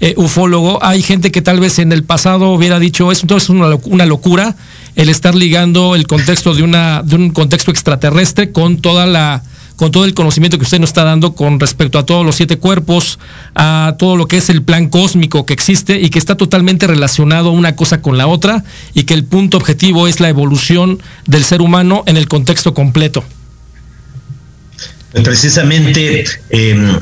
eh, 0.00 0.14
ufólogo, 0.16 0.82
hay 0.82 1.02
gente 1.02 1.32
que 1.32 1.42
tal 1.42 1.58
vez 1.58 1.78
en 1.80 1.90
el 1.92 2.04
pasado 2.04 2.50
hubiera 2.50 2.78
dicho, 2.78 3.10
es 3.10 3.48
una, 3.48 3.74
una 3.84 4.06
locura 4.06 4.56
el 4.94 5.08
estar 5.08 5.34
ligando 5.34 5.94
el 5.94 6.06
contexto 6.06 6.54
de, 6.54 6.62
una, 6.62 7.02
de 7.04 7.16
un 7.16 7.30
contexto 7.30 7.70
extraterrestre 7.70 8.50
con 8.52 8.78
toda 8.78 9.06
la 9.06 9.42
con 9.78 9.92
todo 9.92 10.04
el 10.04 10.12
conocimiento 10.12 10.58
que 10.58 10.64
usted 10.64 10.80
nos 10.80 10.90
está 10.90 11.04
dando 11.04 11.36
con 11.36 11.60
respecto 11.60 12.00
a 12.00 12.04
todos 12.04 12.26
los 12.26 12.34
siete 12.34 12.58
cuerpos, 12.58 13.20
a 13.54 13.94
todo 13.96 14.16
lo 14.16 14.26
que 14.26 14.38
es 14.38 14.50
el 14.50 14.64
plan 14.64 14.88
cósmico 14.88 15.46
que 15.46 15.52
existe 15.52 16.00
y 16.00 16.10
que 16.10 16.18
está 16.18 16.36
totalmente 16.36 16.88
relacionado 16.88 17.52
una 17.52 17.76
cosa 17.76 18.02
con 18.02 18.18
la 18.18 18.26
otra 18.26 18.64
y 18.92 19.04
que 19.04 19.14
el 19.14 19.22
punto 19.22 19.56
objetivo 19.56 20.08
es 20.08 20.18
la 20.18 20.28
evolución 20.28 21.00
del 21.26 21.44
ser 21.44 21.62
humano 21.62 22.02
en 22.06 22.16
el 22.16 22.26
contexto 22.26 22.74
completo. 22.74 23.22
Precisamente, 25.12 26.24
eh, 26.50 26.98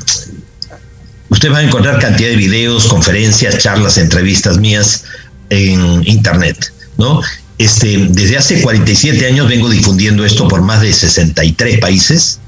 usted 1.30 1.50
va 1.50 1.58
a 1.58 1.62
encontrar 1.62 1.98
cantidad 1.98 2.28
de 2.28 2.36
videos, 2.36 2.88
conferencias, 2.88 3.56
charlas, 3.56 3.96
entrevistas 3.96 4.58
mías 4.58 5.04
en 5.48 6.06
internet, 6.06 6.74
¿no? 6.98 7.22
Este, 7.56 8.08
desde 8.10 8.36
hace 8.36 8.60
47 8.60 9.28
años 9.28 9.48
vengo 9.48 9.70
difundiendo 9.70 10.26
esto 10.26 10.46
por 10.46 10.60
más 10.60 10.82
de 10.82 10.92
63 10.92 11.78
países 11.78 12.40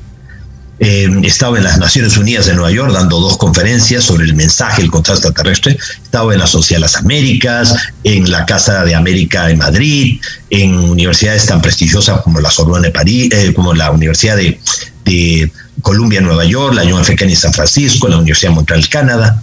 eh, 0.81 1.09
estaba 1.25 1.59
en 1.59 1.65
las 1.65 1.79
Naciones 1.79 2.17
Unidas 2.17 2.47
de 2.47 2.55
Nueva 2.55 2.71
York 2.71 2.93
dando 2.93 3.19
dos 3.19 3.37
conferencias 3.37 4.05
sobre 4.05 4.25
el 4.25 4.35
mensaje 4.35 4.83
del 4.83 4.91
contraste 4.91 5.31
terrestre. 5.33 5.77
Estaba 6.03 6.33
en 6.33 6.39
la 6.39 6.47
Sociedad 6.47 6.79
de 6.79 6.83
las 6.83 6.97
Américas, 6.97 7.75
en 8.05 8.31
la 8.31 8.47
Casa 8.47 8.85
de 8.85 8.95
América 8.95 9.51
en 9.51 9.59
Madrid, 9.59 10.21
en 10.51 10.75
universidades 10.75 11.47
tan 11.47 11.61
prestigiosas 11.61 12.21
como 12.23 12.41
la 12.41 12.51
Sorbonne 12.51 12.89
de 12.89 12.93
París, 12.93 13.29
eh, 13.33 13.53
como 13.55 13.75
la 13.75 13.91
Universidad 13.91 14.37
de, 14.37 14.61
de 15.05 15.51
Columbia, 15.83 16.21
Nueva 16.21 16.45
York, 16.45 16.75
la 16.75 16.83
Unión 16.83 17.01
Africana 17.01 17.33
en 17.33 17.37
San 17.37 17.53
Francisco, 17.53 18.09
la 18.09 18.19
Universidad 18.19 18.51
de 18.51 18.55
Montreal, 18.55 18.89
Canadá. 18.89 19.43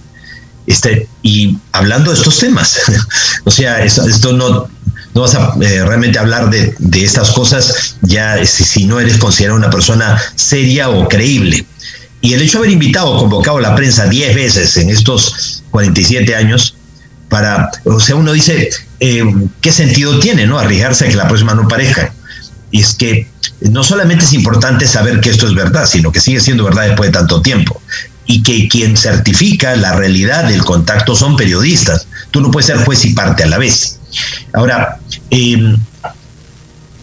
Este, 0.67 1.07
y 1.21 1.57
hablando 1.73 2.11
de 2.11 2.17
estos 2.17 2.39
temas. 2.39 2.79
o 3.43 3.51
sea, 3.51 3.83
esto 3.83 4.31
no, 4.33 4.69
no 5.15 5.21
vas 5.21 5.33
a 5.33 5.55
eh, 5.61 5.83
realmente 5.85 6.19
hablar 6.19 6.49
de, 6.49 6.75
estas 7.03 7.31
cosas 7.31 7.95
ya 8.01 8.45
si, 8.45 8.85
no 8.85 8.99
eres 8.99 9.17
considerado 9.17 9.57
una 9.57 9.69
persona 9.69 10.21
seria 10.35 10.89
o 10.89 11.07
creíble. 11.07 11.65
Y 12.19 12.33
el 12.33 12.41
hecho 12.41 12.57
de 12.57 12.65
haber 12.65 12.71
invitado, 12.71 13.17
convocado 13.17 13.57
a 13.57 13.61
la 13.61 13.75
prensa 13.75 14.07
10 14.07 14.35
veces 14.35 14.75
en 14.75 14.89
estos 14.89 15.63
47 15.71 16.35
años, 16.35 16.75
para, 17.29 17.71
o 17.85 17.99
sea, 17.99 18.15
uno 18.15 18.33
dice, 18.33 18.69
eh, 18.99 19.23
¿qué 19.61 19.71
sentido 19.71 20.19
tiene, 20.19 20.45
no? 20.47 20.59
Arriesgarse 20.59 21.05
a 21.05 21.09
que 21.09 21.15
la 21.15 21.27
próxima 21.27 21.53
no 21.53 21.67
parezca. 21.67 22.13
Y 22.71 22.81
es 22.81 22.93
que 22.93 23.27
no 23.61 23.85
solamente 23.85 24.25
es 24.25 24.33
importante 24.33 24.85
saber 24.85 25.21
que 25.21 25.29
esto 25.29 25.47
es 25.47 25.53
verdad, 25.53 25.85
sino 25.85 26.11
que 26.11 26.19
sigue 26.19 26.41
siendo 26.41 26.65
verdad 26.65 26.87
después 26.87 27.09
de 27.09 27.17
tanto 27.17 27.41
tiempo. 27.41 27.81
Y 28.25 28.43
que 28.43 28.67
quien 28.67 28.97
certifica 28.97 29.77
la 29.77 29.95
realidad 29.95 30.45
del 30.45 30.65
contacto 30.65 31.15
son 31.15 31.37
periodistas. 31.37 32.07
Tú 32.31 32.41
no 32.41 32.51
puedes 32.51 32.65
ser 32.65 32.77
juez 32.83 33.05
y 33.05 33.13
parte 33.13 33.43
a 33.43 33.47
la 33.47 33.57
vez. 33.57 33.99
Ahora, 34.53 34.99
em, 35.29 35.77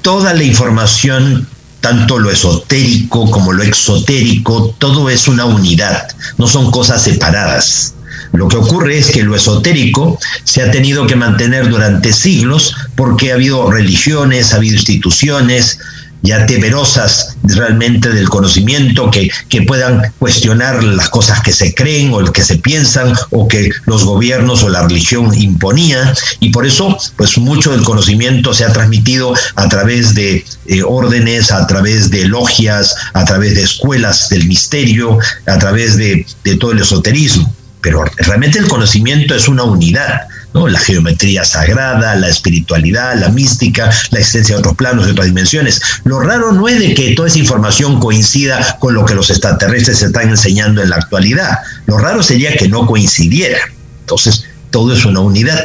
toda 0.02 0.34
la 0.34 0.42
información, 0.42 1.46
tanto 1.80 2.18
lo 2.18 2.30
esotérico 2.30 3.30
como 3.30 3.52
lo 3.52 3.62
exotérico, 3.62 4.74
todo 4.78 5.10
es 5.10 5.28
una 5.28 5.44
unidad, 5.44 6.08
no 6.38 6.46
son 6.46 6.70
cosas 6.70 7.02
separadas. 7.02 7.94
Lo 8.32 8.48
que 8.48 8.56
ocurre 8.56 8.98
es 8.98 9.10
que 9.10 9.22
lo 9.22 9.36
esotérico 9.36 10.18
se 10.44 10.62
ha 10.62 10.70
tenido 10.70 11.06
que 11.06 11.16
mantener 11.16 11.68
durante 11.68 12.12
siglos 12.12 12.74
porque 12.94 13.30
ha 13.30 13.34
habido 13.34 13.70
religiones, 13.70 14.52
ha 14.52 14.56
habido 14.56 14.76
instituciones, 14.76 15.78
ya 16.22 16.46
temerosas 16.46 17.36
realmente 17.42 18.10
del 18.10 18.28
conocimiento, 18.28 19.10
que, 19.10 19.30
que 19.48 19.62
puedan 19.62 20.02
cuestionar 20.18 20.82
las 20.82 21.08
cosas 21.10 21.42
que 21.42 21.52
se 21.52 21.74
creen 21.74 22.12
o 22.12 22.20
el 22.20 22.32
que 22.32 22.44
se 22.44 22.56
piensan 22.56 23.12
o 23.30 23.48
que 23.48 23.70
los 23.86 24.04
gobiernos 24.04 24.62
o 24.62 24.68
la 24.68 24.82
religión 24.82 25.34
imponía. 25.34 26.14
Y 26.40 26.50
por 26.50 26.66
eso, 26.66 26.96
pues 27.16 27.36
mucho 27.38 27.72
del 27.72 27.82
conocimiento 27.82 28.54
se 28.54 28.64
ha 28.64 28.72
transmitido 28.72 29.34
a 29.56 29.68
través 29.68 30.14
de 30.14 30.44
eh, 30.66 30.82
órdenes, 30.84 31.50
a 31.50 31.66
través 31.66 32.10
de 32.10 32.26
logias, 32.26 32.94
a 33.14 33.24
través 33.24 33.54
de 33.56 33.62
escuelas 33.62 34.28
del 34.28 34.46
misterio, 34.46 35.18
a 35.46 35.58
través 35.58 35.96
de, 35.96 36.24
de 36.44 36.56
todo 36.56 36.72
el 36.72 36.80
esoterismo. 36.80 37.52
Pero 37.80 38.04
realmente 38.18 38.60
el 38.60 38.68
conocimiento 38.68 39.34
es 39.34 39.48
una 39.48 39.64
unidad 39.64 40.28
la 40.54 40.78
geometría 40.78 41.44
sagrada, 41.44 42.14
la 42.14 42.28
espiritualidad, 42.28 43.18
la 43.18 43.28
mística, 43.28 43.90
la 44.10 44.18
existencia 44.18 44.54
de 44.54 44.60
otros 44.60 44.76
planos, 44.76 45.06
de 45.06 45.12
otras 45.12 45.26
dimensiones. 45.26 45.80
Lo 46.04 46.20
raro 46.20 46.52
no 46.52 46.68
es 46.68 46.78
de 46.78 46.94
que 46.94 47.14
toda 47.14 47.28
esa 47.28 47.38
información 47.38 48.00
coincida 48.00 48.76
con 48.78 48.94
lo 48.94 49.04
que 49.04 49.14
los 49.14 49.30
extraterrestres 49.30 50.02
están 50.02 50.28
enseñando 50.28 50.82
en 50.82 50.90
la 50.90 50.96
actualidad. 50.96 51.58
Lo 51.86 51.98
raro 51.98 52.22
sería 52.22 52.56
que 52.56 52.68
no 52.68 52.86
coincidiera. 52.86 53.58
Entonces, 54.00 54.44
todo 54.72 54.92
es 54.92 55.04
una 55.04 55.20
unidad. 55.20 55.64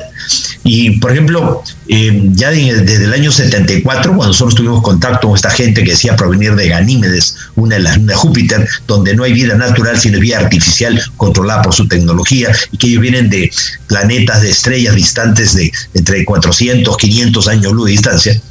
Y, 0.64 1.00
por 1.00 1.12
ejemplo, 1.12 1.64
eh, 1.88 2.22
ya 2.34 2.52
desde 2.52 3.06
el 3.06 3.14
año 3.14 3.32
74, 3.32 4.12
cuando 4.12 4.28
nosotros 4.28 4.54
tuvimos 4.54 4.84
contacto 4.84 5.28
con 5.28 5.36
esta 5.36 5.50
gente 5.50 5.84
que 5.84 5.92
decía 5.92 6.16
provenir 6.16 6.54
de 6.56 6.68
Ganímedes, 6.68 7.36
una 7.56 7.78
de 7.78 7.84
las 7.84 7.98
lunas 7.98 8.10
de 8.10 8.16
Júpiter, 8.16 8.68
donde 8.86 9.16
no 9.16 9.24
hay 9.24 9.34
vida 9.34 9.56
natural, 9.56 10.00
sino 10.00 10.20
vida 10.20 10.40
artificial 10.40 11.02
controlada 11.16 11.62
por 11.64 11.74
su 11.74 11.88
tecnología, 11.88 12.52
y 12.72 12.78
que 12.78 12.88
ellos 12.88 13.02
vienen 13.02 13.30
de 13.30 13.50
planetas, 13.88 14.42
de 14.42 14.50
estrellas 14.52 14.94
distantes 14.94 15.56
de 15.56 15.72
entre 15.94 16.26
400, 16.26 16.98
500 16.98 17.48
años 17.48 17.72
luz 17.72 17.86
de 17.86 17.92
distancia, 17.92 18.42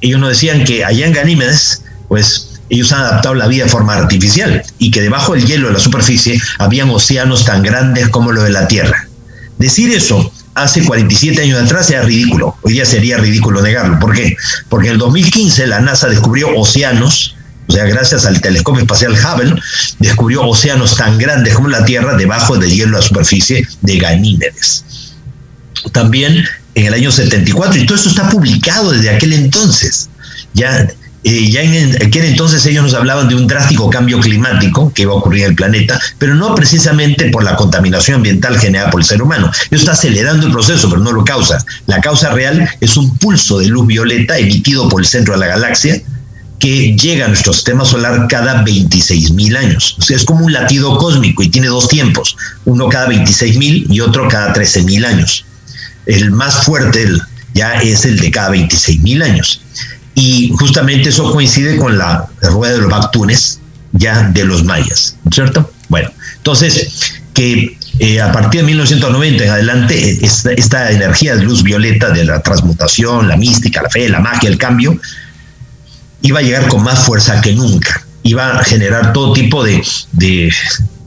ellos 0.00 0.20
nos 0.20 0.30
decían 0.30 0.64
que 0.64 0.84
allá 0.84 1.06
en 1.06 1.12
Ganímedes, 1.12 1.82
pues 2.08 2.60
ellos 2.70 2.92
han 2.92 3.00
adaptado 3.00 3.34
la 3.34 3.46
vida 3.46 3.64
de 3.64 3.70
forma 3.70 3.94
artificial 3.94 4.62
y 4.78 4.90
que 4.90 5.00
debajo 5.00 5.34
del 5.34 5.46
hielo 5.46 5.68
de 5.68 5.74
la 5.74 5.80
superficie 5.80 6.40
habían 6.58 6.90
océanos 6.90 7.44
tan 7.44 7.62
grandes 7.62 8.08
como 8.08 8.32
lo 8.32 8.42
de 8.42 8.50
la 8.50 8.68
Tierra. 8.68 9.07
Decir 9.58 9.90
eso 9.90 10.32
hace 10.54 10.84
47 10.84 11.42
años 11.42 11.62
atrás 11.62 11.90
era 11.90 12.02
ridículo. 12.02 12.56
Hoy 12.62 12.74
día 12.74 12.84
sería 12.84 13.18
ridículo 13.18 13.62
negarlo. 13.62 13.98
¿Por 13.98 14.14
qué? 14.14 14.36
Porque 14.68 14.88
en 14.88 14.94
el 14.94 14.98
2015 14.98 15.66
la 15.66 15.80
NASA 15.80 16.08
descubrió 16.08 16.56
océanos, 16.56 17.36
o 17.66 17.72
sea, 17.72 17.84
gracias 17.84 18.24
al 18.24 18.40
telescopio 18.40 18.82
espacial 18.82 19.12
Hubble, 19.14 19.60
descubrió 19.98 20.46
océanos 20.46 20.96
tan 20.96 21.18
grandes 21.18 21.54
como 21.54 21.68
la 21.68 21.84
Tierra 21.84 22.16
debajo 22.16 22.56
del 22.56 22.70
hielo 22.70 22.96
a 22.96 23.00
la 23.00 23.06
superficie 23.06 23.66
de 23.82 23.98
Ganímedes. 23.98 24.84
También 25.92 26.44
en 26.74 26.86
el 26.86 26.94
año 26.94 27.10
74, 27.10 27.80
y 27.80 27.86
todo 27.86 27.96
esto 27.96 28.10
está 28.10 28.28
publicado 28.28 28.92
desde 28.92 29.10
aquel 29.10 29.32
entonces. 29.32 30.08
Ya 30.54 30.88
eh, 31.30 31.50
ya 31.50 31.60
en 31.60 31.94
aquel 31.96 32.24
entonces 32.24 32.64
ellos 32.64 32.82
nos 32.82 32.94
hablaban 32.94 33.28
de 33.28 33.34
un 33.34 33.46
drástico 33.46 33.90
cambio 33.90 34.18
climático 34.18 34.90
que 34.94 35.02
iba 35.02 35.12
a 35.12 35.16
ocurrir 35.16 35.42
en 35.42 35.50
el 35.50 35.56
planeta, 35.56 36.00
pero 36.16 36.34
no 36.34 36.54
precisamente 36.54 37.28
por 37.28 37.44
la 37.44 37.54
contaminación 37.54 38.16
ambiental 38.16 38.58
generada 38.58 38.90
por 38.90 39.02
el 39.02 39.06
ser 39.06 39.20
humano. 39.20 39.50
Eso 39.70 39.76
está 39.76 39.92
acelerando 39.92 40.46
el 40.46 40.52
proceso, 40.52 40.88
pero 40.88 41.02
no 41.02 41.12
lo 41.12 41.26
causa. 41.26 41.62
La 41.86 42.00
causa 42.00 42.30
real 42.30 42.66
es 42.80 42.96
un 42.96 43.18
pulso 43.18 43.58
de 43.58 43.66
luz 43.66 43.86
violeta 43.86 44.38
emitido 44.38 44.88
por 44.88 45.02
el 45.02 45.06
centro 45.06 45.34
de 45.34 45.40
la 45.40 45.48
galaxia 45.48 46.00
que 46.58 46.96
llega 46.96 47.26
a 47.26 47.28
nuestro 47.28 47.52
sistema 47.52 47.84
solar 47.84 48.26
cada 48.28 48.62
26 48.62 49.32
mil 49.32 49.54
años. 49.54 49.98
Es 50.08 50.24
como 50.24 50.46
un 50.46 50.52
latido 50.54 50.96
cósmico 50.96 51.42
y 51.42 51.50
tiene 51.50 51.68
dos 51.68 51.88
tiempos, 51.88 52.38
uno 52.64 52.88
cada 52.88 53.06
26 53.06 53.58
mil 53.58 53.86
y 53.90 54.00
otro 54.00 54.28
cada 54.28 54.54
13 54.54 54.84
mil 54.84 55.04
años. 55.04 55.44
El 56.06 56.30
más 56.30 56.64
fuerte 56.64 57.06
ya 57.52 57.74
es 57.82 58.06
el 58.06 58.18
de 58.18 58.30
cada 58.30 58.48
26 58.48 59.02
mil 59.02 59.22
años. 59.22 59.60
Y 60.18 60.52
justamente 60.58 61.10
eso 61.10 61.30
coincide 61.32 61.76
con 61.76 61.96
la 61.96 62.26
rueda 62.42 62.74
de 62.74 62.80
los 62.80 62.90
Bactunes 62.90 63.60
ya 63.92 64.24
de 64.24 64.44
los 64.44 64.64
mayas, 64.64 65.16
¿cierto? 65.32 65.70
Bueno, 65.88 66.10
entonces, 66.36 67.12
que 67.32 67.78
eh, 68.00 68.20
a 68.20 68.32
partir 68.32 68.62
de 68.62 68.66
1990 68.66 69.44
en 69.44 69.50
adelante, 69.50 70.26
esta, 70.26 70.50
esta, 70.52 70.90
energía 70.90 71.36
de 71.36 71.44
luz 71.44 71.62
violeta 71.62 72.10
de 72.10 72.24
la 72.24 72.42
transmutación, 72.42 73.28
la 73.28 73.36
mística, 73.36 73.80
la 73.80 73.90
fe, 73.90 74.08
la 74.08 74.18
magia, 74.18 74.48
el 74.48 74.58
cambio, 74.58 75.00
iba 76.22 76.40
a 76.40 76.42
llegar 76.42 76.66
con 76.66 76.82
más 76.82 76.98
fuerza 76.98 77.40
que 77.40 77.52
nunca 77.52 78.07
iba 78.28 78.58
a 78.58 78.64
generar 78.64 79.12
todo 79.12 79.32
tipo 79.32 79.64
de, 79.64 79.82
de, 80.12 80.52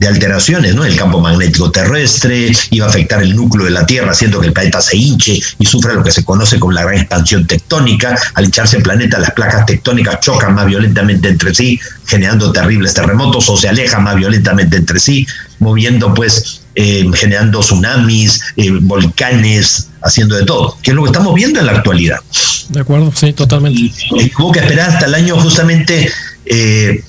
alteraciones, 0.06 0.74
¿no? 0.74 0.84
El 0.84 0.96
campo 0.96 1.20
magnético 1.20 1.70
terrestre, 1.70 2.50
iba 2.70 2.86
a 2.86 2.88
afectar 2.88 3.22
el 3.22 3.36
núcleo 3.36 3.66
de 3.66 3.70
la 3.70 3.86
Tierra, 3.86 4.10
haciendo 4.10 4.40
que 4.40 4.48
el 4.48 4.52
planeta 4.52 4.80
se 4.80 4.96
hinche 4.96 5.40
y 5.60 5.64
sufra 5.64 5.94
lo 5.94 6.02
que 6.02 6.10
se 6.10 6.24
conoce 6.24 6.58
como 6.58 6.72
la 6.72 6.82
gran 6.82 6.96
expansión 6.96 7.46
tectónica. 7.46 8.18
Al 8.34 8.46
hincharse 8.46 8.78
el 8.78 8.82
planeta, 8.82 9.20
las 9.20 9.30
placas 9.30 9.64
tectónicas 9.64 10.18
chocan 10.20 10.54
más 10.56 10.66
violentamente 10.66 11.28
entre 11.28 11.54
sí, 11.54 11.78
generando 12.06 12.50
terribles 12.50 12.94
terremotos 12.94 13.48
o 13.48 13.56
se 13.56 13.68
alejan 13.68 14.02
más 14.02 14.16
violentamente 14.16 14.76
entre 14.76 14.98
sí, 14.98 15.24
moviendo 15.60 16.12
pues 16.14 16.62
eh, 16.74 17.08
generando 17.14 17.60
tsunamis, 17.60 18.42
eh, 18.56 18.70
volcanes, 18.80 19.88
haciendo 20.02 20.36
de 20.36 20.44
todo, 20.44 20.76
que 20.82 20.90
es 20.90 20.96
lo 20.96 21.02
que 21.02 21.10
estamos 21.10 21.34
viendo 21.34 21.60
en 21.60 21.66
la 21.66 21.72
actualidad. 21.72 22.18
De 22.70 22.80
acuerdo, 22.80 23.12
sí, 23.14 23.32
totalmente. 23.34 23.78
Y, 23.78 23.92
hubo 24.38 24.52
que 24.52 24.60
esperar 24.60 24.90
hasta 24.90 25.06
el 25.06 25.14
año 25.14 25.36
justamente 25.36 26.10
eh, 26.46 27.04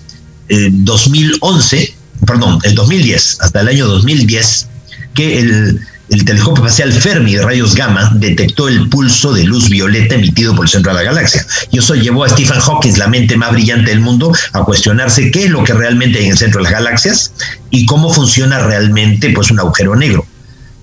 2011, 0.49 1.95
perdón, 2.25 2.59
el 2.63 2.75
2010, 2.75 3.37
hasta 3.41 3.61
el 3.61 3.67
año 3.67 3.87
2010, 3.87 4.67
que 5.13 5.39
el, 5.39 5.79
el 6.09 6.25
telescopio 6.25 6.63
espacial 6.65 6.91
Fermi 6.91 7.33
de 7.33 7.41
rayos 7.41 7.75
gamma 7.75 8.11
detectó 8.15 8.67
el 8.67 8.89
pulso 8.89 9.33
de 9.33 9.45
luz 9.45 9.69
violeta 9.69 10.15
emitido 10.15 10.55
por 10.55 10.65
el 10.65 10.69
centro 10.69 10.91
de 10.91 10.99
la 10.99 11.11
galaxia. 11.11 11.45
Y 11.71 11.79
eso 11.79 11.95
llevó 11.95 12.23
a 12.23 12.29
Stephen 12.29 12.59
Hawking, 12.59 12.97
la 12.97 13.07
mente 13.07 13.37
más 13.37 13.51
brillante 13.51 13.89
del 13.89 14.01
mundo, 14.01 14.31
a 14.51 14.63
cuestionarse 14.63 15.31
qué 15.31 15.45
es 15.45 15.49
lo 15.49 15.63
que 15.63 15.73
realmente 15.73 16.19
hay 16.19 16.25
en 16.25 16.31
el 16.31 16.37
centro 16.37 16.59
de 16.59 16.65
las 16.65 16.73
galaxias 16.73 17.33
y 17.71 17.85
cómo 17.85 18.13
funciona 18.13 18.59
realmente 18.59 19.31
pues 19.31 19.49
un 19.49 19.59
agujero 19.59 19.95
negro. 19.95 20.25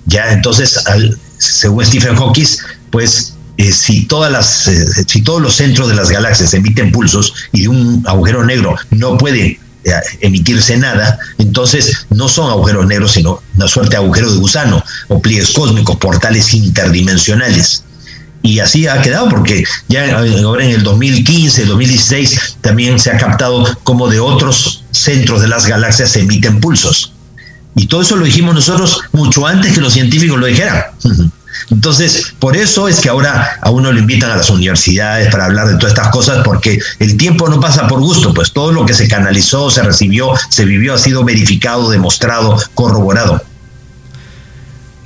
Ya 0.07 0.33
entonces, 0.33 0.83
según 1.39 1.85
Stephen 1.85 2.17
Hawking, 2.17 2.47
pues 2.91 3.30
eh, 3.61 3.73
si 3.73 4.07
todas 4.07 4.33
las 4.33 4.69
eh, 4.69 4.87
si 5.07 5.21
todos 5.21 5.43
los 5.43 5.55
centros 5.55 5.91
de 5.91 5.95
las 5.95 6.09
galaxias 6.09 6.55
emiten 6.55 6.91
pulsos 6.91 7.35
y 7.53 7.63
de 7.63 7.69
un 7.69 8.03
agujero 8.07 8.43
negro 8.43 8.75
no 8.91 9.19
puede 9.19 9.61
eh, 9.85 9.93
emitirse 10.23 10.79
nada, 10.79 11.19
entonces 11.37 12.07
no 12.09 12.27
son 12.27 12.51
agujeros 12.51 12.87
negros, 12.87 13.13
sino 13.13 13.43
una 13.57 13.69
suerte 13.69 13.91
de 13.91 13.97
agujero 13.99 14.33
de 14.33 14.39
gusano 14.39 14.83
o 15.09 15.21
pliegues 15.21 15.51
cósmicos, 15.51 15.99
portales 15.99 16.55
interdimensionales. 16.55 17.85
Y 18.43 18.61
así 18.61 18.87
ha 18.87 19.03
quedado 19.03 19.29
porque 19.29 19.63
ya 19.89 20.17
ahora 20.17 20.65
en 20.65 20.71
el 20.71 20.83
2015, 20.83 21.67
2016 21.67 22.57
también 22.63 22.99
se 22.99 23.11
ha 23.11 23.19
captado 23.19 23.77
como 23.83 24.09
de 24.09 24.21
otros 24.21 24.85
centros 24.91 25.43
de 25.43 25.49
las 25.49 25.67
galaxias 25.67 26.13
se 26.13 26.21
emiten 26.21 26.61
pulsos. 26.61 27.13
Y 27.77 27.89
todo 27.89 28.01
eso 28.01 28.17
lo 28.17 28.25
dijimos 28.25 28.55
nosotros 28.55 29.03
mucho 29.13 29.47
antes 29.47 29.75
que 29.75 29.83
los 29.83 29.93
científicos 29.93 30.41
lo 30.41 30.47
dijeran. 30.47 30.83
Entonces, 31.71 32.35
por 32.39 32.57
eso 32.57 32.89
es 32.89 33.01
que 33.01 33.09
ahora 33.09 33.59
a 33.61 33.71
uno 33.71 33.93
lo 33.93 33.99
invitan 33.99 34.31
a 34.31 34.37
las 34.37 34.51
universidades 34.51 35.31
para 35.31 35.47
hablar 35.47 35.69
de 35.69 35.75
todas 35.75 35.93
estas 35.93 36.09
cosas, 36.09 36.43
porque 36.45 36.79
el 36.99 37.17
tiempo 37.17 37.49
no 37.49 37.61
pasa 37.61 37.87
por 37.87 38.01
gusto, 38.01 38.35
pues 38.35 38.53
todo 38.53 38.73
lo 38.73 38.85
que 38.85 38.95
se 38.95 39.09
canalizó, 39.09 39.71
se 39.71 39.83
recibió, 39.83 40.33
se 40.49 40.65
vivió, 40.65 40.95
ha 40.95 40.99
sido 40.99 41.25
verificado, 41.25 41.91
demostrado, 41.91 42.57
corroborado. 42.75 43.43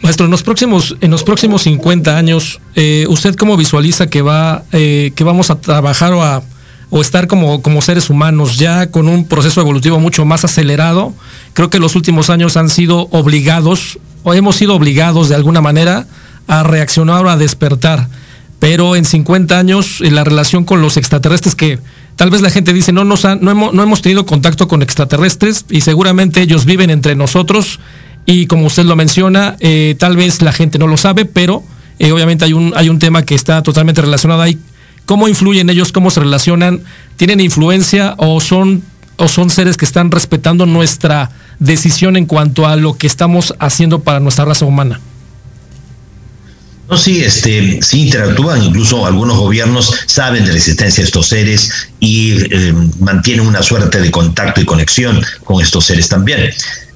Maestro, 0.03 0.27
en 0.27 0.33
los 0.33 0.43
próximos, 0.43 0.97
en 1.01 1.11
los 1.11 1.23
próximos 1.23 1.63
50 1.63 2.17
años, 2.17 2.61
eh, 2.75 3.07
¿usted 3.09 3.35
cómo 3.37 3.57
visualiza 3.57 4.07
que 4.07 4.21
va, 4.21 4.65
eh, 4.73 5.13
que 5.17 5.25
vamos 5.25 5.51
a 5.51 5.57
trabajar 5.57 6.13
o 6.13 6.23
a 6.23 6.43
o 6.91 7.01
estar 7.01 7.27
como, 7.27 7.61
como 7.61 7.83
seres 7.83 8.09
humanos 8.09 8.57
ya 8.57 8.89
con 8.89 9.09
un 9.09 9.27
proceso 9.27 9.61
evolutivo 9.61 9.99
mucho 9.99 10.25
más 10.25 10.45
acelerado? 10.45 11.13
Creo 11.53 11.69
que 11.69 11.81
los 11.81 11.97
últimos 11.97 12.31
años 12.31 12.57
han 12.57 12.71
sido 12.71 13.09
obligados, 13.11 13.99
o 14.23 14.33
hemos 14.33 14.55
sido 14.55 14.77
obligados 14.77 15.29
de 15.29 15.35
alguna 15.35 15.61
manera 15.61 16.07
a 16.47 16.63
reaccionar 16.63 17.25
o 17.25 17.31
a 17.31 17.37
despertar. 17.37 18.09
Pero 18.59 18.97
en 18.97 19.05
50 19.05 19.59
años, 19.59 20.01
en 20.01 20.15
la 20.15 20.25
relación 20.25 20.65
con 20.65 20.81
los 20.81 20.97
extraterrestres, 20.97 21.55
que 21.55 21.79
tal 22.17 22.31
vez 22.31 22.41
la 22.41 22.51
gente 22.51 22.73
dice, 22.73 22.93
no, 22.93 23.05
nos 23.05 23.25
no, 23.25 23.51
hemos, 23.51 23.75
no 23.75 23.83
hemos 23.83 24.01
tenido 24.01 24.25
contacto 24.25 24.69
con 24.69 24.83
extraterrestres 24.83 25.67
y 25.69 25.83
seguramente 25.83 26.41
ellos 26.41 26.65
viven 26.65 26.91
entre 26.91 27.15
nosotros 27.15 27.81
y 28.27 28.47
como 28.47 28.67
usted 28.67 28.85
lo 28.85 28.97
menciona, 28.97 29.57
eh, 29.61 29.97
tal 29.99 30.17
vez 30.17 30.41
la 30.41 30.53
gente 30.53 30.79
no 30.79 30.87
lo 30.87 30.97
sabe, 30.97 31.25
pero 31.25 31.63
eh, 31.99 32.13
obviamente 32.13 32.45
hay 32.45 32.53
un, 32.53 32.73
hay 32.75 32.89
un 32.89 32.99
tema 32.99 33.23
que 33.23 33.35
está 33.35 33.63
totalmente 33.63 34.01
relacionado 34.01 34.41
ahí. 34.41 34.59
¿Cómo 35.05 35.29
influyen 35.29 35.69
ellos? 35.69 35.93
¿Cómo 35.93 36.11
se 36.11 36.21
relacionan? 36.21 36.81
¿Tienen 37.17 37.41
influencia 37.41 38.15
o 38.17 38.41
son, 38.41 38.83
o 39.17 39.29
son 39.29 39.51
seres 39.51 39.77
que 39.77 39.85
están 39.85 40.11
respetando 40.11 40.65
nuestra 40.65 41.31
decisión 41.59 42.17
en 42.17 42.25
cuanto 42.25 42.67
a 42.67 42.77
lo 42.77 42.97
que 42.97 43.07
estamos 43.07 43.55
haciendo 43.59 44.01
para 44.01 44.21
nuestra 44.21 44.47
raza 44.47 44.65
humana? 44.65 45.01
No, 46.89 46.99
sí, 46.99 47.25
este, 47.25 47.81
sí 47.83 48.03
interactúan, 48.03 48.63
incluso 48.63 49.07
algunos 49.07 49.39
gobiernos 49.39 49.95
saben 50.07 50.45
de 50.45 50.53
la 50.53 50.59
existencia 50.59 51.03
de 51.03 51.07
estos 51.07 51.29
seres 51.29 51.71
y 51.99 52.33
eh, 52.55 52.75
mantienen 53.01 53.47
una 53.47 53.63
suerte 53.63 54.01
de 54.01 54.11
contacto 54.11 54.61
y 54.61 54.67
conexión 54.67 55.25
con 55.45 55.63
estos 55.63 55.87
seres 55.87 56.09
también. 56.09 56.51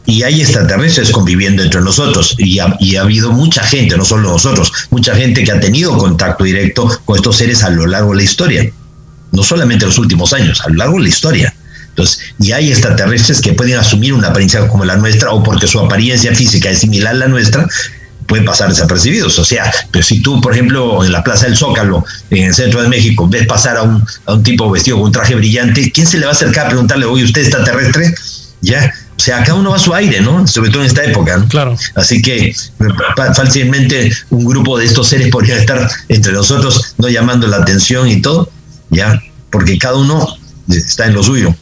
Y 0.04 0.22
hay 0.22 0.40
extraterrestres 0.40 1.10
conviviendo 1.10 1.62
entre 1.62 1.80
nosotros 1.80 2.34
y 2.38 2.58
ha, 2.58 2.76
habido 3.00 3.32
mucha 3.32 3.62
gente, 3.62 3.96
no 3.96 4.04
solo 4.04 4.30
nosotros, 4.30 4.72
mucha 4.90 5.14
gente 5.14 5.44
que 5.44 5.52
ha 5.52 5.60
tenido 5.60 5.96
contacto 5.96 6.44
directo 6.44 6.88
con 7.04 7.16
estos 7.16 7.36
seres 7.36 7.62
a 7.62 7.70
lo 7.70 7.86
largo 7.86 8.10
de 8.10 8.16
la 8.16 8.22
historia, 8.22 8.70
no 9.32 9.42
solamente 9.42 9.84
en 9.84 9.90
los 9.90 9.98
últimos 9.98 10.32
años, 10.32 10.60
a 10.62 10.68
lo 10.68 10.76
largo 10.76 10.96
de 10.96 11.02
la 11.02 11.08
historia. 11.08 11.54
Entonces, 11.90 12.20
y 12.38 12.52
hay 12.52 12.70
extraterrestres 12.70 13.40
que 13.40 13.52
pueden 13.52 13.76
asumir 13.76 14.14
una 14.14 14.28
apariencia 14.28 14.66
como 14.68 14.84
la 14.84 14.96
nuestra 14.96 15.30
o 15.32 15.42
porque 15.42 15.66
su 15.66 15.80
apariencia 15.80 16.34
física 16.34 16.70
es 16.70 16.78
similar 16.78 17.14
a 17.14 17.18
la 17.18 17.28
nuestra, 17.28 17.66
pueden 18.28 18.44
pasar 18.44 18.68
desapercibidos. 18.68 19.38
O 19.38 19.44
sea, 19.44 19.72
pero 19.90 20.04
si 20.04 20.20
tú, 20.20 20.40
por 20.40 20.52
ejemplo, 20.52 21.04
en 21.04 21.10
la 21.10 21.24
Plaza 21.24 21.46
del 21.46 21.56
Zócalo, 21.56 22.04
en 22.30 22.44
el 22.44 22.54
centro 22.54 22.82
de 22.82 22.88
México, 22.88 23.26
ves 23.28 23.46
pasar 23.46 23.78
a 23.78 23.82
un, 23.82 24.04
a 24.26 24.34
un 24.34 24.42
tipo 24.44 24.70
vestido 24.70 24.98
con 24.98 25.06
un 25.06 25.12
traje 25.12 25.34
brillante, 25.34 25.90
¿quién 25.90 26.06
se 26.06 26.18
le 26.18 26.26
va 26.26 26.32
a 26.32 26.34
acercar 26.34 26.66
a 26.66 26.68
preguntarle, 26.68 27.06
oye, 27.06 27.24
¿usted 27.24 27.42
está 27.42 27.64
terrestre? 27.64 28.14
Ya, 28.60 28.92
o 29.18 29.20
sea, 29.20 29.42
cada 29.42 29.54
uno 29.54 29.70
va 29.70 29.76
a 29.76 29.80
su 29.80 29.92
aire, 29.92 30.20
¿no? 30.20 30.46
Sobre 30.46 30.70
todo 30.70 30.82
en 30.82 30.86
esta 30.86 31.04
época. 31.04 31.36
¿no? 31.38 31.48
Claro. 31.48 31.76
Así 31.96 32.22
que 32.22 32.54
fácilmente 33.34 34.12
un 34.30 34.44
grupo 34.44 34.78
de 34.78 34.84
estos 34.84 35.08
seres 35.08 35.28
podría 35.28 35.56
estar 35.56 35.90
entre 36.08 36.32
nosotros, 36.32 36.94
no 36.98 37.08
llamando 37.08 37.48
la 37.48 37.56
atención 37.56 38.08
y 38.08 38.20
todo, 38.22 38.48
ya, 38.90 39.20
porque 39.50 39.76
cada 39.76 39.96
uno 39.96 40.36
está 40.68 41.06
en 41.06 41.14
lo 41.14 41.24
suyo. 41.24 41.54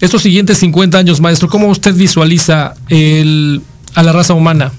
Estos 0.00 0.22
siguientes 0.22 0.58
50 0.58 0.96
años, 0.96 1.20
maestro, 1.20 1.48
¿cómo 1.48 1.68
usted 1.68 1.92
visualiza 1.92 2.74
el, 2.88 3.60
a 3.94 4.02
la 4.02 4.12
raza 4.12 4.32
humana? 4.32 4.72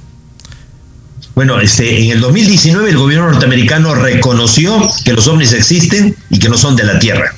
Bueno, 1.40 1.62
este, 1.62 2.04
en 2.04 2.12
el 2.12 2.20
2019 2.20 2.90
el 2.90 2.98
gobierno 2.98 3.32
norteamericano 3.32 3.96
reconoció 3.96 4.78
que 5.06 5.14
los 5.14 5.26
ovnis 5.30 5.54
existen 5.54 6.14
y 6.30 6.38
que 6.38 6.50
no 6.50 6.58
son 6.58 6.76
de 6.76 6.84
la 6.84 7.00
Tierra. 7.00 7.34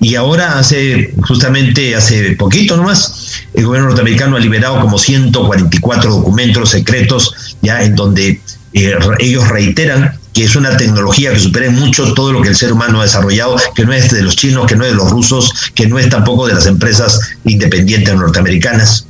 Y 0.00 0.14
ahora, 0.14 0.56
hace 0.56 1.12
justamente 1.26 1.96
hace 1.96 2.36
poquito 2.36 2.76
nomás, 2.76 3.42
el 3.54 3.66
gobierno 3.66 3.88
norteamericano 3.88 4.36
ha 4.36 4.38
liberado 4.38 4.80
como 4.80 5.00
144 5.00 6.12
documentos 6.12 6.70
secretos, 6.70 7.56
ya 7.60 7.82
en 7.82 7.96
donde 7.96 8.40
eh, 8.72 8.94
ellos 9.18 9.48
reiteran 9.48 10.16
que 10.32 10.44
es 10.44 10.54
una 10.54 10.76
tecnología 10.76 11.32
que 11.32 11.40
supera 11.40 11.68
mucho 11.72 12.14
todo 12.14 12.32
lo 12.32 12.40
que 12.40 12.50
el 12.50 12.56
ser 12.56 12.72
humano 12.72 13.00
ha 13.00 13.02
desarrollado, 13.02 13.56
que 13.74 13.84
no 13.84 13.92
es 13.94 14.12
de 14.12 14.22
los 14.22 14.36
chinos, 14.36 14.64
que 14.68 14.76
no 14.76 14.84
es 14.84 14.92
de 14.92 14.96
los 14.96 15.10
rusos, 15.10 15.72
que 15.74 15.88
no 15.88 15.98
es 15.98 16.08
tampoco 16.08 16.46
de 16.46 16.54
las 16.54 16.66
empresas 16.66 17.18
independientes 17.44 18.14
norteamericanas. 18.14 19.08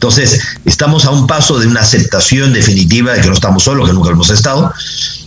Entonces, 0.00 0.40
estamos 0.64 1.04
a 1.04 1.10
un 1.10 1.26
paso 1.26 1.58
de 1.58 1.66
una 1.66 1.82
aceptación 1.82 2.54
definitiva 2.54 3.12
de 3.12 3.20
que 3.20 3.26
no 3.26 3.34
estamos 3.34 3.64
solos, 3.64 3.86
que 3.86 3.92
nunca 3.92 4.08
hemos 4.08 4.30
estado. 4.30 4.72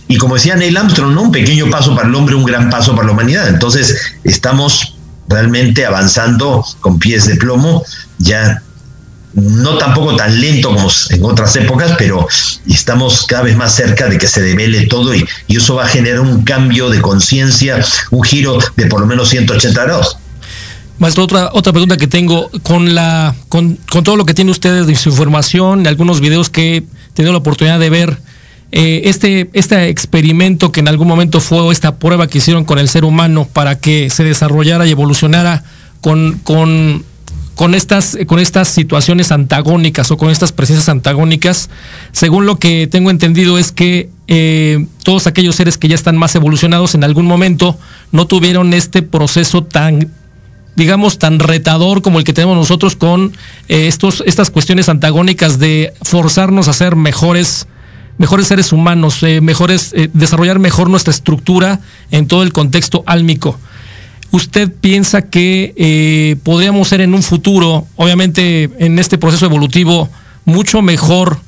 Y 0.08 0.16
como 0.16 0.34
decía 0.34 0.56
Neil 0.56 0.76
Armstrong, 0.76 1.14
¿no? 1.14 1.22
un 1.22 1.30
pequeño 1.30 1.70
paso 1.70 1.94
para 1.94 2.08
el 2.08 2.14
hombre, 2.16 2.34
un 2.34 2.44
gran 2.44 2.70
paso 2.70 2.92
para 2.96 3.06
la 3.06 3.12
humanidad. 3.12 3.46
Entonces, 3.46 3.96
estamos 4.24 4.96
realmente 5.28 5.86
avanzando 5.86 6.66
con 6.80 6.98
pies 6.98 7.28
de 7.28 7.36
plomo, 7.36 7.84
ya 8.18 8.64
no 9.34 9.78
tampoco 9.78 10.16
tan 10.16 10.40
lento 10.40 10.74
como 10.74 10.90
en 11.10 11.24
otras 11.24 11.54
épocas, 11.54 11.92
pero 11.96 12.26
estamos 12.66 13.26
cada 13.26 13.44
vez 13.44 13.56
más 13.56 13.76
cerca 13.76 14.08
de 14.08 14.18
que 14.18 14.26
se 14.26 14.42
devele 14.42 14.88
todo 14.88 15.14
y, 15.14 15.24
y 15.46 15.58
eso 15.58 15.76
va 15.76 15.84
a 15.84 15.88
generar 15.88 16.18
un 16.18 16.42
cambio 16.42 16.90
de 16.90 17.00
conciencia, 17.00 17.78
un 18.10 18.24
giro 18.24 18.58
de 18.76 18.86
por 18.86 18.98
lo 18.98 19.06
menos 19.06 19.28
180 19.28 19.84
grados. 19.84 20.18
Maestro, 21.04 21.24
otra, 21.24 21.50
otra 21.52 21.70
pregunta 21.70 21.98
que 21.98 22.06
tengo, 22.06 22.50
con 22.62 22.94
la, 22.94 23.34
con, 23.50 23.76
todo 23.76 24.16
lo 24.16 24.24
que 24.24 24.32
tiene 24.32 24.50
usted 24.50 24.86
de 24.86 24.96
su 24.96 25.10
información, 25.10 25.86
algunos 25.86 26.22
videos 26.22 26.48
que 26.48 26.76
he 26.78 26.82
tenido 27.12 27.32
la 27.32 27.40
oportunidad 27.40 27.78
de 27.78 27.90
ver, 27.90 28.16
eh, 28.72 29.02
este, 29.04 29.50
este 29.52 29.90
experimento 29.90 30.72
que 30.72 30.80
en 30.80 30.88
algún 30.88 31.06
momento 31.06 31.40
fue 31.40 31.70
esta 31.70 31.96
prueba 31.96 32.26
que 32.26 32.38
hicieron 32.38 32.64
con 32.64 32.78
el 32.78 32.88
ser 32.88 33.04
humano 33.04 33.46
para 33.52 33.78
que 33.78 34.08
se 34.08 34.24
desarrollara 34.24 34.86
y 34.86 34.92
evolucionara 34.92 35.62
con, 36.00 36.38
con, 36.42 37.04
con, 37.54 37.74
estas, 37.74 38.16
con 38.26 38.38
estas 38.38 38.68
situaciones 38.68 39.30
antagónicas 39.30 40.10
o 40.10 40.16
con 40.16 40.30
estas 40.30 40.52
presencias 40.52 40.88
antagónicas, 40.88 41.68
según 42.12 42.46
lo 42.46 42.58
que 42.58 42.86
tengo 42.86 43.10
entendido 43.10 43.58
es 43.58 43.72
que 43.72 44.08
eh, 44.26 44.86
todos 45.02 45.26
aquellos 45.26 45.54
seres 45.56 45.76
que 45.76 45.88
ya 45.88 45.96
están 45.96 46.16
más 46.16 46.34
evolucionados 46.34 46.94
en 46.94 47.04
algún 47.04 47.26
momento 47.26 47.78
no 48.10 48.26
tuvieron 48.26 48.72
este 48.72 49.02
proceso 49.02 49.64
tan 49.64 50.10
digamos, 50.76 51.18
tan 51.18 51.38
retador 51.38 52.02
como 52.02 52.18
el 52.18 52.24
que 52.24 52.32
tenemos 52.32 52.56
nosotros 52.56 52.96
con 52.96 53.32
eh, 53.68 53.86
estos, 53.86 54.22
estas 54.26 54.50
cuestiones 54.50 54.88
antagónicas 54.88 55.58
de 55.58 55.92
forzarnos 56.02 56.68
a 56.68 56.72
ser 56.72 56.96
mejores, 56.96 57.66
mejores 58.18 58.48
seres 58.48 58.72
humanos, 58.72 59.22
eh, 59.22 59.40
mejores, 59.40 59.92
eh, 59.94 60.10
desarrollar 60.12 60.58
mejor 60.58 60.90
nuestra 60.90 61.12
estructura 61.12 61.80
en 62.10 62.26
todo 62.26 62.42
el 62.42 62.52
contexto 62.52 63.04
álmico. 63.06 63.58
¿Usted 64.30 64.72
piensa 64.72 65.22
que 65.22 66.36
podríamos 66.42 66.88
ser 66.88 67.00
en 67.00 67.14
un 67.14 67.22
futuro, 67.22 67.86
obviamente 67.94 68.68
en 68.80 68.98
este 68.98 69.16
proceso 69.16 69.46
evolutivo, 69.46 70.08
mucho 70.44 70.82
mejor 70.82 71.38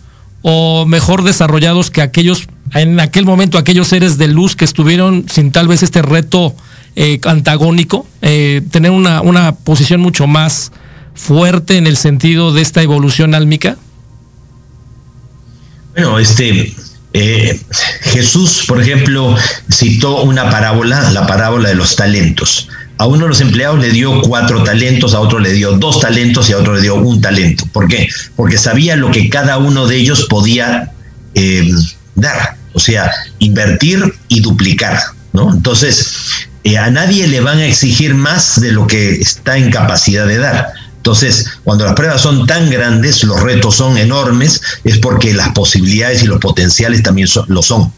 o 0.42 0.86
mejor 0.86 1.24
desarrollados 1.24 1.90
que 1.90 2.00
aquellos, 2.00 2.46
en 2.74 3.00
aquel 3.00 3.24
momento, 3.24 3.58
aquellos 3.58 3.88
seres 3.88 4.18
de 4.18 4.28
luz 4.28 4.54
que 4.54 4.64
estuvieron 4.64 5.26
sin 5.28 5.50
tal 5.50 5.66
vez 5.66 5.82
este 5.82 6.00
reto 6.00 6.54
eh, 6.96 7.20
antagónico, 7.24 8.06
eh, 8.22 8.62
tener 8.70 8.90
una, 8.90 9.20
una 9.20 9.52
posición 9.52 10.00
mucho 10.00 10.26
más 10.26 10.72
fuerte 11.14 11.76
en 11.76 11.86
el 11.86 11.98
sentido 11.98 12.54
de 12.54 12.62
esta 12.62 12.82
evolución 12.82 13.34
álmica? 13.34 13.76
Bueno, 15.92 16.18
este 16.18 16.74
eh, 17.12 17.60
Jesús, 18.00 18.64
por 18.66 18.80
ejemplo, 18.80 19.36
citó 19.70 20.22
una 20.22 20.48
parábola, 20.48 21.10
la 21.10 21.26
parábola 21.26 21.68
de 21.68 21.74
los 21.74 21.96
talentos, 21.96 22.68
a 22.96 23.06
uno 23.06 23.24
de 23.24 23.28
los 23.28 23.40
empleados 23.42 23.78
le 23.78 23.90
dio 23.90 24.22
cuatro 24.22 24.64
talentos, 24.64 25.12
a 25.12 25.20
otro 25.20 25.38
le 25.38 25.52
dio 25.52 25.72
dos 25.72 26.00
talentos 26.00 26.48
y 26.48 26.54
a 26.54 26.58
otro 26.58 26.74
le 26.74 26.80
dio 26.80 26.94
un 26.94 27.20
talento. 27.20 27.66
¿Por 27.74 27.88
qué? 27.88 28.08
Porque 28.36 28.56
sabía 28.56 28.96
lo 28.96 29.10
que 29.10 29.28
cada 29.28 29.58
uno 29.58 29.86
de 29.86 29.96
ellos 29.96 30.26
podía 30.30 30.92
dar, 32.14 32.56
o 32.72 32.80
sea, 32.80 33.10
invertir 33.38 34.14
y 34.28 34.40
duplicar, 34.40 34.98
¿no? 35.34 35.52
Entonces, 35.52 36.48
eh, 36.66 36.78
a 36.78 36.90
nadie 36.90 37.28
le 37.28 37.40
van 37.40 37.58
a 37.58 37.66
exigir 37.66 38.14
más 38.14 38.60
de 38.60 38.72
lo 38.72 38.88
que 38.88 39.20
está 39.20 39.56
en 39.56 39.70
capacidad 39.70 40.26
de 40.26 40.38
dar. 40.38 40.72
Entonces, 40.96 41.46
cuando 41.62 41.84
las 41.84 41.94
pruebas 41.94 42.20
son 42.20 42.44
tan 42.44 42.68
grandes, 42.68 43.22
los 43.22 43.40
retos 43.40 43.76
son 43.76 43.96
enormes, 43.96 44.60
es 44.82 44.98
porque 44.98 45.32
las 45.32 45.50
posibilidades 45.50 46.24
y 46.24 46.26
los 46.26 46.40
potenciales 46.40 47.04
también 47.04 47.28
lo 47.46 47.62
son. 47.62 47.92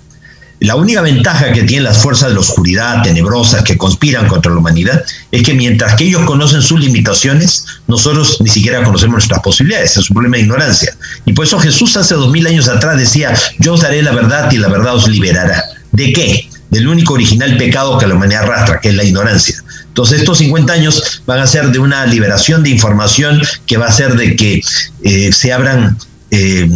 La 0.60 0.74
única 0.74 1.00
ventaja 1.00 1.50
que 1.52 1.62
tienen 1.62 1.84
las 1.84 2.02
fuerzas 2.02 2.28
de 2.28 2.34
la 2.34 2.40
oscuridad 2.40 3.02
tenebrosas 3.02 3.62
que 3.62 3.78
conspiran 3.78 4.28
contra 4.28 4.52
la 4.52 4.58
humanidad 4.58 5.02
es 5.30 5.42
que 5.42 5.54
mientras 5.54 5.94
que 5.94 6.04
ellos 6.04 6.26
conocen 6.26 6.60
sus 6.60 6.78
limitaciones, 6.78 7.64
nosotros 7.86 8.38
ni 8.40 8.50
siquiera 8.50 8.82
conocemos 8.82 9.14
nuestras 9.14 9.40
posibilidades. 9.40 9.96
Es 9.96 10.10
un 10.10 10.14
problema 10.14 10.36
de 10.36 10.42
ignorancia. 10.42 10.94
Y 11.24 11.32
por 11.32 11.46
eso 11.46 11.58
Jesús 11.58 11.96
hace 11.96 12.16
dos 12.16 12.30
mil 12.30 12.46
años 12.46 12.68
atrás 12.68 12.98
decía, 12.98 13.34
yo 13.60 13.72
os 13.72 13.80
daré 13.80 14.02
la 14.02 14.12
verdad 14.12 14.50
y 14.52 14.58
la 14.58 14.68
verdad 14.68 14.96
os 14.96 15.08
liberará. 15.08 15.64
¿De 15.92 16.12
qué? 16.12 16.50
Del 16.70 16.86
único 16.86 17.14
original 17.14 17.56
pecado 17.56 17.98
que 17.98 18.06
la 18.06 18.14
humanidad 18.14 18.44
arrastra, 18.44 18.80
que 18.80 18.90
es 18.90 18.94
la 18.94 19.04
ignorancia. 19.04 19.56
Entonces 19.86 20.20
estos 20.20 20.38
50 20.38 20.72
años 20.72 21.22
van 21.26 21.40
a 21.40 21.46
ser 21.46 21.70
de 21.70 21.78
una 21.78 22.06
liberación 22.06 22.62
de 22.62 22.70
información 22.70 23.42
que 23.66 23.76
va 23.76 23.86
a 23.86 23.92
ser 23.92 24.14
de 24.14 24.36
que 24.36 24.62
eh, 25.02 25.32
se 25.32 25.52
abran, 25.52 25.98
eh, 26.30 26.68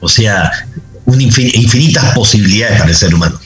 o 0.00 0.08
sea, 0.08 0.50
infinitas 1.06 2.14
posibilidades 2.14 2.78
para 2.78 2.90
el 2.90 2.96
ser 2.96 3.14
humano. 3.14 3.38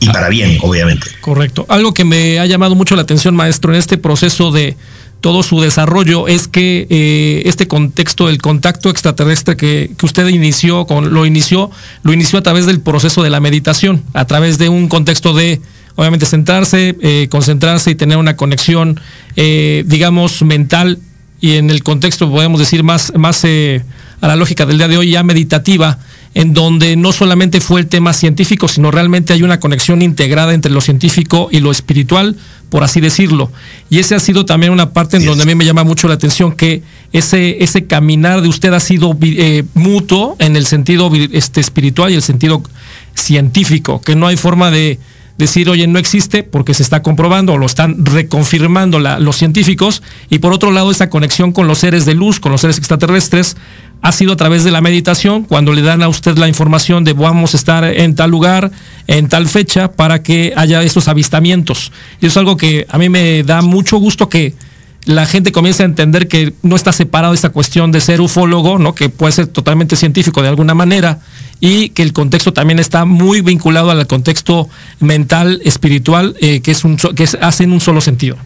Y 0.00 0.08
para 0.10 0.28
bien, 0.28 0.58
obviamente. 0.60 1.08
Correcto. 1.20 1.64
Algo 1.68 1.94
que 1.94 2.04
me 2.04 2.38
ha 2.38 2.46
llamado 2.46 2.74
mucho 2.74 2.94
la 2.94 3.02
atención, 3.02 3.34
maestro, 3.34 3.72
en 3.72 3.78
este 3.78 3.96
proceso 3.96 4.52
de 4.52 4.76
todo 5.24 5.42
su 5.42 5.58
desarrollo 5.58 6.28
es 6.28 6.48
que 6.48 6.86
eh, 6.90 7.44
este 7.46 7.66
contexto 7.66 8.26
del 8.26 8.42
contacto 8.42 8.90
extraterrestre 8.90 9.56
que, 9.56 9.90
usted 10.02 10.28
inició, 10.28 10.84
con, 10.84 11.14
lo 11.14 11.24
inició, 11.24 11.70
lo 12.02 12.12
inició 12.12 12.40
a 12.40 12.42
través 12.42 12.66
del 12.66 12.82
proceso 12.82 13.22
de 13.22 13.30
la 13.30 13.40
meditación, 13.40 14.02
a 14.12 14.26
través 14.26 14.58
de 14.58 14.68
un 14.68 14.86
contexto 14.86 15.32
de, 15.32 15.62
obviamente, 15.94 16.26
sentarse, 16.26 16.94
eh, 17.00 17.28
concentrarse 17.30 17.90
y 17.90 17.94
tener 17.94 18.18
una 18.18 18.36
conexión, 18.36 19.00
eh, 19.34 19.82
digamos, 19.86 20.42
mental 20.42 20.98
y 21.40 21.52
en 21.52 21.70
el 21.70 21.82
contexto, 21.82 22.30
podemos 22.30 22.60
decir, 22.60 22.82
más, 22.82 23.10
más 23.16 23.46
a 23.46 24.28
la 24.28 24.36
lógica 24.36 24.66
del 24.66 24.76
día 24.76 24.88
de 24.88 24.98
hoy, 24.98 25.12
ya 25.12 25.22
meditativa, 25.22 26.00
en 26.34 26.52
donde 26.52 26.96
no 26.96 27.12
solamente 27.12 27.60
fue 27.60 27.80
el 27.80 27.86
tema 27.86 28.12
científico, 28.12 28.66
sino 28.66 28.90
realmente 28.90 29.32
hay 29.32 29.42
una 29.42 29.60
conexión 29.60 30.02
integrada 30.02 30.52
entre 30.52 30.72
lo 30.72 30.80
científico 30.80 31.48
y 31.50 31.60
lo 31.60 31.70
espiritual, 31.70 32.36
por 32.70 32.82
así 32.82 33.00
decirlo. 33.00 33.52
Y 33.88 34.00
ese 34.00 34.16
ha 34.16 34.20
sido 34.20 34.44
también 34.44 34.72
una 34.72 34.92
parte 34.92 35.16
en 35.16 35.24
donde 35.24 35.44
a 35.44 35.46
mí 35.46 35.54
me 35.54 35.64
llama 35.64 35.84
mucho 35.84 36.08
la 36.08 36.14
atención 36.14 36.52
que 36.52 36.82
ese, 37.12 37.62
ese 37.62 37.86
caminar 37.86 38.42
de 38.42 38.48
usted 38.48 38.72
ha 38.72 38.80
sido 38.80 39.16
eh, 39.22 39.62
mutuo 39.74 40.34
en 40.40 40.56
el 40.56 40.66
sentido 40.66 41.10
este, 41.32 41.60
espiritual 41.60 42.10
y 42.10 42.16
el 42.16 42.22
sentido 42.22 42.62
científico, 43.14 44.00
que 44.00 44.16
no 44.16 44.26
hay 44.26 44.36
forma 44.36 44.72
de 44.72 44.98
decir, 45.38 45.68
oye, 45.68 45.86
no 45.86 45.98
existe 45.98 46.42
porque 46.42 46.74
se 46.74 46.82
está 46.82 47.02
comprobando 47.02 47.54
o 47.54 47.58
lo 47.58 47.66
están 47.66 48.04
reconfirmando 48.04 48.98
los 48.98 49.36
científicos. 49.36 50.02
Y 50.30 50.38
por 50.38 50.52
otro 50.52 50.70
lado, 50.70 50.90
esa 50.90 51.10
conexión 51.10 51.52
con 51.52 51.66
los 51.66 51.78
seres 51.78 52.04
de 52.04 52.14
luz, 52.14 52.40
con 52.40 52.52
los 52.52 52.60
seres 52.60 52.78
extraterrestres, 52.78 53.56
ha 54.02 54.12
sido 54.12 54.34
a 54.34 54.36
través 54.36 54.64
de 54.64 54.70
la 54.70 54.82
meditación, 54.82 55.44
cuando 55.44 55.72
le 55.72 55.80
dan 55.80 56.02
a 56.02 56.08
usted 56.08 56.36
la 56.36 56.46
información 56.46 57.04
de 57.04 57.14
vamos 57.14 57.54
a 57.54 57.56
estar 57.56 57.84
en 57.84 58.14
tal 58.14 58.30
lugar, 58.30 58.70
en 59.06 59.28
tal 59.28 59.48
fecha, 59.48 59.92
para 59.92 60.22
que 60.22 60.52
haya 60.56 60.82
esos 60.82 61.08
avistamientos. 61.08 61.90
Y 62.20 62.26
eso 62.26 62.34
es 62.34 62.36
algo 62.36 62.58
que 62.58 62.86
a 62.90 62.98
mí 62.98 63.08
me 63.08 63.42
da 63.44 63.62
mucho 63.62 63.96
gusto 63.96 64.28
que 64.28 64.54
la 65.04 65.26
gente 65.26 65.52
comience 65.52 65.82
a 65.82 65.86
entender 65.86 66.28
que 66.28 66.54
no 66.62 66.76
está 66.76 66.92
separado 66.92 67.34
esta 67.34 67.50
cuestión 67.50 67.92
de 67.92 68.00
ser 68.00 68.20
ufólogo, 68.20 68.78
¿no? 68.78 68.94
que 68.94 69.08
puede 69.08 69.32
ser 69.32 69.46
totalmente 69.46 69.96
científico 69.96 70.42
de 70.42 70.48
alguna 70.48 70.74
manera, 70.74 71.20
y 71.60 71.90
que 71.90 72.02
el 72.02 72.12
contexto 72.12 72.52
también 72.52 72.78
está 72.78 73.04
muy 73.04 73.40
vinculado 73.40 73.90
al 73.90 74.06
contexto 74.06 74.68
mental, 75.00 75.60
espiritual, 75.64 76.36
eh, 76.40 76.60
que, 76.60 76.70
es 76.70 76.84
un, 76.84 76.96
que 76.96 77.28
hace 77.40 77.64
en 77.64 77.72
un 77.72 77.80
solo 77.80 78.00
sentido. 78.00 78.36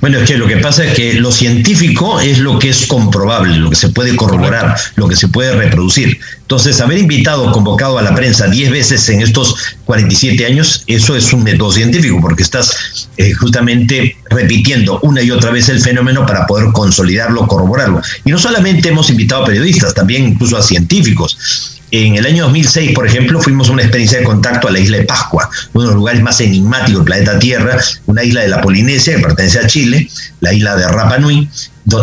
Bueno, 0.00 0.18
es 0.18 0.28
que 0.28 0.36
lo 0.36 0.46
que 0.46 0.58
pasa 0.58 0.84
es 0.84 0.94
que 0.94 1.14
lo 1.14 1.32
científico 1.32 2.20
es 2.20 2.38
lo 2.38 2.58
que 2.58 2.68
es 2.68 2.86
comprobable, 2.86 3.56
lo 3.56 3.70
que 3.70 3.76
se 3.76 3.88
puede 3.88 4.14
corroborar, 4.14 4.76
lo 4.96 5.08
que 5.08 5.16
se 5.16 5.28
puede 5.28 5.52
reproducir. 5.52 6.18
Entonces, 6.42 6.80
haber 6.80 6.98
invitado, 6.98 7.50
convocado 7.50 7.98
a 7.98 8.02
la 8.02 8.14
prensa 8.14 8.46
10 8.46 8.70
veces 8.70 9.08
en 9.08 9.20
estos 9.20 9.56
47 9.84 10.46
años, 10.46 10.84
eso 10.86 11.16
es 11.16 11.32
un 11.32 11.42
método 11.42 11.72
científico, 11.72 12.18
porque 12.20 12.42
estás 12.42 13.08
eh, 13.16 13.32
justamente 13.32 14.16
repitiendo 14.30 15.00
una 15.00 15.22
y 15.22 15.30
otra 15.30 15.50
vez 15.50 15.68
el 15.68 15.80
fenómeno 15.80 16.24
para 16.24 16.46
poder 16.46 16.72
consolidarlo, 16.72 17.46
corroborarlo. 17.48 18.00
Y 18.24 18.30
no 18.30 18.38
solamente 18.38 18.90
hemos 18.90 19.10
invitado 19.10 19.42
a 19.42 19.46
periodistas, 19.46 19.94
también 19.94 20.24
incluso 20.24 20.56
a 20.56 20.62
científicos. 20.62 21.75
En 21.92 22.16
el 22.16 22.26
año 22.26 22.42
2006, 22.44 22.92
por 22.94 23.06
ejemplo, 23.06 23.40
fuimos 23.40 23.68
a 23.68 23.72
una 23.72 23.82
experiencia 23.82 24.18
de 24.18 24.24
contacto 24.24 24.66
a 24.66 24.72
la 24.72 24.80
isla 24.80 24.96
de 24.96 25.04
Pascua, 25.04 25.48
uno 25.72 25.84
de 25.84 25.88
los 25.88 25.96
lugares 25.96 26.20
más 26.20 26.40
enigmáticos 26.40 26.94
del 26.94 27.04
planeta 27.04 27.38
Tierra, 27.38 27.78
una 28.06 28.24
isla 28.24 28.40
de 28.42 28.48
la 28.48 28.60
Polinesia 28.60 29.14
que 29.14 29.22
pertenece 29.22 29.60
a 29.60 29.68
Chile, 29.68 30.10
la 30.40 30.52
isla 30.52 30.74
de 30.74 30.88
Rapa 30.88 31.18
Nui, 31.18 31.48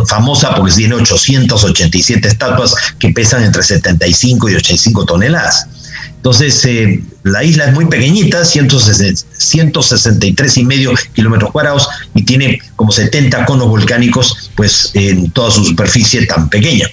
famosa 0.08 0.56
porque 0.56 0.74
tiene 0.74 0.96
887 0.96 2.30
estatuas 2.30 2.74
que 2.98 3.10
pesan 3.10 3.44
entre 3.44 3.62
75 3.62 4.50
y 4.50 4.56
85 4.56 5.06
toneladas. 5.06 5.68
Entonces, 6.16 6.64
eh, 6.64 7.04
la 7.24 7.44
isla 7.44 7.66
es 7.66 7.74
muy 7.74 7.88
pequeñita, 7.88 8.46
163 8.46 10.58
y 10.58 10.64
medio 10.64 10.94
kilómetros 11.14 11.52
cuadrados, 11.52 11.90
y 12.16 12.24
tiene 12.24 12.62
como 12.78 12.94
70 12.94 13.46
conos 13.46 13.68
volcánicos, 13.68 14.50
pues 14.56 14.92
en 14.94 15.30
toda 15.32 15.52
su 15.52 15.66
superficie 15.66 16.26
tan 16.26 16.48
pequeña. 16.48 16.88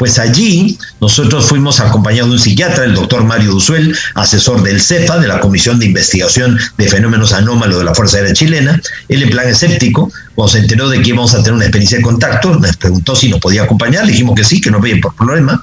Pues 0.00 0.18
allí 0.18 0.78
nosotros 1.02 1.44
fuimos 1.44 1.78
acompañados 1.78 2.30
de 2.30 2.36
un 2.36 2.40
psiquiatra, 2.40 2.84
el 2.84 2.94
doctor 2.94 3.22
Mario 3.22 3.50
Duzuel, 3.50 3.94
asesor 4.14 4.62
del 4.62 4.80
CEFA, 4.80 5.18
de 5.18 5.28
la 5.28 5.40
Comisión 5.40 5.78
de 5.78 5.84
Investigación 5.84 6.58
de 6.78 6.88
Fenómenos 6.88 7.34
Anómalos 7.34 7.80
de 7.80 7.84
la 7.84 7.94
Fuerza 7.94 8.16
Aérea 8.16 8.32
Chilena. 8.32 8.80
Él 9.10 9.22
en 9.22 9.28
plan 9.28 9.46
escéptico, 9.46 10.10
cuando 10.34 10.52
se 10.52 10.60
enteró 10.60 10.88
de 10.88 11.02
que 11.02 11.10
íbamos 11.10 11.34
a 11.34 11.42
tener 11.42 11.52
una 11.52 11.64
experiencia 11.64 11.98
de 11.98 12.02
contacto, 12.02 12.54
nos 12.54 12.78
preguntó 12.78 13.14
si 13.14 13.28
nos 13.28 13.40
podía 13.40 13.64
acompañar, 13.64 14.06
le 14.06 14.12
dijimos 14.12 14.34
que 14.34 14.44
sí, 14.44 14.58
que 14.58 14.70
no 14.70 14.78
había 14.78 14.98
por 15.02 15.14
problema. 15.14 15.62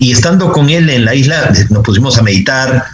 Y 0.00 0.10
estando 0.10 0.50
con 0.50 0.68
él 0.68 0.90
en 0.90 1.04
la 1.04 1.14
isla, 1.14 1.52
nos 1.68 1.84
pusimos 1.84 2.18
a 2.18 2.22
meditar 2.22 2.86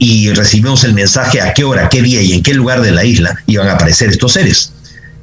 y 0.00 0.32
recibimos 0.32 0.82
el 0.82 0.94
mensaje 0.94 1.40
a 1.42 1.54
qué 1.54 1.62
hora, 1.62 1.88
qué 1.88 2.02
día 2.02 2.20
y 2.20 2.32
en 2.32 2.42
qué 2.42 2.54
lugar 2.54 2.80
de 2.80 2.90
la 2.90 3.04
isla 3.04 3.38
iban 3.46 3.68
a 3.68 3.74
aparecer 3.74 4.10
estos 4.10 4.32
seres. 4.32 4.72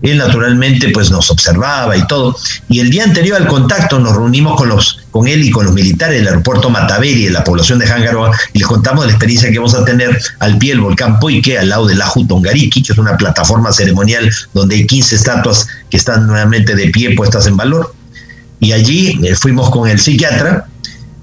Él 0.02 0.18
naturalmente 0.18 0.89
pues 0.89 1.12
nos 1.12 1.30
observaba 1.30 1.95
y 1.95 2.06
todo. 2.08 2.36
Y 2.70 2.80
el 2.80 2.89
día 2.89 3.04
anterior 3.04 3.38
al 3.38 3.47
contacto 3.47 3.99
nos 3.99 4.16
reunimos 4.16 4.56
con, 4.58 4.70
los, 4.70 4.99
con 5.12 5.28
él 5.28 5.43
y 5.43 5.52
con 5.52 5.66
los 5.66 5.74
militares 5.74 6.18
del 6.18 6.28
aeropuerto 6.28 6.70
Mataveri, 6.70 7.26
de 7.26 7.32
la 7.32 7.43
población 7.43 7.80
de 7.80 7.91
Hangaroa, 7.91 8.32
y 8.54 8.60
les 8.60 8.68
contamos 8.68 9.06
la 9.06 9.12
experiencia 9.12 9.52
que 9.52 9.58
vamos 9.58 9.76
a 9.76 9.86
tener 9.86 10.20
al 10.39 10.58
pie 10.58 10.72
del 10.72 10.82
volcán 10.82 11.20
Poike, 11.20 11.60
al 11.60 11.70
lado 11.70 11.88
del 11.88 11.99
Laju 11.99 12.26
Tongariki, 12.26 12.82
que 12.82 12.93
es 12.93 12.97
una 12.97 13.18
plataforma 13.18 13.72
ceremonial 13.72 14.32
donde 14.54 14.76
hay 14.76 14.88
15 14.88 15.16
estatuas 15.16 15.68
que 15.89 15.97
están 15.97 16.26
nuevamente 16.26 16.76
de 16.76 16.89
pie 16.89 17.16
puestas 17.16 17.45
en 17.47 17.58
valor. 17.58 17.93
Y 18.60 18.74
allí 18.74 19.20
eh, 19.24 19.36
fuimos 19.36 19.70
con 19.70 19.89
el 19.89 19.99
psiquiatra 19.99 20.68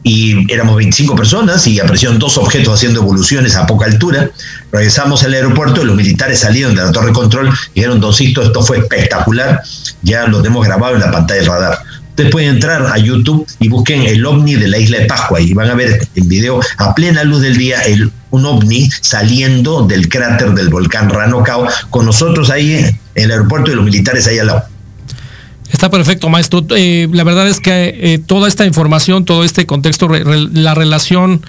y 0.03 0.51
éramos 0.53 0.77
25 0.77 1.17
personas 1.17 1.67
y 1.67 1.81
aparecieron 1.81 2.19
dos 2.19 2.39
objetos 2.39 2.75
haciendo 2.75 3.01
evoluciones 3.01 3.57
a 3.57 3.67
poca 3.67 3.87
altura. 3.87 4.31
Regresamos 4.73 5.23
al 5.25 5.35
aeropuerto 5.35 5.83
y 5.83 5.85
los 5.85 5.97
militares 5.97 6.41
salieron 6.41 6.75
de 6.75 6.83
la 6.83 6.93
torre 6.93 7.09
de 7.09 7.13
control 7.13 7.49
y 7.75 7.81
dijeron, 7.81 8.01
Doncito, 8.01 8.43
esto 8.43 8.63
fue 8.63 8.79
espectacular, 8.79 9.63
ya 10.03 10.27
lo 10.27 10.45
hemos 10.45 10.67
grabado 10.67 10.95
en 10.95 11.01
la 11.01 11.11
pantalla 11.11 11.41
del 11.41 11.51
radar. 11.51 11.79
Ustedes 12.11 12.33
pueden 12.33 12.51
entrar 12.51 12.85
a 12.85 12.99
YouTube 12.99 13.47
y 13.61 13.69
busquen 13.69 14.03
el 14.03 14.27
ovni 14.27 14.57
de 14.57 14.67
la 14.67 14.79
isla 14.79 14.99
de 14.99 15.05
Pascua 15.07 15.41
y 15.41 15.55
van 15.55 15.71
a 15.71 15.75
ver 15.75 16.09
en 16.17 16.29
video 16.29 16.61
a 16.79 16.93
plena 16.93 17.23
luz 17.23 17.43
del 17.43 17.57
día 17.57 17.81
un 18.31 18.45
ovni 18.45 18.91
saliendo 19.03 19.87
del 19.87 20.09
cráter 20.09 20.51
del 20.51 20.69
volcán 20.69 21.09
Ranocao 21.11 21.69
con 21.91 22.07
nosotros 22.07 22.51
ahí 22.51 22.75
en 22.75 22.99
el 23.15 23.31
aeropuerto 23.31 23.71
y 23.71 23.77
los 23.77 23.85
militares 23.85 24.27
ahí 24.27 24.41
al 24.41 24.49
lado. 24.49 24.65
Está 25.73 25.91
perfecto, 25.91 26.29
maestro. 26.29 26.65
Eh, 26.77 27.09
la 27.13 27.25
verdad 27.25 27.49
es 27.49 27.61
que 27.61 27.95
eh, 28.01 28.19
toda 28.19 28.49
esta 28.49 28.65
información, 28.67 29.25
todo 29.25 29.45
este 29.45 29.67
contexto, 29.67 30.09
la 30.09 30.75
relación 30.75 31.43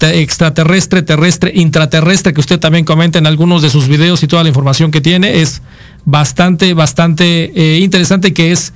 extraterrestre, 0.00 1.02
terrestre, 1.02 1.52
intraterrestre 1.54 2.34
que 2.34 2.40
usted 2.40 2.58
también 2.58 2.84
comenta 2.84 3.18
en 3.18 3.26
algunos 3.26 3.62
de 3.62 3.70
sus 3.70 3.88
videos 3.88 4.22
y 4.22 4.26
toda 4.26 4.42
la 4.42 4.48
información 4.48 4.90
que 4.90 5.00
tiene 5.00 5.40
es 5.40 5.62
bastante, 6.04 6.74
bastante 6.74 7.52
eh, 7.54 7.78
interesante 7.78 8.34
que 8.34 8.52
es 8.52 8.72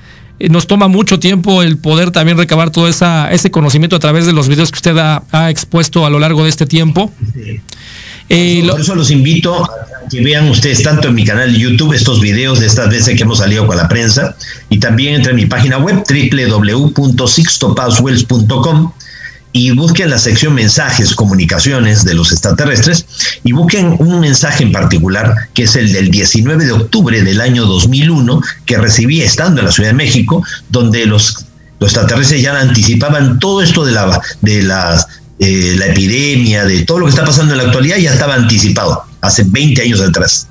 nos 0.51 0.69
toma 0.69 0.87
mucho 0.87 1.19
tiempo 1.19 1.63
el 1.63 1.79
poder 1.79 2.13
también 2.13 2.39
recabar 2.39 2.71
todo 2.71 2.87
esa, 2.87 3.29
ese 3.33 3.51
conocimiento 3.51 3.97
a 3.97 3.99
través 3.99 4.25
de 4.25 4.33
los 4.33 4.47
videos 4.47 4.71
que 4.71 4.77
usted 4.77 4.97
ha, 4.97 5.51
expuesto 5.51 6.07
a 6.07 6.11
lo 6.11 6.21
largo 6.21 6.45
de 6.45 6.49
este 6.49 6.65
tiempo. 6.65 7.13
Por 8.29 8.81
eso 8.81 8.95
los 8.95 9.11
invito 9.11 9.65
a 9.65 9.69
que 10.11 10.23
vean 10.23 10.49
ustedes 10.49 10.83
tanto 10.83 11.09
en 11.09 11.15
mi 11.15 11.25
canal 11.25 11.51
de 11.53 11.59
YouTube 11.59 11.93
estos 11.93 12.21
videos 12.21 12.61
de 12.61 12.67
estas 12.67 12.91
veces 12.91 13.17
que 13.17 13.23
hemos 13.23 13.39
salido 13.39 13.67
con 13.67 13.77
la 13.77 13.89
prensa 13.89 14.37
y 14.69 14.79
también 14.79 15.17
entre 15.17 15.33
mi 15.35 15.47
página 15.47 15.79
web 15.79 16.05
www.sixtopaswells.com 16.09 18.93
y 19.53 19.71
busquen 19.73 20.11
la 20.11 20.19
sección 20.19 20.55
mensajes, 20.55 21.15
comunicaciones 21.15 22.05
de 22.05 22.13
los 22.15 22.33
extraterrestres 22.33 23.07
y 23.45 23.53
busquen 23.53 23.97
un 23.99 24.21
mensaje 24.21 24.63
en 24.63 24.73
particular 24.73 25.35
que 25.55 25.63
es 25.65 25.75
el 25.77 25.91
del 25.93 26.11
19 26.11 26.67
de 26.67 26.73
octubre 26.73 27.23
del 27.23 27.41
año 27.41 27.65
2001 27.65 28.43
que 28.67 28.77
recibí 28.77 29.23
estando 29.23 29.61
en 29.61 29.67
la 29.67 29.73
Ciudad 29.73 29.89
de 29.91 29.95
México, 29.95 30.45
donde 30.69 31.07
los, 31.07 31.47
los 31.81 31.91
extraterrestres 31.91 32.43
ya 32.43 32.61
anticipaban 32.61 33.39
todo 33.39 33.63
esto 33.63 33.87
de 33.87 33.93
la, 33.93 34.21
de 34.43 34.63
la, 34.63 35.07
eh, 35.39 35.75
la 35.79 35.87
epidemia, 35.87 36.65
de 36.65 36.85
todo 36.85 37.01
lo 37.01 37.07
que 37.07 37.11
está 37.11 37.25
pasando 37.25 37.53
en 37.53 37.59
la 37.59 37.65
actualidad, 37.65 37.97
ya 37.97 38.13
estaba 38.13 38.35
anticipado 38.35 39.05
hace 39.21 39.45
20 39.45 39.83
años 39.83 40.01
atrás 40.01 40.49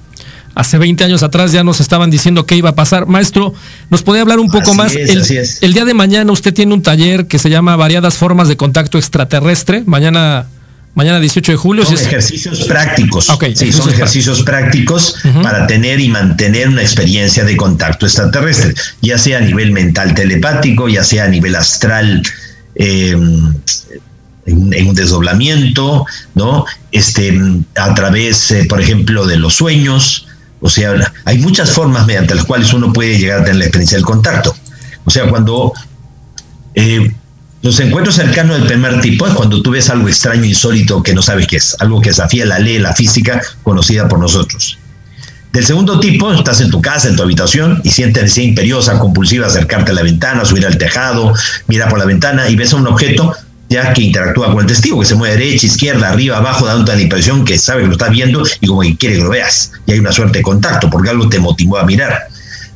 hace 0.57 0.79
20 0.79 1.03
años 1.03 1.21
atrás 1.21 1.51
ya 1.51 1.63
nos 1.63 1.79
estaban 1.79 2.09
diciendo 2.09 2.45
qué 2.45 2.55
iba 2.55 2.69
a 2.69 2.75
pasar. 2.75 3.05
Maestro, 3.05 3.53
¿nos 3.91 4.01
podría 4.01 4.23
hablar 4.23 4.39
un 4.39 4.49
poco 4.49 4.73
más? 4.73 4.95
el, 4.95 5.23
el, 5.61 5.73
día 5.73 5.85
de 5.85 5.93
mañana 5.93 6.31
usted 6.31 6.53
tiene 6.53 6.73
un 6.73 6.81
taller 6.81 7.27
que 7.27 7.37
se 7.37 7.49
llama 7.49 7.75
Variadas 7.75 8.15
Formas 8.15 8.47
de 8.47 8.57
Contacto 8.57 8.97
Extraterrestre. 8.97 9.83
Mañana, 9.85 10.47
mañana 10.95 11.19
18 11.19 11.51
de 11.51 11.57
julio. 11.57 11.85
Son 11.85 11.93
ejercicios 11.93 12.63
prácticos. 12.63 13.27
sí, 13.53 13.71
son 13.71 13.89
ejercicios 13.91 14.41
prácticos 14.41 15.17
para 15.43 15.67
tener 15.67 15.99
y 15.99 16.09
mantener 16.09 16.69
una 16.69 16.81
experiencia 16.81 17.43
de 17.43 17.55
contacto 17.55 18.07
extraterrestre, 18.07 18.73
ya 19.01 19.19
sea 19.19 19.37
a 19.37 19.41
nivel 19.41 19.71
mental 19.71 20.15
telepático, 20.15 20.89
ya 20.89 21.03
sea 21.03 21.25
a 21.25 21.27
nivel 21.27 21.55
astral. 21.55 22.23
Em, 22.73 23.53
en, 24.47 24.87
un 24.87 24.95
desdoblamiento, 24.95 26.05
¿no? 26.33 26.65
Este, 26.91 27.39
a 27.75 27.93
través, 27.93 28.49
eh, 28.51 28.65
por 28.67 28.81
ejemplo, 28.81 29.25
de 29.27 29.37
los 29.37 29.55
sueños, 29.55 30.27
o 30.59 30.69
sea, 30.69 31.13
hay 31.25 31.37
muchas 31.37 31.71
formas 31.71 32.07
mediante 32.07 32.33
las 32.33 32.45
cuales 32.45 32.73
uno 32.73 32.91
puede 32.91 33.19
llegar 33.19 33.41
a 33.41 33.43
tener 33.43 33.57
la 33.57 33.65
experiencia 33.65 33.97
del 33.97 34.05
contacto. 34.05 34.55
O 35.05 35.11
sea, 35.11 35.29
cuando 35.29 35.73
eh, 36.73 37.11
los 37.61 37.79
encuentros 37.79 38.15
cercanos 38.15 38.57
del 38.57 38.67
primer 38.67 38.99
tipo 39.01 39.27
es 39.27 39.33
cuando 39.33 39.61
tú 39.61 39.71
ves 39.71 39.89
algo 39.89 40.07
extraño, 40.07 40.45
insólito, 40.45 41.03
que 41.03 41.13
no 41.13 41.21
sabes 41.21 41.47
qué 41.47 41.57
es, 41.57 41.75
algo 41.79 42.01
que 42.01 42.09
desafía 42.09 42.45
la 42.45 42.59
ley, 42.59 42.79
la 42.79 42.93
física 42.95 43.41
conocida 43.63 44.07
por 44.07 44.19
nosotros. 44.19 44.79
Del 45.53 45.65
segundo 45.65 45.99
tipo, 45.99 46.31
estás 46.33 46.61
en 46.61 46.69
tu 46.69 46.81
casa, 46.81 47.07
en 47.07 47.15
tu 47.15 47.23
habitación, 47.23 47.81
y 47.83 47.89
sientes 47.89 48.23
necesidad 48.23 48.47
imperiosa, 48.47 48.99
compulsiva, 48.99 49.47
acercarte 49.47 49.91
a 49.91 49.95
la 49.95 50.03
ventana, 50.03 50.45
subir 50.45 50.65
al 50.65 50.77
tejado, 50.77 51.33
mirar 51.67 51.89
por 51.89 51.99
la 51.99 52.05
ventana 52.05 52.49
y 52.49 52.55
ves 52.55 52.73
a 52.73 52.75
un 52.75 52.87
objeto 52.87 53.33
ya 53.69 53.93
que 53.93 54.03
interactúa 54.03 54.51
con 54.51 54.61
el 54.61 54.65
testigo, 54.65 54.99
que 54.99 55.05
se 55.05 55.15
mueve 55.15 55.37
derecha, 55.37 55.65
izquierda, 55.65 56.09
arriba, 56.09 56.37
abajo, 56.37 56.65
dando 56.65 56.93
la 56.93 57.01
impresión 57.01 57.43
que 57.43 57.57
sabe 57.57 57.81
que 57.81 57.87
lo 57.87 57.93
está 57.93 58.09
viendo 58.09 58.43
y 58.61 58.67
como 58.67 58.81
que 58.81 58.95
quiere 58.97 59.17
que 59.17 59.23
lo 59.23 59.29
veas. 59.29 59.71
Y 59.85 59.93
hay 59.93 59.99
una 59.99 60.11
suerte 60.11 60.39
de 60.39 60.43
contacto, 60.43 60.89
porque 60.89 61.09
algo 61.09 61.27
te 61.27 61.39
motivó 61.39 61.77
a 61.77 61.83
mirar. 61.83 62.27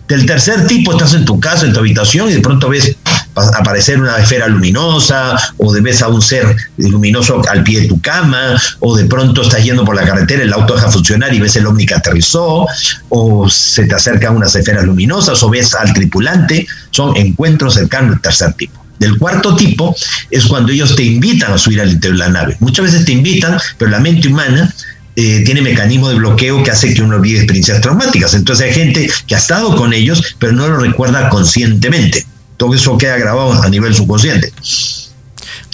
Del 0.08 0.26
tercer 0.26 0.68
tipo, 0.68 0.92
estás 0.92 1.14
en 1.14 1.24
tu 1.24 1.40
casa, 1.40 1.66
en 1.66 1.72
tu 1.72 1.80
habitación, 1.80 2.30
y 2.30 2.34
de 2.34 2.42
pronto 2.42 2.68
ves 2.68 2.98
aparecer 3.36 4.02
una 4.02 4.18
esfera 4.18 4.48
luminosa, 4.50 5.38
o 5.56 5.72
de 5.72 5.80
ves 5.80 6.02
a 6.02 6.10
un 6.10 6.22
ser 6.22 6.54
luminoso 6.76 7.42
al 7.50 7.64
pie 7.64 7.82
de 7.82 7.88
tu 7.88 8.02
cama, 8.02 8.62
o 8.82 8.98
de 8.98 9.06
pronto 9.06 9.44
estás 9.44 9.64
yendo 9.64 9.86
por 9.86 9.96
la 9.96 10.04
carretera, 10.04 10.44
el 10.44 10.52
auto 10.52 10.76
deja 10.76 10.92
funcionar 10.92 11.34
y 11.34 11.40
ves 11.40 11.56
el 11.56 11.66
ovni 11.66 11.86
que 11.86 11.94
aterrizó, 11.94 12.66
o 13.08 13.50
se 13.50 13.86
te 13.86 13.96
acercan 13.96 14.36
unas 14.36 14.54
esferas 14.54 14.84
luminosas, 14.84 15.42
o 15.44 15.50
ves 15.50 15.74
al 15.74 15.94
tripulante. 15.94 16.68
Son 16.90 17.16
encuentros 17.16 17.76
cercanos 17.76 18.12
del 18.12 18.22
tercer 18.22 18.54
tipo. 18.56 18.81
Del 19.02 19.18
cuarto 19.18 19.56
tipo 19.56 19.96
es 20.30 20.46
cuando 20.46 20.72
ellos 20.72 20.96
te 20.96 21.04
invitan 21.04 21.52
a 21.52 21.58
subir 21.58 21.82
al 21.82 21.90
interior 21.90 22.20
de 22.20 22.24
la 22.24 22.30
nave. 22.30 22.56
Muchas 22.60 22.86
veces 22.86 23.04
te 23.04 23.12
invitan, 23.12 23.58
pero 23.80 23.90
la 23.90 24.00
mente 24.00 24.28
humana 24.28 24.72
eh, 25.16 25.42
tiene 25.44 25.64
mecanismo 25.64 26.08
de 26.08 26.18
bloqueo 26.18 26.62
que 26.62 26.70
hace 26.70 26.94
que 26.94 27.02
uno 27.02 27.16
olvide 27.16 27.38
experiencias 27.38 27.82
traumáticas. 27.82 28.36
Entonces 28.36 28.68
hay 28.68 28.74
gente 28.74 29.10
que 29.26 29.34
ha 29.34 29.40
estado 29.40 29.76
con 29.76 29.92
ellos, 29.92 30.36
pero 30.38 30.54
no 30.54 30.68
lo 30.68 30.78
recuerda 30.78 31.30
conscientemente. 31.30 32.28
Todo 32.58 32.76
eso 32.76 32.96
queda 33.00 33.18
grabado 33.18 33.54
a 33.64 33.70
nivel 33.70 33.96
subconsciente. 33.96 34.54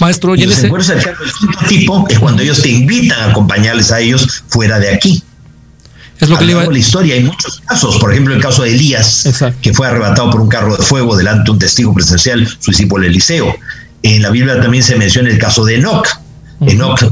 Maestro, 0.00 0.34
y 0.34 0.44
el 0.44 0.52
ese... 0.52 0.70
tipo 1.68 2.06
es 2.08 2.18
cuando 2.18 2.42
ellos 2.42 2.62
te 2.62 2.70
invitan 2.70 3.20
a 3.20 3.30
acompañarles 3.32 3.92
a 3.92 4.00
ellos 4.00 4.42
fuera 4.48 4.78
de 4.78 4.94
aquí. 4.94 5.22
Es 6.20 6.28
lo 6.28 6.38
que 6.38 6.44
le 6.44 6.52
iba... 6.52 6.64
la 6.64 6.78
historia 6.78 7.14
hay 7.14 7.22
muchos 7.22 7.62
casos, 7.66 7.98
por 7.98 8.12
ejemplo 8.12 8.34
el 8.34 8.42
caso 8.42 8.62
de 8.62 8.72
Elías, 8.72 9.28
que 9.62 9.72
fue 9.72 9.86
arrebatado 9.86 10.30
por 10.30 10.40
un 10.40 10.48
carro 10.48 10.76
de 10.76 10.82
fuego 10.82 11.16
delante 11.16 11.44
de 11.44 11.50
un 11.52 11.58
testigo 11.58 11.94
presencial, 11.94 12.46
su 12.58 12.70
discípulo 12.70 13.06
Eliseo. 13.06 13.54
En 14.02 14.22
la 14.22 14.30
Biblia 14.30 14.60
también 14.60 14.82
se 14.82 14.96
menciona 14.96 15.28
el 15.28 15.38
caso 15.38 15.64
de 15.64 15.76
Enoch. 15.76 16.08
Enoch 16.60 17.04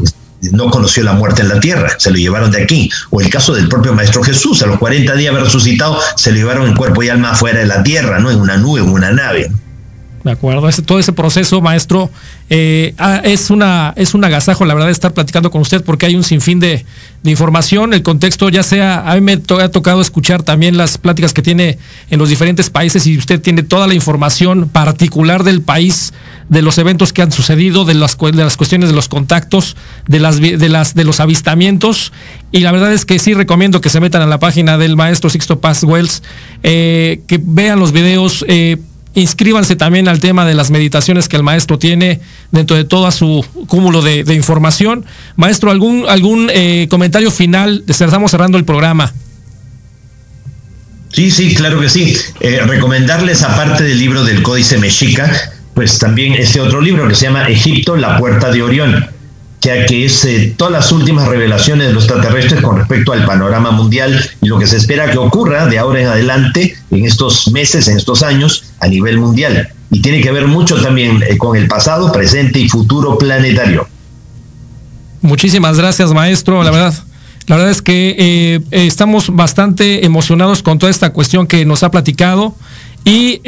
no 0.52 0.70
conoció 0.70 1.02
la 1.02 1.12
muerte 1.12 1.42
en 1.42 1.48
la 1.48 1.60
tierra, 1.60 1.90
se 1.98 2.10
lo 2.10 2.16
llevaron 2.16 2.50
de 2.50 2.62
aquí. 2.62 2.90
O 3.10 3.20
el 3.20 3.30
caso 3.30 3.54
del 3.54 3.68
propio 3.68 3.94
Maestro 3.94 4.22
Jesús, 4.22 4.62
a 4.62 4.66
los 4.66 4.78
40 4.78 5.14
días 5.14 5.34
resucitado, 5.34 5.98
se 6.16 6.30
lo 6.30 6.36
llevaron 6.36 6.68
en 6.68 6.74
cuerpo 6.74 7.02
y 7.02 7.08
alma 7.08 7.34
fuera 7.34 7.60
de 7.60 7.66
la 7.66 7.82
tierra, 7.82 8.18
¿no? 8.18 8.30
En 8.30 8.40
una 8.40 8.56
nube, 8.56 8.80
en 8.80 8.88
una 8.88 9.10
nave. 9.10 9.50
De 10.26 10.32
acuerdo, 10.32 10.68
todo 10.84 10.98
ese 10.98 11.12
proceso, 11.12 11.60
maestro, 11.60 12.10
eh, 12.50 12.94
ah, 12.98 13.20
es, 13.22 13.48
una, 13.48 13.92
es 13.94 14.12
un 14.12 14.24
agasajo, 14.24 14.64
la 14.64 14.74
verdad, 14.74 14.90
estar 14.90 15.14
platicando 15.14 15.52
con 15.52 15.60
usted 15.60 15.84
porque 15.84 16.04
hay 16.06 16.16
un 16.16 16.24
sinfín 16.24 16.58
de, 16.58 16.84
de 17.22 17.30
información. 17.30 17.94
El 17.94 18.02
contexto, 18.02 18.48
ya 18.48 18.64
sea, 18.64 19.08
a 19.08 19.14
mí 19.14 19.20
me 19.20 19.34
ha 19.34 19.70
tocado 19.70 20.00
escuchar 20.00 20.42
también 20.42 20.76
las 20.76 20.98
pláticas 20.98 21.32
que 21.32 21.42
tiene 21.42 21.78
en 22.10 22.18
los 22.18 22.28
diferentes 22.28 22.70
países 22.70 23.06
y 23.06 23.16
usted 23.16 23.40
tiene 23.40 23.62
toda 23.62 23.86
la 23.86 23.94
información 23.94 24.68
particular 24.68 25.44
del 25.44 25.62
país, 25.62 26.12
de 26.48 26.60
los 26.60 26.76
eventos 26.78 27.12
que 27.12 27.22
han 27.22 27.30
sucedido, 27.30 27.84
de 27.84 27.94
las, 27.94 28.18
de 28.18 28.32
las 28.32 28.56
cuestiones 28.56 28.88
de 28.88 28.96
los 28.96 29.08
contactos, 29.08 29.76
de, 30.08 30.18
las, 30.18 30.40
de, 30.40 30.68
las, 30.68 30.96
de 30.96 31.04
los 31.04 31.20
avistamientos. 31.20 32.12
Y 32.50 32.62
la 32.62 32.72
verdad 32.72 32.92
es 32.92 33.04
que 33.04 33.20
sí 33.20 33.32
recomiendo 33.32 33.80
que 33.80 33.90
se 33.90 34.00
metan 34.00 34.22
a 34.22 34.26
la 34.26 34.40
página 34.40 34.76
del 34.76 34.96
maestro 34.96 35.30
Sixto 35.30 35.60
Paz 35.60 35.84
Wells, 35.84 36.24
eh, 36.64 37.20
que 37.28 37.40
vean 37.40 37.78
los 37.78 37.92
videos. 37.92 38.44
Eh, 38.48 38.78
inscríbanse 39.16 39.76
también 39.76 40.08
al 40.08 40.20
tema 40.20 40.44
de 40.44 40.54
las 40.54 40.70
meditaciones 40.70 41.28
que 41.28 41.36
el 41.36 41.42
maestro 41.42 41.78
tiene 41.78 42.20
dentro 42.52 42.76
de 42.76 42.84
todo 42.84 43.10
su 43.10 43.44
cúmulo 43.66 44.02
de, 44.02 44.22
información. 44.34 45.04
Maestro, 45.36 45.70
¿algún, 45.70 46.04
algún 46.08 46.50
eh, 46.52 46.86
comentario 46.90 47.30
final? 47.30 47.82
Estamos 47.88 48.30
cerrando 48.30 48.58
el 48.58 48.64
programa. 48.64 49.12
Sí, 51.12 51.30
sí, 51.30 51.54
claro 51.54 51.80
que 51.80 51.88
sí. 51.88 52.16
Eh, 52.40 52.60
recomendarles, 52.66 53.42
aparte 53.42 53.84
del 53.84 53.98
libro 53.98 54.22
del 54.22 54.42
Códice 54.42 54.76
Mexica, 54.76 55.32
pues 55.74 55.98
también 55.98 56.34
este 56.34 56.60
otro 56.60 56.80
libro 56.82 57.08
que 57.08 57.14
se 57.14 57.26
llama 57.26 57.48
Egipto, 57.48 57.96
la 57.96 58.18
puerta 58.18 58.50
de 58.50 58.62
Orión 58.62 59.16
ya 59.66 59.84
que 59.86 60.04
es 60.04 60.24
eh, 60.24 60.54
todas 60.56 60.72
las 60.72 60.92
últimas 60.92 61.26
revelaciones 61.26 61.88
de 61.88 61.92
los 61.92 62.04
extraterrestres 62.04 62.62
con 62.62 62.78
respecto 62.78 63.12
al 63.12 63.24
panorama 63.24 63.72
mundial 63.72 64.24
y 64.40 64.46
lo 64.46 64.58
que 64.58 64.66
se 64.66 64.76
espera 64.76 65.10
que 65.10 65.18
ocurra 65.18 65.66
de 65.66 65.78
ahora 65.78 66.00
en 66.00 66.06
adelante, 66.06 66.76
en 66.92 67.04
estos 67.04 67.50
meses, 67.50 67.88
en 67.88 67.96
estos 67.96 68.22
años, 68.22 68.65
a 68.80 68.88
nivel 68.88 69.18
mundial. 69.18 69.68
Y 69.90 70.00
tiene 70.00 70.20
que 70.20 70.30
ver 70.32 70.46
mucho 70.46 70.80
también 70.80 71.22
eh, 71.22 71.38
con 71.38 71.56
el 71.56 71.68
pasado, 71.68 72.12
presente 72.12 72.58
y 72.58 72.68
futuro 72.68 73.16
planetario. 73.16 73.86
Muchísimas 75.22 75.78
gracias, 75.78 76.12
maestro. 76.12 76.62
La 76.62 76.70
verdad, 76.70 76.94
la 77.46 77.56
verdad 77.56 77.70
es 77.70 77.82
que 77.82 78.16
eh, 78.18 78.60
estamos 78.70 79.34
bastante 79.34 80.04
emocionados 80.04 80.62
con 80.62 80.78
toda 80.78 80.90
esta 80.90 81.12
cuestión 81.12 81.46
que 81.46 81.64
nos 81.64 81.82
ha 81.82 81.90
platicado. 81.90 82.54
Y 83.04 83.40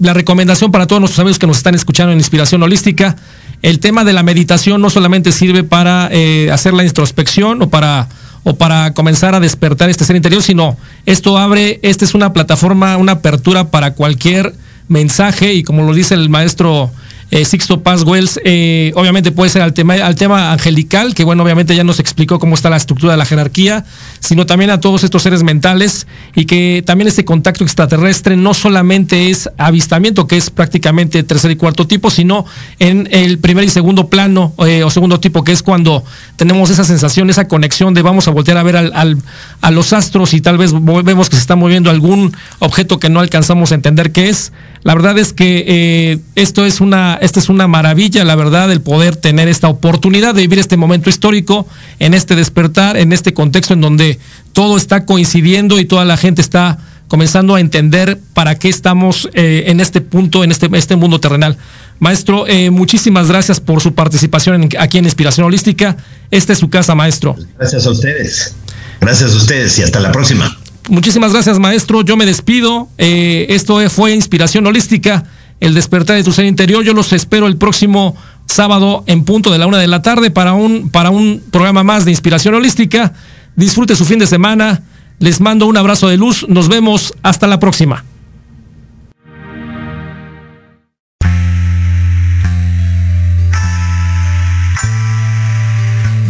la 0.00 0.14
recomendación 0.14 0.72
para 0.72 0.88
todos 0.88 0.98
nuestros 0.98 1.20
amigos 1.20 1.38
que 1.38 1.46
nos 1.46 1.58
están 1.58 1.76
escuchando 1.76 2.10
en 2.10 2.18
Inspiración 2.18 2.60
Holística, 2.64 3.14
el 3.62 3.80
tema 3.80 4.04
de 4.04 4.12
la 4.12 4.22
meditación 4.22 4.80
no 4.80 4.90
solamente 4.90 5.32
sirve 5.32 5.64
para 5.64 6.08
eh, 6.12 6.50
hacer 6.52 6.74
la 6.74 6.84
introspección 6.84 7.62
o 7.62 7.70
para, 7.70 8.08
o 8.44 8.56
para 8.56 8.92
comenzar 8.94 9.34
a 9.34 9.40
despertar 9.40 9.90
este 9.90 10.04
ser 10.04 10.16
interior, 10.16 10.42
sino 10.42 10.76
esto 11.06 11.38
abre, 11.38 11.80
esta 11.82 12.04
es 12.04 12.14
una 12.14 12.32
plataforma, 12.32 12.96
una 12.96 13.12
apertura 13.12 13.70
para 13.70 13.94
cualquier 13.94 14.54
mensaje 14.88 15.54
y 15.54 15.62
como 15.62 15.82
lo 15.82 15.94
dice 15.94 16.14
el 16.14 16.28
maestro 16.28 16.90
eh, 17.32 17.44
Sixto 17.44 17.82
Paz 17.82 18.04
Wells, 18.04 18.40
eh, 18.44 18.92
obviamente 18.94 19.32
puede 19.32 19.50
ser 19.50 19.60
al 19.62 19.74
tema, 19.74 19.94
al 19.94 20.14
tema 20.14 20.52
angelical, 20.52 21.12
que 21.12 21.24
bueno, 21.24 21.42
obviamente 21.42 21.74
ya 21.74 21.82
nos 21.82 21.98
explicó 21.98 22.38
cómo 22.38 22.54
está 22.54 22.70
la 22.70 22.76
estructura 22.76 23.12
de 23.14 23.18
la 23.18 23.24
jerarquía, 23.24 23.84
sino 24.20 24.46
también 24.46 24.70
a 24.70 24.78
todos 24.78 25.02
estos 25.02 25.24
seres 25.24 25.42
mentales 25.42 26.06
y 26.36 26.44
que 26.44 26.84
también 26.86 27.08
este 27.08 27.24
contacto 27.24 27.64
extraterrestre 27.64 28.36
no 28.36 28.54
solamente 28.54 29.28
es 29.30 29.50
avistamiento, 29.58 30.28
que 30.28 30.36
es 30.36 30.50
prácticamente 30.50 31.20
tercer 31.24 31.50
y 31.50 31.56
cuarto 31.56 31.88
tipo, 31.88 32.10
sino 32.10 32.46
en 32.78 33.08
el 33.10 33.38
primer 33.38 33.64
y 33.64 33.70
segundo 33.70 34.06
plano 34.06 34.54
eh, 34.64 34.84
o 34.84 34.90
segundo 34.90 35.18
tipo, 35.18 35.42
que 35.42 35.50
es 35.50 35.64
cuando 35.64 36.04
tenemos 36.36 36.70
esa 36.70 36.84
sensación, 36.84 37.28
esa 37.28 37.48
conexión 37.48 37.92
de 37.92 38.02
vamos 38.02 38.28
a 38.28 38.30
voltear 38.30 38.56
a 38.56 38.62
ver 38.62 38.76
al, 38.76 39.18
a 39.60 39.70
los 39.72 39.92
astros 39.92 40.32
y 40.32 40.40
tal 40.40 40.58
vez 40.58 40.72
vemos 40.72 41.28
que 41.28 41.34
se 41.34 41.40
está 41.40 41.56
moviendo 41.56 41.90
algún 41.90 42.36
objeto 42.60 43.00
que 43.00 43.08
no 43.08 43.18
alcanzamos 43.18 43.72
a 43.72 43.74
entender 43.74 44.12
qué 44.12 44.28
es. 44.28 44.52
La 44.86 44.94
verdad 44.94 45.18
es 45.18 45.32
que 45.32 46.20
esto 46.36 46.64
es 46.64 46.80
una 46.80 47.18
esta 47.20 47.40
es 47.40 47.48
una 47.48 47.66
maravilla, 47.66 48.24
la 48.24 48.36
verdad, 48.36 48.70
el 48.70 48.80
poder 48.80 49.16
tener 49.16 49.48
esta 49.48 49.66
oportunidad 49.66 50.32
de 50.32 50.42
vivir 50.42 50.60
este 50.60 50.76
momento 50.76 51.10
histórico, 51.10 51.66
en 51.98 52.14
este 52.14 52.36
despertar, 52.36 52.96
en 52.96 53.12
este 53.12 53.34
contexto 53.34 53.74
en 53.74 53.80
donde 53.80 54.20
todo 54.52 54.76
está 54.76 55.04
coincidiendo 55.04 55.80
y 55.80 55.86
toda 55.86 56.04
la 56.04 56.16
gente 56.16 56.40
está 56.40 56.78
comenzando 57.08 57.56
a 57.56 57.60
entender 57.60 58.20
para 58.32 58.60
qué 58.60 58.68
estamos 58.68 59.28
eh, 59.34 59.64
en 59.66 59.80
este 59.80 60.00
punto, 60.02 60.44
en 60.44 60.52
este, 60.52 60.68
este 60.74 60.94
mundo 60.94 61.18
terrenal. 61.18 61.58
Maestro, 61.98 62.46
eh, 62.46 62.70
muchísimas 62.70 63.26
gracias 63.26 63.58
por 63.58 63.80
su 63.80 63.92
participación 63.92 64.68
aquí 64.78 64.98
en 64.98 65.04
Inspiración 65.04 65.48
Holística. 65.48 65.96
Esta 66.30 66.52
es 66.52 66.60
su 66.60 66.70
casa, 66.70 66.94
maestro. 66.94 67.34
Gracias 67.58 67.86
a 67.86 67.90
ustedes. 67.90 68.54
Gracias 69.00 69.32
a 69.32 69.36
ustedes 69.36 69.76
y 69.80 69.82
hasta 69.82 69.98
la 69.98 70.12
próxima. 70.12 70.56
Muchísimas 70.88 71.32
gracias, 71.32 71.58
maestro. 71.58 72.02
Yo 72.02 72.16
me 72.16 72.26
despido. 72.26 72.88
Eh, 72.98 73.46
esto 73.50 73.78
fue 73.90 74.14
Inspiración 74.14 74.66
Holística 74.66 75.24
el 75.60 75.74
despertar 75.74 76.16
de 76.16 76.24
tu 76.24 76.32
ser 76.32 76.44
interior. 76.46 76.84
Yo 76.84 76.92
los 76.92 77.12
espero 77.12 77.46
el 77.46 77.56
próximo 77.56 78.16
sábado 78.46 79.04
en 79.06 79.24
punto 79.24 79.50
de 79.50 79.58
la 79.58 79.66
una 79.66 79.78
de 79.78 79.88
la 79.88 80.02
tarde 80.02 80.30
para 80.30 80.52
un, 80.52 80.90
para 80.90 81.10
un 81.10 81.42
programa 81.50 81.82
más 81.82 82.04
de 82.04 82.10
inspiración 82.10 82.54
holística. 82.54 83.12
Disfrute 83.56 83.96
su 83.96 84.04
fin 84.04 84.18
de 84.18 84.26
semana. 84.26 84.82
Les 85.18 85.40
mando 85.40 85.66
un 85.66 85.76
abrazo 85.76 86.08
de 86.08 86.16
luz. 86.16 86.46
Nos 86.48 86.68
vemos. 86.68 87.14
Hasta 87.22 87.46
la 87.46 87.58
próxima. 87.58 88.04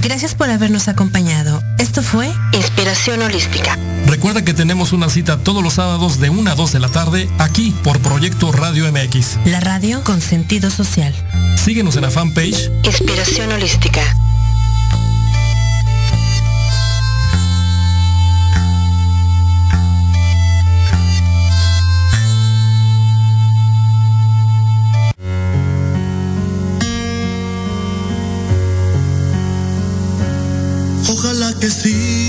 Gracias 0.03 0.37
por 0.37 0.49
habernos 0.49 0.87
acompañado. 0.87 1.61
Esto 1.79 2.03
fue 2.03 2.33
Inspiración 2.53 3.23
Holística. 3.23 3.79
Recuerda 4.07 4.43
que 4.43 4.55
tenemos 4.55 4.93
una 4.93 5.11
cita 5.11 5.39
todos 5.39 5.63
los 5.63 5.75
sábados 5.75 6.19
de 6.19 6.31
1 6.31 6.51
a 6.51 6.55
2 6.55 6.73
de 6.73 6.81
la 6.81 6.89
tarde 6.89 7.29
aquí 7.39 7.75
por 7.83 8.01
Proyecto 8.01 8.51
Radio 8.53 8.91
MX. 8.91 9.39
La 9.45 9.61
radio 9.61 10.03
con 10.03 10.21
sentido 10.21 10.71
social. 10.71 11.15
Síguenos 11.63 11.97
en 11.97 12.03
la 12.03 12.11
fanpage 12.11 12.71
Inspiración 12.85 13.53
Holística. 13.53 14.03
Que 31.61 31.71
sí, 31.71 32.26